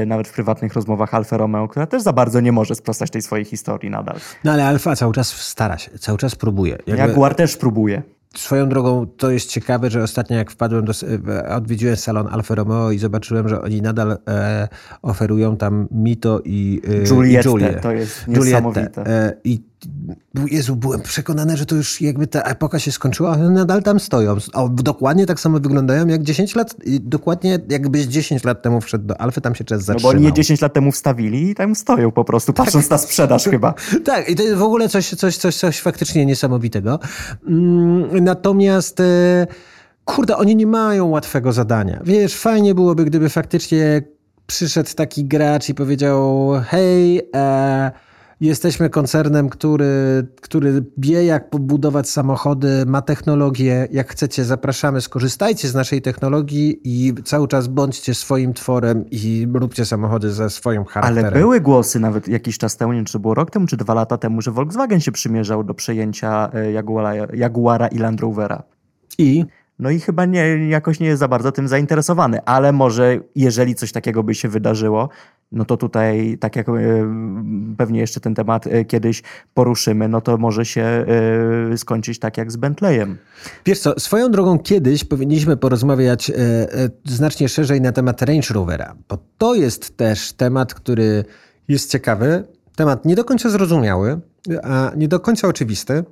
nawet 0.07 0.28
w 0.28 0.33
prywatnych 0.33 0.74
rozmowach 0.74 1.14
Alfa 1.14 1.37
Romeo, 1.37 1.68
która 1.68 1.87
też 1.87 2.02
za 2.02 2.12
bardzo 2.12 2.40
nie 2.40 2.52
może 2.52 2.74
sprostać 2.74 3.11
tej 3.11 3.22
swojej 3.22 3.44
historii 3.44 3.90
nadal. 3.90 4.16
No 4.44 4.52
ale 4.52 4.66
Alfa 4.66 4.96
cały 4.96 5.12
czas 5.12 5.28
stara 5.28 5.78
się, 5.78 5.98
cały 5.98 6.18
czas 6.18 6.35
próbuje. 6.35 6.72
Jakby... 6.87 6.96
Jaguar 6.96 7.35
też 7.35 7.57
próbuje. 7.57 8.02
Swoją 8.37 8.68
drogą 8.68 9.07
to 9.07 9.31
jest 9.31 9.51
ciekawe, 9.51 9.90
że 9.90 10.03
ostatnio 10.03 10.37
jak 10.37 10.51
wpadłem 10.51 10.85
do, 10.85 10.92
odwiedziłem 11.49 11.97
salon 11.97 12.29
Alfa 12.31 12.55
Romeo 12.55 12.90
i 12.90 12.99
zobaczyłem, 12.99 13.49
że 13.49 13.62
oni 13.62 13.83
nadal 13.83 14.18
e, 14.29 14.68
oferują 15.03 15.57
tam 15.57 15.88
Mito 15.90 16.40
i, 16.45 16.83
e, 16.88 17.14
Juliette, 17.14 17.49
i 17.49 17.53
Julię. 17.53 17.81
To 17.83 17.92
jest 17.92 18.29
niesamowite. 18.29 19.07
E, 19.07 19.37
I 19.45 19.71
Jezu, 20.51 20.77
byłem 20.77 21.01
przekonany, 21.01 21.57
że 21.57 21.66
to 21.66 21.75
już 21.75 22.01
jakby 22.01 22.27
ta 22.27 22.42
epoka 22.42 22.79
się 22.79 22.92
skończyła, 22.92 23.31
ale 23.33 23.51
nadal 23.51 23.83
tam 23.83 24.01
stoją. 24.01 24.37
O, 24.53 24.68
dokładnie 24.68 25.27
tak 25.27 25.40
samo 25.40 25.61
wyglądają 25.61 26.07
jak 26.07 26.23
10 26.23 26.55
lat. 26.55 26.75
Dokładnie 27.01 27.59
jakbyś 27.68 28.03
10 28.05 28.45
lat 28.45 28.62
temu 28.62 28.81
wszedł 28.81 29.07
do 29.07 29.21
Alfy, 29.21 29.40
tam 29.40 29.55
się 29.55 29.64
czas 29.64 29.85
zatrzymał. 29.85 30.12
No 30.12 30.21
bo 30.21 30.27
oni 30.27 30.35
10 30.35 30.61
lat 30.61 30.73
temu 30.73 30.92
wstawili 30.92 31.51
i 31.51 31.55
tam 31.55 31.75
stoją 31.75 32.11
po 32.11 32.25
prostu, 32.25 32.53
tak. 32.53 32.66
patrząc 32.66 32.90
na 32.90 32.99
sprzedaż 32.99 33.45
chyba. 33.45 33.75
tak, 34.05 34.29
i 34.29 34.37
to 34.37 34.42
jest 34.42 34.57
w 34.57 34.62
ogóle 34.62 34.88
coś, 34.88 35.09
coś, 35.11 35.37
coś, 35.37 35.57
coś 35.57 35.81
faktycznie 35.81 36.27
niesamowitego. 36.27 36.99
Mm, 37.49 38.25
natomiast... 38.25 39.01
E, 39.01 39.47
kurde, 40.05 40.37
oni 40.37 40.57
nie 40.57 40.66
mają 40.66 41.07
łatwego 41.07 41.52
zadania. 41.52 42.00
Wiesz, 42.04 42.37
fajnie 42.37 42.75
byłoby, 42.75 43.04
gdyby 43.04 43.29
faktycznie 43.29 44.02
przyszedł 44.46 44.90
taki 44.96 45.25
gracz 45.25 45.69
i 45.69 45.75
powiedział: 45.75 46.50
Hej, 46.67 47.29
e, 47.35 47.90
jesteśmy 48.47 48.90
koncernem, 48.90 49.49
który, 49.49 50.27
który 50.40 50.85
wie, 50.99 51.25
jak 51.25 51.51
pobudować 51.51 52.11
samochody, 52.11 52.87
ma 52.87 53.03
technologię. 53.03 53.88
Jak 53.90 54.13
chcecie, 54.13 54.45
zapraszamy, 54.45 55.01
skorzystajcie 55.01 55.69
z 55.69 55.75
naszej 55.75 56.03
technologii 56.03 56.81
i 56.85 57.15
cały 57.25 57.49
czas 57.49 57.69
bądźcie 57.69 58.15
swoim 58.15 58.55
tworem 58.55 59.05
i 59.11 59.47
róbcie 59.55 59.87
samochody 59.87 60.33
ze 60.33 60.51
swoim 60.51 60.85
charakterem. 60.85 61.25
Ale 61.25 61.38
były 61.40 61.61
głosy 61.61 62.01
nawet 62.01 62.29
jakiś 62.29 62.59
czas 62.59 62.77
temu, 62.77 62.93
nie 62.93 62.99
wiem, 62.99 63.05
czy 63.05 63.19
było 63.19 63.35
rok 63.35 63.51
temu, 63.51 63.67
czy 63.67 63.77
dwa 63.77 63.95
lata 63.95 64.19
temu, 64.19 64.43
że 64.43 64.51
Volkswagen 64.51 65.01
się 65.01 65.13
przymierzał 65.13 65.65
do 65.65 65.75
przejęcia 65.75 66.51
e, 66.55 66.73
Jaguara, 66.73 67.15
Jaguara 67.35 67.88
i 67.88 67.99
Land 67.99 68.21
Rovera. 68.21 68.63
I 69.19 69.45
No 69.79 69.90
i 69.90 70.00
chyba 70.00 70.25
nie, 70.25 70.68
jakoś 70.68 71.00
nie 71.00 71.06
jest 71.06 71.20
za 71.20 71.29
bardzo 71.29 71.52
tym 71.52 71.68
zainteresowany, 71.68 72.44
ale 72.44 72.73
może 72.73 73.20
jeżeli 73.35 73.75
coś 73.75 73.92
takiego 73.92 74.23
by 74.23 74.35
się 74.35 74.48
wydarzyło, 74.48 75.08
no 75.52 75.64
to 75.64 75.77
tutaj, 75.77 76.38
tak 76.40 76.56
jak 76.56 76.68
e, 76.68 76.73
pewnie 77.77 78.00
jeszcze 78.00 78.20
ten 78.20 78.35
temat 78.35 78.66
e, 78.66 78.85
kiedyś 78.85 79.23
poruszymy, 79.54 80.08
no 80.08 80.20
to 80.20 80.38
może 80.38 80.64
się 80.64 80.83
e, 80.83 81.79
skończyć 81.79 82.18
tak 82.18 82.38
jak 82.38 82.52
z 82.52 82.56
Bentleyem. 82.56 83.18
Wiesz 83.66 83.79
co, 83.79 84.00
swoją 84.00 84.31
drogą 84.31 84.58
kiedyś 84.58 85.04
powinniśmy 85.04 85.56
porozmawiać 85.56 86.33
znacznie 87.04 87.48
szerzej 87.48 87.81
na 87.81 87.92
temat 87.92 88.23
Range 88.23 88.54
Rovera, 88.54 88.94
bo 89.08 89.18
to 89.38 89.54
jest 89.54 89.96
też 89.96 90.33
temat, 90.33 90.75
który 90.75 91.25
jest 91.68 91.90
ciekawy, 91.90 92.44
temat 92.77 93.04
nie 93.04 93.16
do 93.16 93.25
końca 93.25 93.50
zrozumiały, 93.50 94.20
a 94.62 94.92
nie 94.96 95.08
do 95.08 95.20
końca 95.20 95.48
oczywisty. 95.48 96.04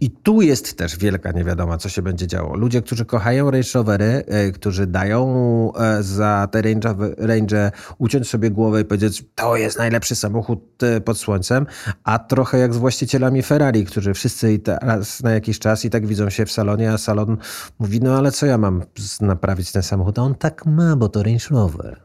I 0.00 0.10
tu 0.10 0.42
jest 0.42 0.78
też 0.78 0.98
wielka 0.98 1.32
niewiadoma, 1.32 1.78
co 1.78 1.88
się 1.88 2.02
będzie 2.02 2.26
działo. 2.26 2.56
Ludzie, 2.56 2.82
którzy 2.82 3.04
kochają 3.04 3.50
Range 3.50 3.68
Rovery, 3.74 4.24
e, 4.26 4.52
którzy 4.52 4.86
dają 4.86 5.72
e, 5.74 6.02
za 6.02 6.48
te 6.52 6.62
range, 6.62 6.94
range 7.18 7.70
uciąć 7.98 8.28
sobie 8.28 8.50
głowę 8.50 8.80
i 8.80 8.84
powiedzieć, 8.84 9.24
to 9.34 9.56
jest 9.56 9.78
najlepszy 9.78 10.14
samochód 10.14 10.82
e, 10.82 11.00
pod 11.00 11.18
słońcem, 11.18 11.66
a 12.04 12.18
trochę 12.18 12.58
jak 12.58 12.74
z 12.74 12.76
właścicielami 12.76 13.42
Ferrari, 13.42 13.84
którzy 13.84 14.14
wszyscy 14.14 14.58
teraz 14.58 15.22
na 15.22 15.30
jakiś 15.30 15.58
czas 15.58 15.84
i 15.84 15.90
tak 15.90 16.06
widzą 16.06 16.30
się 16.30 16.46
w 16.46 16.52
salonie, 16.52 16.92
a 16.92 16.98
salon 16.98 17.36
mówi, 17.78 18.00
no 18.00 18.16
ale 18.16 18.32
co 18.32 18.46
ja 18.46 18.58
mam 18.58 18.82
naprawić 19.20 19.72
ten 19.72 19.82
samochód? 19.82 20.18
A 20.18 20.22
on 20.22 20.34
tak 20.34 20.66
ma, 20.66 20.96
bo 20.96 21.08
to 21.08 21.22
Range 21.22 21.46
Rover. 21.50 22.00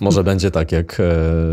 Może 0.00 0.24
będzie 0.24 0.50
tak, 0.50 0.72
jak 0.72 1.02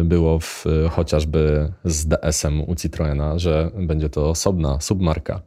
było 0.04 0.40
w, 0.40 0.66
chociażby 0.92 1.72
z 1.86 2.06
DS-em 2.06 2.62
u 2.62 2.76
Citroena, 2.76 3.40
że 3.40 3.72
będzie 3.88 4.10
to 4.10 4.30
osobna 4.30 4.82
submarka. 4.82 5.42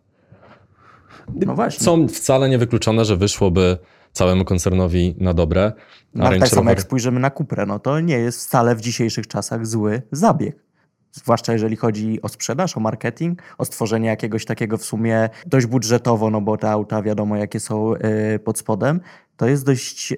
No 1.47 1.55
właśnie. 1.55 1.85
Co 1.85 1.97
wcale 2.09 2.49
nie 2.49 2.59
wykluczone, 2.59 3.05
że 3.05 3.17
wyszłoby 3.17 3.79
całemu 4.13 4.45
koncernowi 4.45 5.17
na 5.19 5.35
dobre. 5.35 5.73
A 5.77 5.81
No, 6.15 6.25
ale 6.25 6.31
Range 6.31 6.47
tak 6.47 6.55
samo 6.55 6.71
jak 6.71 6.83
spojrzymy 6.83 7.21
na 7.21 7.31
Cuprę, 7.31 7.67
no 7.67 7.79
to 7.79 8.01
nie 8.01 8.19
jest 8.19 8.47
wcale 8.47 8.77
w 8.77 8.81
dzisiejszych 8.81 9.27
czasach 9.27 9.67
zły 9.67 10.03
zabieg. 10.13 10.65
Zwłaszcza 11.13 11.53
jeżeli 11.53 11.77
chodzi 11.77 12.23
o 12.23 12.29
sprzedaż, 12.29 12.77
o 12.77 12.81
marketing, 12.81 13.43
o 13.59 13.65
stworzenie 13.65 14.09
jakiegoś 14.09 14.45
takiego 14.45 14.79
w 14.79 14.85
sumie 14.85 15.29
dość 15.47 15.67
budżetowo, 15.67 16.31
no 16.31 16.41
bo 16.41 16.57
te 16.57 16.71
auta 16.71 17.03
wiadomo 17.03 17.37
jakie 17.37 17.61
są 17.61 17.95
y, 17.95 18.39
pod 18.39 18.59
spodem. 18.59 19.01
To 19.37 19.47
jest 19.47 19.67
dość 19.67 20.13
y, 20.13 20.17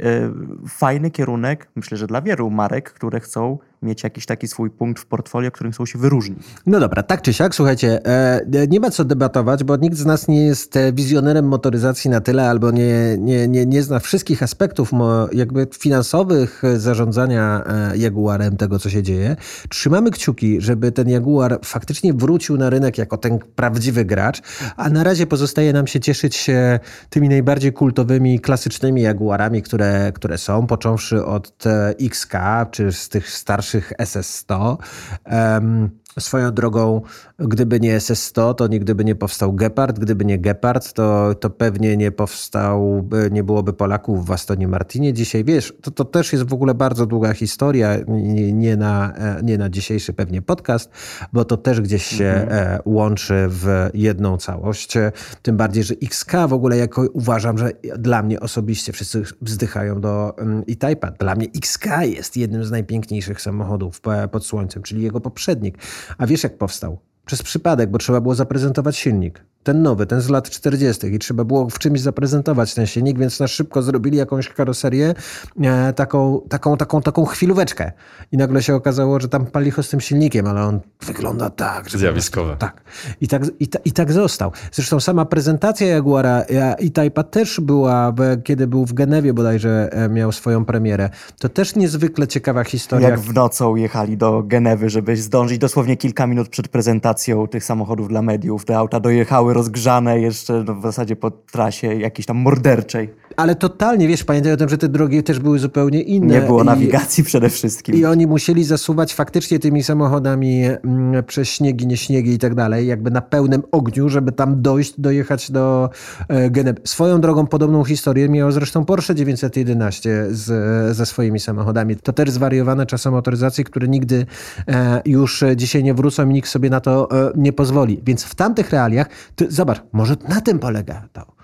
fajny 0.69 1.11
kierunek, 1.11 1.69
myślę, 1.77 1.97
że 1.97 2.07
dla 2.07 2.23
wielu 2.23 2.51
marek, 2.51 2.93
które 2.93 3.21
chcą 3.21 3.59
mieć 3.83 4.05
jakiś 4.05 4.27
taki 4.27 4.49
swój 4.49 4.71
punkt 4.71 5.03
w 5.03 5.07
portfolio, 5.07 5.51
którym 5.51 5.73
chcą 5.73 5.87
się 5.87 5.99
wyróżnić. 5.99 6.39
No 6.67 6.81
dobra, 6.81 7.03
tak 7.03 7.23
czy 7.23 7.33
siak, 7.33 7.55
słuchajcie, 7.55 8.07
e, 8.07 8.67
nie 8.69 8.81
ma 8.81 8.91
co 8.91 9.05
debatować, 9.05 9.65
bo 9.65 9.77
nikt 9.77 9.97
z 9.97 10.07
nas 10.07 10.29
nie 10.29 10.47
jest 10.47 10.77
e, 10.77 10.93
wizjonerem 10.93 11.49
motoryzacji 11.49 12.11
na 12.11 12.21
tyle, 12.21 12.51
albo 12.51 12.71
nie, 12.71 13.17
nie, 13.19 13.49
nie, 13.49 13.67
nie 13.67 13.83
zna 13.83 13.99
wszystkich 13.99 14.43
aspektów 14.43 14.91
jakby 15.33 15.67
finansowych 15.79 16.65
e, 16.65 16.81
zarządzania 16.81 17.65
e, 17.67 17.97
Jaguarem, 17.97 18.57
tego 18.57 18.79
co 18.79 18.91
się 18.91 19.03
dzieje. 19.03 19.37
Trzymamy 19.69 20.11
kciuki, 20.11 20.61
żeby 20.61 20.93
ten 20.93 21.09
Jaguar 21.09 21.59
faktycznie 21.65 22.15
wrócił 22.15 22.57
na 22.57 22.71
rynek 22.71 22.99
jako 22.99 23.17
ten 23.17 23.39
prawdziwy 23.39 24.05
gracz, 24.05 24.43
a 24.77 24.91
na 24.91 25.05
razie 25.05 25.27
pozostaje 25.27 25.73
nam 25.73 25.87
się 25.87 26.01
cieszyć 26.01 26.37
się 26.37 26.81
tymi 27.11 27.29
najbardziej 27.29 27.73
kultowymi, 27.73 28.41
klasycznymi 28.41 29.06
Jaguarami, 29.07 29.63
które, 29.63 30.13
które 30.15 30.39
są, 30.39 30.67
począwszy 30.67 31.25
od 31.25 31.65
XK, 32.01 32.35
czy 32.71 32.93
z 32.93 33.09
tych 33.09 33.31
starszych 33.31 33.93
SS100. 33.99 34.77
Em, 35.25 35.91
Swoją 36.21 36.51
drogą, 36.51 37.03
gdyby 37.39 37.81
nie 37.81 37.99
SS100, 37.99 38.55
to 38.55 38.67
nigdy 38.67 38.95
by 38.95 39.05
nie 39.05 39.15
powstał 39.15 39.53
Gepard. 39.53 39.99
Gdyby 39.99 40.25
nie 40.25 40.39
Gepard, 40.39 40.93
to, 40.93 41.35
to 41.35 41.51
pewnie 41.51 41.97
nie 41.97 42.13
powstał, 42.13 43.09
nie 43.31 43.45
byłoby 43.45 43.73
Polaków 43.73 44.27
w 44.27 44.31
Astonie 44.31 44.69
Martinie. 44.69 45.13
Dzisiaj, 45.13 45.45
wiesz, 45.45 45.73
to, 45.83 45.91
to 45.91 46.05
też 46.05 46.33
jest 46.33 46.49
w 46.49 46.53
ogóle 46.53 46.75
bardzo 46.75 47.07
długa 47.07 47.33
historia, 47.33 47.97
nie, 48.09 48.53
nie, 48.53 48.77
na, 48.77 49.13
nie 49.43 49.59
na 49.59 49.71
dzisiejszy 49.71 50.13
pewnie 50.13 50.43
podcast, 50.43 50.91
bo 51.33 51.45
to 51.45 51.57
też 51.57 51.81
gdzieś 51.81 52.07
się 52.07 52.25
e, 52.25 52.81
łączy 52.85 53.47
w 53.49 53.89
jedną 53.95 54.37
całość. 54.37 54.95
Tym 55.43 55.57
bardziej, 55.57 55.85
że 55.85 55.95
XK 56.03 56.33
w 56.49 56.53
ogóle 56.53 56.77
jako 56.77 57.03
uważam, 57.13 57.59
że 57.59 57.71
dla 57.99 58.23
mnie 58.23 58.41
osobiście 58.41 58.93
wszyscy 58.93 59.23
wzdychają 59.41 60.01
do 60.01 60.39
mm, 60.39 60.63
E-Type'a. 60.69 61.13
Dla 61.19 61.35
mnie 61.35 61.47
XK 61.57 61.87
jest 62.03 62.37
jednym 62.37 62.65
z 62.65 62.71
najpiękniejszych 62.71 63.41
samochodów 63.41 64.01
e, 64.09 64.29
pod 64.29 64.47
słońcem, 64.47 64.83
czyli 64.83 65.03
jego 65.03 65.21
poprzednik. 65.21 65.79
A 66.19 66.27
wiesz 66.27 66.43
jak 66.43 66.59
powstał? 66.59 66.99
Przez 67.27 67.43
przypadek, 67.43 67.91
bo 67.91 67.99
trzeba 67.99 68.21
było 68.21 68.35
zaprezentować 68.35 68.97
silnik. 68.97 69.45
Ten 69.67 69.83
nowy, 69.83 70.07
ten 70.07 70.21
z 70.21 70.29
lat 70.29 70.51
40. 70.51 71.07
i 71.07 71.19
trzeba 71.19 71.45
było 71.45 71.71
w 71.71 71.79
czymś 71.79 72.01
zaprezentować 72.01 72.75
ten 72.75 72.87
silnik, 72.87 73.19
więc 73.19 73.41
na 73.41 73.49
szybko 73.49 73.83
zrobili 73.83 74.19
jakąś 74.19 74.49
karoserię, 74.49 75.15
e, 75.63 75.93
taką, 75.93 76.41
taką, 76.49 76.77
taką, 76.77 77.03
taką 77.03 77.25
chwilóweczkę. 77.25 77.93
I 78.33 78.37
nagle 78.37 78.63
się 78.63 78.75
okazało, 78.75 79.21
że 79.21 79.29
tam 79.29 79.47
palicho 79.47 79.83
z 79.83 79.89
tym 79.89 80.01
silnikiem, 80.01 80.47
ale 80.47 80.63
on 80.63 80.81
wygląda 81.07 81.51
tak. 81.51 81.89
Że 81.89 81.99
Zjawiskowe. 81.99 82.57
tak. 82.59 82.81
I 83.21 83.29
tak, 83.29 83.43
i, 83.61 83.69
ta, 83.69 83.79
I 83.85 83.93
tak 83.93 84.13
został. 84.13 84.53
Zresztą 84.73 85.01
sama 85.01 85.25
prezentacja 85.25 85.87
Jaguara 85.87 86.41
e, 86.51 86.77
i 86.81 86.91
Type'a 86.91 87.25
też 87.25 87.61
była, 87.61 88.13
w- 88.13 88.43
kiedy 88.45 88.67
był 88.67 88.87
w 88.87 88.93
Genewie 88.93 89.35
bodajże 89.35 89.89
e, 89.93 90.09
miał 90.09 90.33
swoją 90.33 90.65
premierę. 90.65 91.11
To 91.39 91.49
też 91.49 91.77
niezwykle 91.77 92.29
ciekawa 92.29 92.65
historia. 92.65 93.09
Jak 93.09 93.21
w 93.21 93.35
nocą 93.35 93.77
jechali 93.77 94.17
do 94.17 94.43
Genewy, 94.47 94.91
żeby 94.91 95.17
zdążyć 95.17 95.59
dosłownie 95.59 95.97
kilka 95.97 96.27
minut 96.27 96.49
przed 96.49 96.69
prezentacją 96.69 97.47
tych 97.49 97.65
samochodów 97.65 98.09
dla 98.09 98.23
mediów. 98.23 98.65
Te 98.65 98.79
auta 98.79 99.01
dojechały 99.01 99.56
rozgrzane 99.57 100.21
jeszcze 100.21 100.65
no, 100.67 100.75
w 100.75 100.83
zasadzie 100.83 101.17
po 101.17 101.31
trasie 101.31 101.95
jakiejś 101.95 102.27
tam 102.27 102.37
morderczej. 102.37 103.09
Ale 103.37 103.55
totalnie, 103.55 104.09
wiesz, 104.09 104.25
pamiętaj 104.25 104.53
o 104.53 104.57
tym, 104.57 104.69
że 104.69 104.79
te 104.79 104.89
drogi 104.89 105.23
też 105.23 105.39
były 105.39 105.59
zupełnie 105.59 106.03
inne. 106.03 106.35
Nie 106.35 106.41
było 106.41 106.63
I- 106.63 106.67
nawigacji 106.67 107.25
przede 107.25 107.49
wszystkim. 107.51 107.95
I 107.95 108.05
oni 108.05 108.27
musieli 108.27 108.65
zasuwać 108.65 109.15
faktycznie 109.15 109.59
tymi 109.59 109.83
samochodami 109.83 110.65
mm, 110.65 111.25
przez 111.25 111.49
śniegi, 111.49 111.87
nie 111.87 111.97
śniegi 111.97 112.33
i 112.33 112.39
tak 112.39 112.55
dalej, 112.55 112.87
jakby 112.87 113.11
na 113.11 113.21
pełnym 113.21 113.63
ogniu, 113.73 114.09
żeby 114.09 114.33
tam 114.33 114.63
dojść, 114.63 115.01
dojechać 115.01 115.51
do 115.51 115.91
e. 116.31 116.75
Swoją 116.85 117.21
drogą 117.21 117.47
podobną 117.47 117.85
historię 117.85 118.29
miał 118.29 118.53
zresztą 118.53 118.85
Porsche 118.85 119.15
911 119.15 120.27
z, 120.31 120.97
ze 120.97 121.07
swoimi 121.07 121.41
samochodami. 121.41 121.97
To 121.97 122.13
też 122.13 122.31
zwariowane 122.31 122.87
czasem 122.87 123.13
motoryzacje, 123.13 123.65
które 123.65 123.89
nigdy 123.89 124.27
e, 124.69 125.03
już 125.05 125.45
dzisiaj 125.57 125.85
nie 125.85 125.95
wrócą 125.95 126.29
i 126.31 126.33
nikt 126.33 126.49
sobie 126.49 126.71
na 126.71 126.81
to 126.81 127.11
e, 127.11 127.33
nie 127.37 127.53
pozwoli. 127.53 128.01
Więc 128.07 128.25
w 128.25 128.35
tamtych 128.35 128.71
realiach, 128.71 129.09
ty, 129.37 129.47
zobacz, 129.51 129.83
może 129.93 130.17
na 130.29 130.41
tym 130.41 130.59
polega 130.59 131.09
to. 131.13 131.36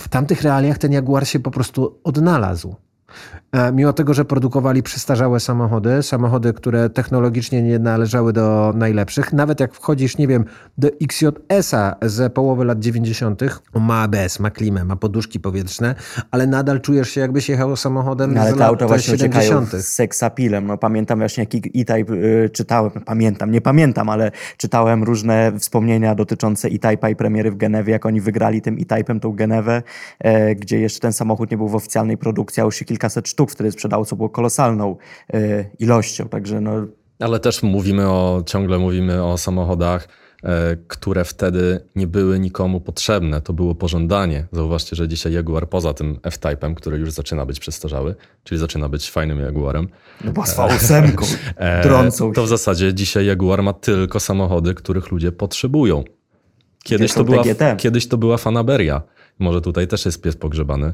W 0.00 0.08
tamtych 0.08 0.42
realiach 0.42 0.78
ten 0.78 0.92
Jaguar 0.92 1.26
się 1.26 1.40
po 1.40 1.50
prostu 1.50 2.00
odnalazł. 2.04 2.76
E, 3.52 3.72
Mimo 3.72 3.92
tego, 3.92 4.14
że 4.14 4.24
produkowali 4.24 4.82
przestarzałe 4.82 5.40
samochody, 5.40 6.02
samochody, 6.02 6.52
które 6.52 6.90
technologicznie 6.90 7.62
nie 7.62 7.78
należały 7.78 8.32
do 8.32 8.72
najlepszych, 8.76 9.32
nawet 9.32 9.60
jak 9.60 9.74
wchodzisz, 9.74 10.18
nie 10.18 10.28
wiem, 10.28 10.44
do 10.78 10.88
XJS-a 11.02 11.96
z 12.02 12.32
połowy 12.32 12.64
lat 12.64 12.80
90., 12.80 13.42
on 13.72 13.82
ma 13.82 14.02
ABS, 14.02 14.40
ma 14.40 14.50
klimę, 14.50 14.84
ma 14.84 14.96
poduszki 14.96 15.40
powietrzne, 15.40 15.94
ale 16.30 16.46
nadal 16.46 16.80
czujesz 16.80 17.10
się, 17.10 17.20
jakbyś 17.20 17.48
jechał 17.48 17.76
samochodem 17.76 18.34
No, 18.34 18.40
ale 18.40 18.50
z 18.50 18.54
te 18.54 18.60
lat 18.60 18.68
auta 18.68 18.86
właśnie 18.86 19.14
uciekają 19.14 19.48
70. 19.48 19.84
z 19.84 19.88
seksapilem. 19.88 20.66
No, 20.66 20.78
pamiętam 20.78 21.18
właśnie 21.18 21.46
jak 21.54 21.66
E-Type 21.76 22.12
y, 22.12 22.50
czytałem, 22.52 22.90
pamiętam, 22.90 23.50
nie 23.50 23.60
pamiętam, 23.60 24.08
ale 24.08 24.30
czytałem 24.56 25.04
różne 25.04 25.52
wspomnienia 25.58 26.14
dotyczące 26.14 26.68
E-Type'a 26.68 27.10
i 27.10 27.16
premiery 27.16 27.50
w 27.50 27.56
Genewie, 27.56 27.92
jak 27.92 28.06
oni 28.06 28.20
wygrali 28.20 28.62
tym 28.62 28.76
E-Type'em 28.80 29.20
tą 29.20 29.32
Genewę, 29.32 29.82
e, 30.18 30.54
gdzie 30.54 30.80
jeszcze 30.80 31.00
ten 31.00 31.12
samochód 31.12 31.50
nie 31.50 31.56
był 31.56 31.68
w 31.68 31.74
oficjalnej 31.74 32.18
produkcji, 32.18 32.60
a 32.60 32.64
już 32.64 32.76
się 32.76 32.84
kilkaset 33.00 33.28
sztuk 33.28 33.50
wtedy 33.50 33.72
sprzedało, 33.72 34.04
co 34.04 34.16
było 34.16 34.28
kolosalną 34.28 34.96
e, 35.32 35.64
ilością. 35.78 36.28
Także 36.28 36.60
no, 36.60 36.72
Ale 37.18 37.40
też 37.40 37.62
mówimy 37.62 38.08
o, 38.08 38.42
ciągle 38.46 38.78
mówimy 38.78 39.24
o 39.24 39.38
samochodach, 39.38 40.08
e, 40.44 40.76
które 40.88 41.24
wtedy 41.24 41.80
nie 41.96 42.06
były 42.06 42.40
nikomu 42.40 42.80
potrzebne. 42.80 43.40
To 43.40 43.52
było 43.52 43.74
pożądanie. 43.74 44.46
Zauważcie, 44.52 44.96
że 44.96 45.08
dzisiaj 45.08 45.32
Jaguar 45.32 45.68
poza 45.68 45.94
tym 45.94 46.18
F-Type'em, 46.22 46.74
który 46.74 46.98
już 46.98 47.10
zaczyna 47.12 47.46
być 47.46 47.60
przestarzały, 47.60 48.14
czyli 48.44 48.58
zaczyna 48.58 48.88
być 48.88 49.10
fajnym 49.10 49.40
Jaguarem, 49.40 49.88
no 50.24 50.32
bo 50.32 50.46
z 50.46 50.56
V8, 50.56 51.36
e, 51.56 51.82
drącą 51.82 52.32
to 52.36 52.42
w 52.42 52.48
zasadzie 52.48 52.94
dzisiaj 52.94 53.26
Jaguar 53.26 53.62
ma 53.62 53.72
tylko 53.72 54.20
samochody, 54.20 54.74
których 54.74 55.10
ludzie 55.10 55.32
potrzebują. 55.32 56.04
Kiedyś 56.84 57.12
to, 57.12 57.24
była, 57.24 57.42
kiedyś 57.78 58.08
to 58.08 58.18
była 58.18 58.36
fanaberia. 58.36 59.02
Może 59.38 59.60
tutaj 59.60 59.88
też 59.88 60.06
jest 60.06 60.22
pies 60.22 60.36
pogrzebany. 60.36 60.92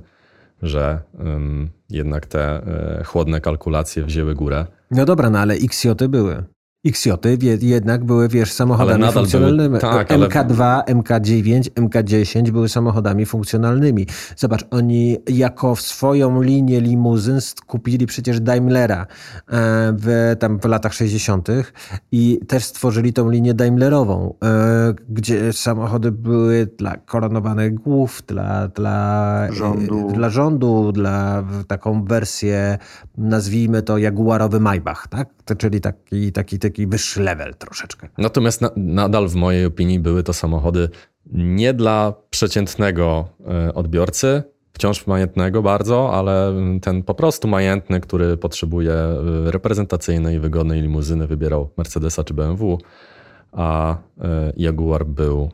Że 0.63 1.01
ym, 1.21 1.71
jednak 1.91 2.27
te 2.27 2.63
y, 3.01 3.05
chłodne 3.05 3.41
kalkulacje 3.41 4.03
wzięły 4.03 4.35
górę. 4.35 4.67
No 4.91 5.05
dobra, 5.05 5.31
no 5.31 5.39
ale 5.39 5.55
XJ 5.55 5.89
były. 6.09 6.45
XJ 6.87 7.11
jednak 7.61 8.05
były, 8.05 8.29
wiesz, 8.29 8.53
samochodami 8.53 9.01
nadal 9.01 9.13
funkcjonalnymi. 9.15 9.69
były- 9.69 9.81
tak, 9.81 10.13
ale- 10.13 10.27
MK2, 10.29 10.83
MK9, 10.87 11.71
MK10 11.71 12.51
były 12.51 12.69
samochodami 12.69 13.27
funkcjonalnymi. 13.27 14.07
Zobacz, 14.37 14.65
oni 14.71 15.17
jako 15.29 15.75
w 15.75 15.81
swoją 15.81 16.43
linię 16.43 16.81
limuzyn 16.81 17.39
kupili 17.67 18.07
przecież 18.07 18.41
Daimlera 18.41 19.01
e, 19.03 19.07
w, 19.99 20.37
tam 20.39 20.59
w 20.61 20.65
latach 20.65 20.95
60. 20.95 21.49
i 22.13 22.41
też 22.49 22.65
stworzyli 22.65 23.13
tą 23.13 23.31
linię 23.31 23.55
Daimlerową, 23.55 24.35
e, 24.45 24.95
gdzie 25.09 25.53
samochody 25.53 26.13
były 26.13 26.67
dla 26.79 26.97
koronowanych 26.97 27.75
głów, 27.75 28.23
dla, 28.27 28.69
dla 28.69 29.47
Rządu. 29.53 30.09
e, 30.11 30.13
dla 30.13 30.31
rządu, 30.31 30.93
dla 30.93 31.43
w 31.43 31.65
taką 31.65 32.05
wersję, 32.05 32.79
nazwijmy 33.19 33.83
to 33.83 33.99
Jaguarowy 33.99 34.61
Maybach, 34.61 35.09
tak? 35.09 35.36
Czyli 35.55 35.81
taki, 35.81 36.33
taki, 36.33 36.59
taki 36.59 36.87
wyższy 36.87 37.23
level 37.23 37.55
troszeczkę. 37.55 38.09
Natomiast 38.19 38.61
na, 38.61 38.71
nadal 38.77 39.29
w 39.29 39.35
mojej 39.35 39.65
opinii 39.65 40.01
były 40.01 40.23
to 40.23 40.33
samochody 40.33 40.89
nie 41.33 41.75
dla 41.75 42.15
przeciętnego 42.31 43.29
e, 43.49 43.75
odbiorcy, 43.75 44.43
wciąż 44.73 45.07
majętnego 45.07 45.63
bardzo, 45.63 46.15
ale 46.15 46.55
ten 46.83 47.03
po 47.03 47.15
prostu 47.15 47.49
majętny, 47.49 48.01
który 48.01 48.37
potrzebuje 48.37 48.93
e, 48.93 49.17
reprezentacyjnej 49.51 50.37
i 50.37 50.41
wygodnej 50.41 50.83
limuzyny, 50.83 51.27
wybierał 51.27 51.71
Mercedesa 51.77 52.25
czy 52.25 52.35
BMW, 52.35 52.79
a 53.53 53.97
e, 54.21 54.53
Jaguar 54.57 55.07
był 55.07 55.51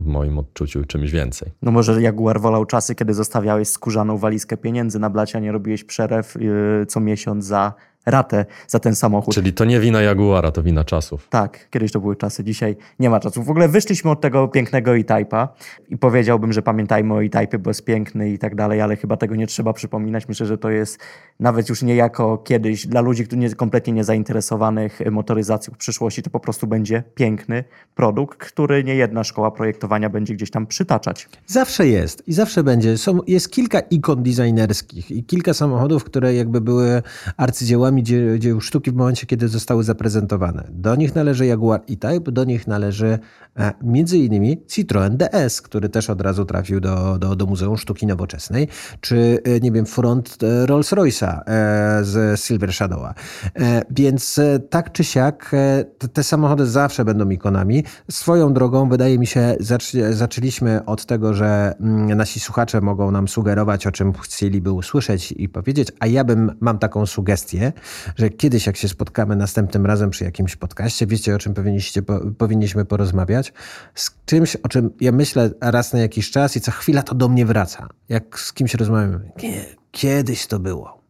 w 0.00 0.06
moim 0.06 0.38
odczuciu 0.38 0.84
czymś 0.84 1.10
więcej. 1.10 1.50
No 1.62 1.70
może 1.70 2.02
Jaguar 2.02 2.40
wolał 2.40 2.64
czasy, 2.64 2.94
kiedy 2.94 3.14
zostawiałeś 3.14 3.68
skórzaną 3.68 4.18
walizkę 4.18 4.56
pieniędzy 4.56 4.98
na 4.98 5.10
blacie, 5.10 5.38
a 5.38 5.40
nie 5.40 5.52
robiłeś 5.52 5.84
przelew 5.84 6.34
yy, 6.40 6.86
co 6.86 7.00
miesiąc 7.00 7.44
za 7.44 7.72
ratę 8.06 8.44
za 8.68 8.78
ten 8.78 8.94
samochód. 8.94 9.34
Czyli 9.34 9.52
to 9.52 9.64
nie 9.64 9.80
wina 9.80 10.02
Jaguara, 10.02 10.50
to 10.50 10.62
wina 10.62 10.84
czasów. 10.84 11.28
Tak, 11.28 11.70
kiedyś 11.70 11.92
to 11.92 12.00
były 12.00 12.16
czasy, 12.16 12.44
dzisiaj 12.44 12.76
nie 12.98 13.10
ma 13.10 13.20
czasu. 13.20 13.42
W 13.42 13.50
ogóle 13.50 13.68
wyszliśmy 13.68 14.10
od 14.10 14.20
tego 14.20 14.48
pięknego 14.48 14.96
E-Type'a 14.96 15.48
i 15.88 15.98
powiedziałbym, 15.98 16.52
że 16.52 16.62
pamiętajmy 16.62 17.14
o 17.14 17.22
E-Type'ie, 17.24 17.58
bo 17.58 17.70
jest 17.70 17.84
piękny 17.84 18.30
i 18.30 18.38
tak 18.38 18.54
dalej, 18.54 18.80
ale 18.80 18.96
chyba 18.96 19.16
tego 19.16 19.36
nie 19.36 19.46
trzeba 19.46 19.72
przypominać. 19.72 20.28
Myślę, 20.28 20.46
że 20.46 20.58
to 20.58 20.70
jest 20.70 20.98
nawet 21.40 21.68
już 21.68 21.82
nie 21.82 21.94
jako 21.94 22.38
kiedyś 22.38 22.86
dla 22.86 23.00
ludzi, 23.00 23.24
którzy 23.24 23.38
nie, 23.38 23.54
kompletnie 23.54 23.92
nie 23.92 24.04
zainteresowanych 24.04 25.00
motoryzacją 25.10 25.74
w 25.74 25.76
przyszłości, 25.76 26.22
to 26.22 26.30
po 26.30 26.40
prostu 26.40 26.66
będzie 26.66 27.02
piękny 27.14 27.64
produkt, 27.94 28.38
który 28.38 28.84
nie 28.84 28.94
jedna 28.94 29.24
szkoła 29.24 29.50
projektowania 29.50 30.10
będzie 30.10 30.34
gdzieś 30.34 30.50
tam 30.50 30.66
przytaczać. 30.66 31.28
Zawsze 31.46 31.88
jest 31.88 32.28
i 32.28 32.32
zawsze 32.32 32.64
będzie. 32.64 32.98
Są, 32.98 33.18
jest 33.26 33.50
kilka 33.50 33.80
ikon 33.80 34.22
designerskich 34.22 35.10
i 35.10 35.24
kilka 35.24 35.54
samochodów, 35.54 36.04
które 36.04 36.34
jakby 36.34 36.60
były 36.60 37.02
arcydziełami 37.36 37.91
dzieł, 38.00 38.38
dzieł 38.38 38.60
sztuki 38.60 38.90
w 38.90 38.94
momencie, 38.94 39.26
kiedy 39.26 39.48
zostały 39.48 39.84
zaprezentowane. 39.84 40.64
Do 40.70 40.96
nich 40.96 41.14
należy 41.14 41.46
Jaguar 41.46 41.80
E-Type, 41.80 42.32
do 42.32 42.44
nich 42.44 42.66
należy 42.66 43.18
e, 43.56 43.72
między 43.82 44.18
innymi 44.18 44.62
Citroën 44.66 45.10
DS, 45.10 45.62
który 45.62 45.88
też 45.88 46.10
od 46.10 46.20
razu 46.20 46.44
trafił 46.44 46.80
do, 46.80 47.18
do, 47.18 47.36
do 47.36 47.46
Muzeum 47.46 47.76
Sztuki 47.76 48.06
Nowoczesnej, 48.06 48.68
czy 49.00 49.38
e, 49.44 49.60
nie 49.60 49.72
wiem, 49.72 49.86
front 49.86 50.38
e, 50.42 50.66
Rolls-Royce'a 50.66 51.40
e, 51.46 52.04
z 52.04 52.40
Silver 52.40 52.72
Shadowa. 52.72 53.14
E, 53.56 53.82
więc 53.90 54.38
e, 54.38 54.58
tak 54.58 54.92
czy 54.92 55.04
siak 55.04 55.50
te, 55.98 56.08
te 56.08 56.22
samochody 56.22 56.66
zawsze 56.66 57.04
będą 57.04 57.30
ikonami. 57.30 57.84
Swoją 58.10 58.52
drogą 58.52 58.88
wydaje 58.88 59.18
mi 59.18 59.26
się, 59.26 59.56
zacz, 59.60 59.92
zaczęliśmy 60.10 60.84
od 60.84 61.06
tego, 61.06 61.34
że 61.34 61.74
mm, 61.80 62.16
nasi 62.16 62.40
słuchacze 62.40 62.80
mogą 62.80 63.10
nam 63.10 63.28
sugerować, 63.28 63.86
o 63.86 63.92
czym 63.92 64.12
chcieliby 64.12 64.72
usłyszeć 64.72 65.32
i 65.32 65.48
powiedzieć, 65.48 65.88
a 66.00 66.06
ja 66.06 66.24
bym, 66.24 66.52
mam 66.60 66.78
taką 66.78 67.06
sugestię, 67.06 67.72
że 68.16 68.30
kiedyś 68.30 68.66
jak 68.66 68.76
się 68.76 68.88
spotkamy 68.88 69.36
następnym 69.36 69.86
razem 69.86 70.10
przy 70.10 70.24
jakimś 70.24 70.56
podcaście, 70.56 71.06
wiecie 71.06 71.34
o 71.34 71.38
czym 71.38 71.54
powinniście, 71.54 72.02
po, 72.02 72.20
powinniśmy 72.38 72.84
porozmawiać, 72.84 73.52
z 73.94 74.10
czymś, 74.26 74.56
o 74.56 74.68
czym 74.68 74.90
ja 75.00 75.12
myślę 75.12 75.50
raz 75.60 75.92
na 75.92 75.98
jakiś 75.98 76.30
czas 76.30 76.56
i 76.56 76.60
co 76.60 76.70
chwila 76.70 77.02
to 77.02 77.14
do 77.14 77.28
mnie 77.28 77.46
wraca. 77.46 77.88
Jak 78.08 78.38
z 78.38 78.52
kimś 78.52 78.74
rozmawiamy, 78.74 79.30
nie, 79.42 79.64
kiedyś 79.90 80.46
to 80.46 80.58
było, 80.58 81.02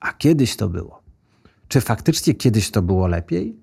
a 0.00 0.12
kiedyś 0.12 0.56
to 0.56 0.68
było. 0.68 1.02
Czy 1.68 1.80
faktycznie 1.80 2.34
kiedyś 2.34 2.70
to 2.70 2.82
było 2.82 3.06
lepiej? 3.06 3.56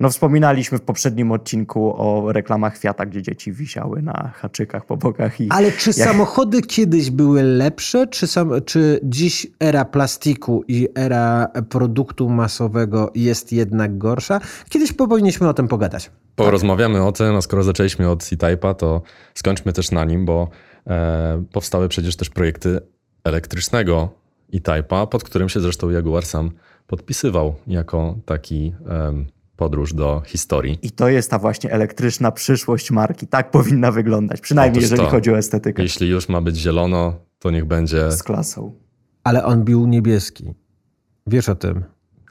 No 0.00 0.10
wspominaliśmy 0.10 0.78
w 0.78 0.82
poprzednim 0.82 1.32
odcinku 1.32 1.94
o 1.96 2.32
reklamach 2.32 2.78
Fiata, 2.78 3.06
gdzie 3.06 3.22
dzieci 3.22 3.52
wisiały 3.52 4.02
na 4.02 4.32
haczykach 4.34 4.86
po 4.86 4.96
bokach 4.96 5.40
i 5.40 5.48
Ale 5.50 5.72
czy 5.72 5.90
Jak- 5.90 6.08
samochody 6.08 6.62
kiedyś 6.62 7.10
były 7.10 7.42
lepsze, 7.42 8.06
czy, 8.06 8.26
sam, 8.26 8.50
czy 8.66 9.00
dziś 9.02 9.46
era 9.60 9.84
plastiku 9.84 10.64
i 10.68 10.88
era 10.94 11.48
produktu 11.68 12.28
masowego 12.30 13.10
jest 13.14 13.52
jednak 13.52 13.98
gorsza? 13.98 14.40
Kiedyś 14.68 14.92
powinniśmy 14.92 15.48
o 15.48 15.54
tym 15.54 15.68
pogadać. 15.68 16.10
Porozmawiamy 16.36 17.04
o 17.06 17.12
tym, 17.12 17.36
a 17.36 17.40
skoro 17.40 17.62
zaczęliśmy 17.62 18.10
od 18.10 18.22
C-Type'a, 18.24 18.74
to 18.74 19.02
skończmy 19.34 19.72
też 19.72 19.90
na 19.90 20.04
nim, 20.04 20.24
bo 20.26 20.48
e, 20.86 21.44
powstały 21.52 21.88
przecież 21.88 22.16
też 22.16 22.30
projekty 22.30 22.80
elektrycznego 23.24 24.08
E-Type'a, 24.54 25.06
pod 25.06 25.24
którym 25.24 25.48
się 25.48 25.60
zresztą 25.60 25.90
Jaguar 25.90 26.24
sam 26.24 26.50
podpisywał 26.86 27.54
jako 27.66 28.16
taki 28.24 28.74
em, 28.88 29.26
podróż 29.58 29.94
do 29.94 30.22
historii. 30.26 30.78
I 30.82 30.90
to 30.90 31.08
jest 31.08 31.30
ta 31.30 31.38
właśnie 31.38 31.72
elektryczna 31.72 32.32
przyszłość 32.32 32.90
marki. 32.90 33.26
Tak 33.26 33.50
powinna 33.50 33.92
wyglądać, 33.92 34.40
przynajmniej 34.40 34.72
Otóż 34.78 34.82
jeżeli 34.82 35.02
to. 35.02 35.10
chodzi 35.10 35.30
o 35.30 35.38
estetykę. 35.38 35.82
Jeśli 35.82 36.08
już 36.08 36.28
ma 36.28 36.40
być 36.40 36.56
zielono, 36.56 37.14
to 37.38 37.50
niech 37.50 37.64
będzie, 37.64 38.12
Z 38.12 38.22
klasą. 38.22 38.74
Ale 39.24 39.44
on 39.44 39.64
był 39.64 39.86
niebieski. 39.86 40.54
Wiesz 41.26 41.48
o 41.48 41.54
tym. 41.54 41.84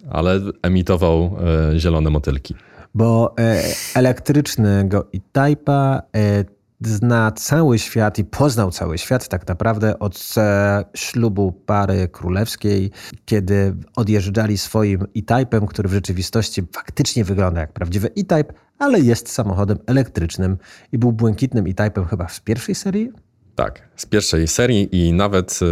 ale 0.09 0.39
emitował 0.61 1.37
e, 1.73 1.79
zielone 1.79 2.09
motylki. 2.09 2.55
Bo 2.93 3.35
e, 3.39 3.63
elektrycznego 3.95 5.07
E-Type'a 5.15 6.01
e, 6.15 6.45
zna 6.81 7.31
cały 7.31 7.79
świat 7.79 8.19
i 8.19 8.25
poznał 8.25 8.71
cały 8.71 8.97
świat 8.97 9.27
tak 9.27 9.47
naprawdę 9.47 9.99
od 9.99 10.33
e, 10.37 10.83
ślubu 10.95 11.51
pary 11.51 12.07
królewskiej, 12.07 12.91
kiedy 13.25 13.75
odjeżdżali 13.95 14.57
swoim 14.57 15.01
E-Type'em, 15.17 15.65
który 15.65 15.89
w 15.89 15.93
rzeczywistości 15.93 16.63
faktycznie 16.73 17.23
wygląda 17.23 17.61
jak 17.61 17.73
prawdziwy 17.73 18.07
E-Type, 18.07 18.53
ale 18.79 18.99
jest 18.99 19.29
samochodem 19.31 19.77
elektrycznym 19.85 20.57
i 20.91 20.97
był 20.97 21.11
błękitnym 21.11 21.65
E-Type'em 21.67 22.07
chyba 22.07 22.27
z 22.27 22.39
pierwszej 22.39 22.75
serii. 22.75 23.11
Tak, 23.55 23.89
z 23.95 24.05
pierwszej 24.05 24.47
serii 24.47 25.07
i 25.07 25.13
nawet 25.13 25.59
e, 25.61 25.65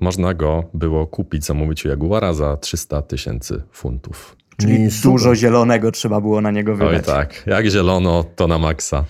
można 0.00 0.34
go 0.34 0.64
było 0.74 1.06
kupić, 1.06 1.44
zamówić 1.44 1.84
u 1.84 1.88
Jaguara 1.88 2.34
za 2.34 2.56
300 2.56 3.02
tysięcy 3.02 3.62
funtów. 3.72 4.36
Czyli 4.56 4.88
dużo 5.02 5.34
zielonego 5.34 5.90
trzeba 5.90 6.20
było 6.20 6.40
na 6.40 6.50
niego 6.50 6.72
Oj 6.72 6.78
wydać. 6.78 7.06
tak, 7.06 7.46
jak 7.46 7.66
zielono, 7.66 8.24
to 8.36 8.46
na 8.46 8.58
maksa. 8.58 9.04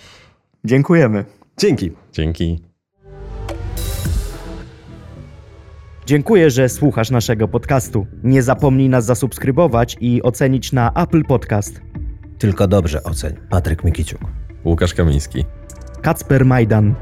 Dziękujemy. 0.64 1.24
Dzięki. 1.58 1.92
Dzięki. 2.12 2.60
Dziękuję, 6.06 6.50
że 6.50 6.68
słuchasz 6.68 7.10
naszego 7.10 7.48
podcastu. 7.48 8.06
Nie 8.22 8.42
zapomnij 8.42 8.88
nas 8.88 9.04
zasubskrybować 9.04 9.96
i 10.00 10.22
ocenić 10.22 10.72
na 10.72 10.92
Apple 10.92 11.24
Podcast. 11.24 11.80
Tylko 12.38 12.68
dobrze 12.68 13.02
oceń. 13.02 13.36
Patryk 13.50 13.84
Mikiciuk. 13.84 14.20
Łukasz 14.64 14.94
Kamiński. 14.94 15.44
Kacper 16.02 16.44
Majdan. 16.46 16.94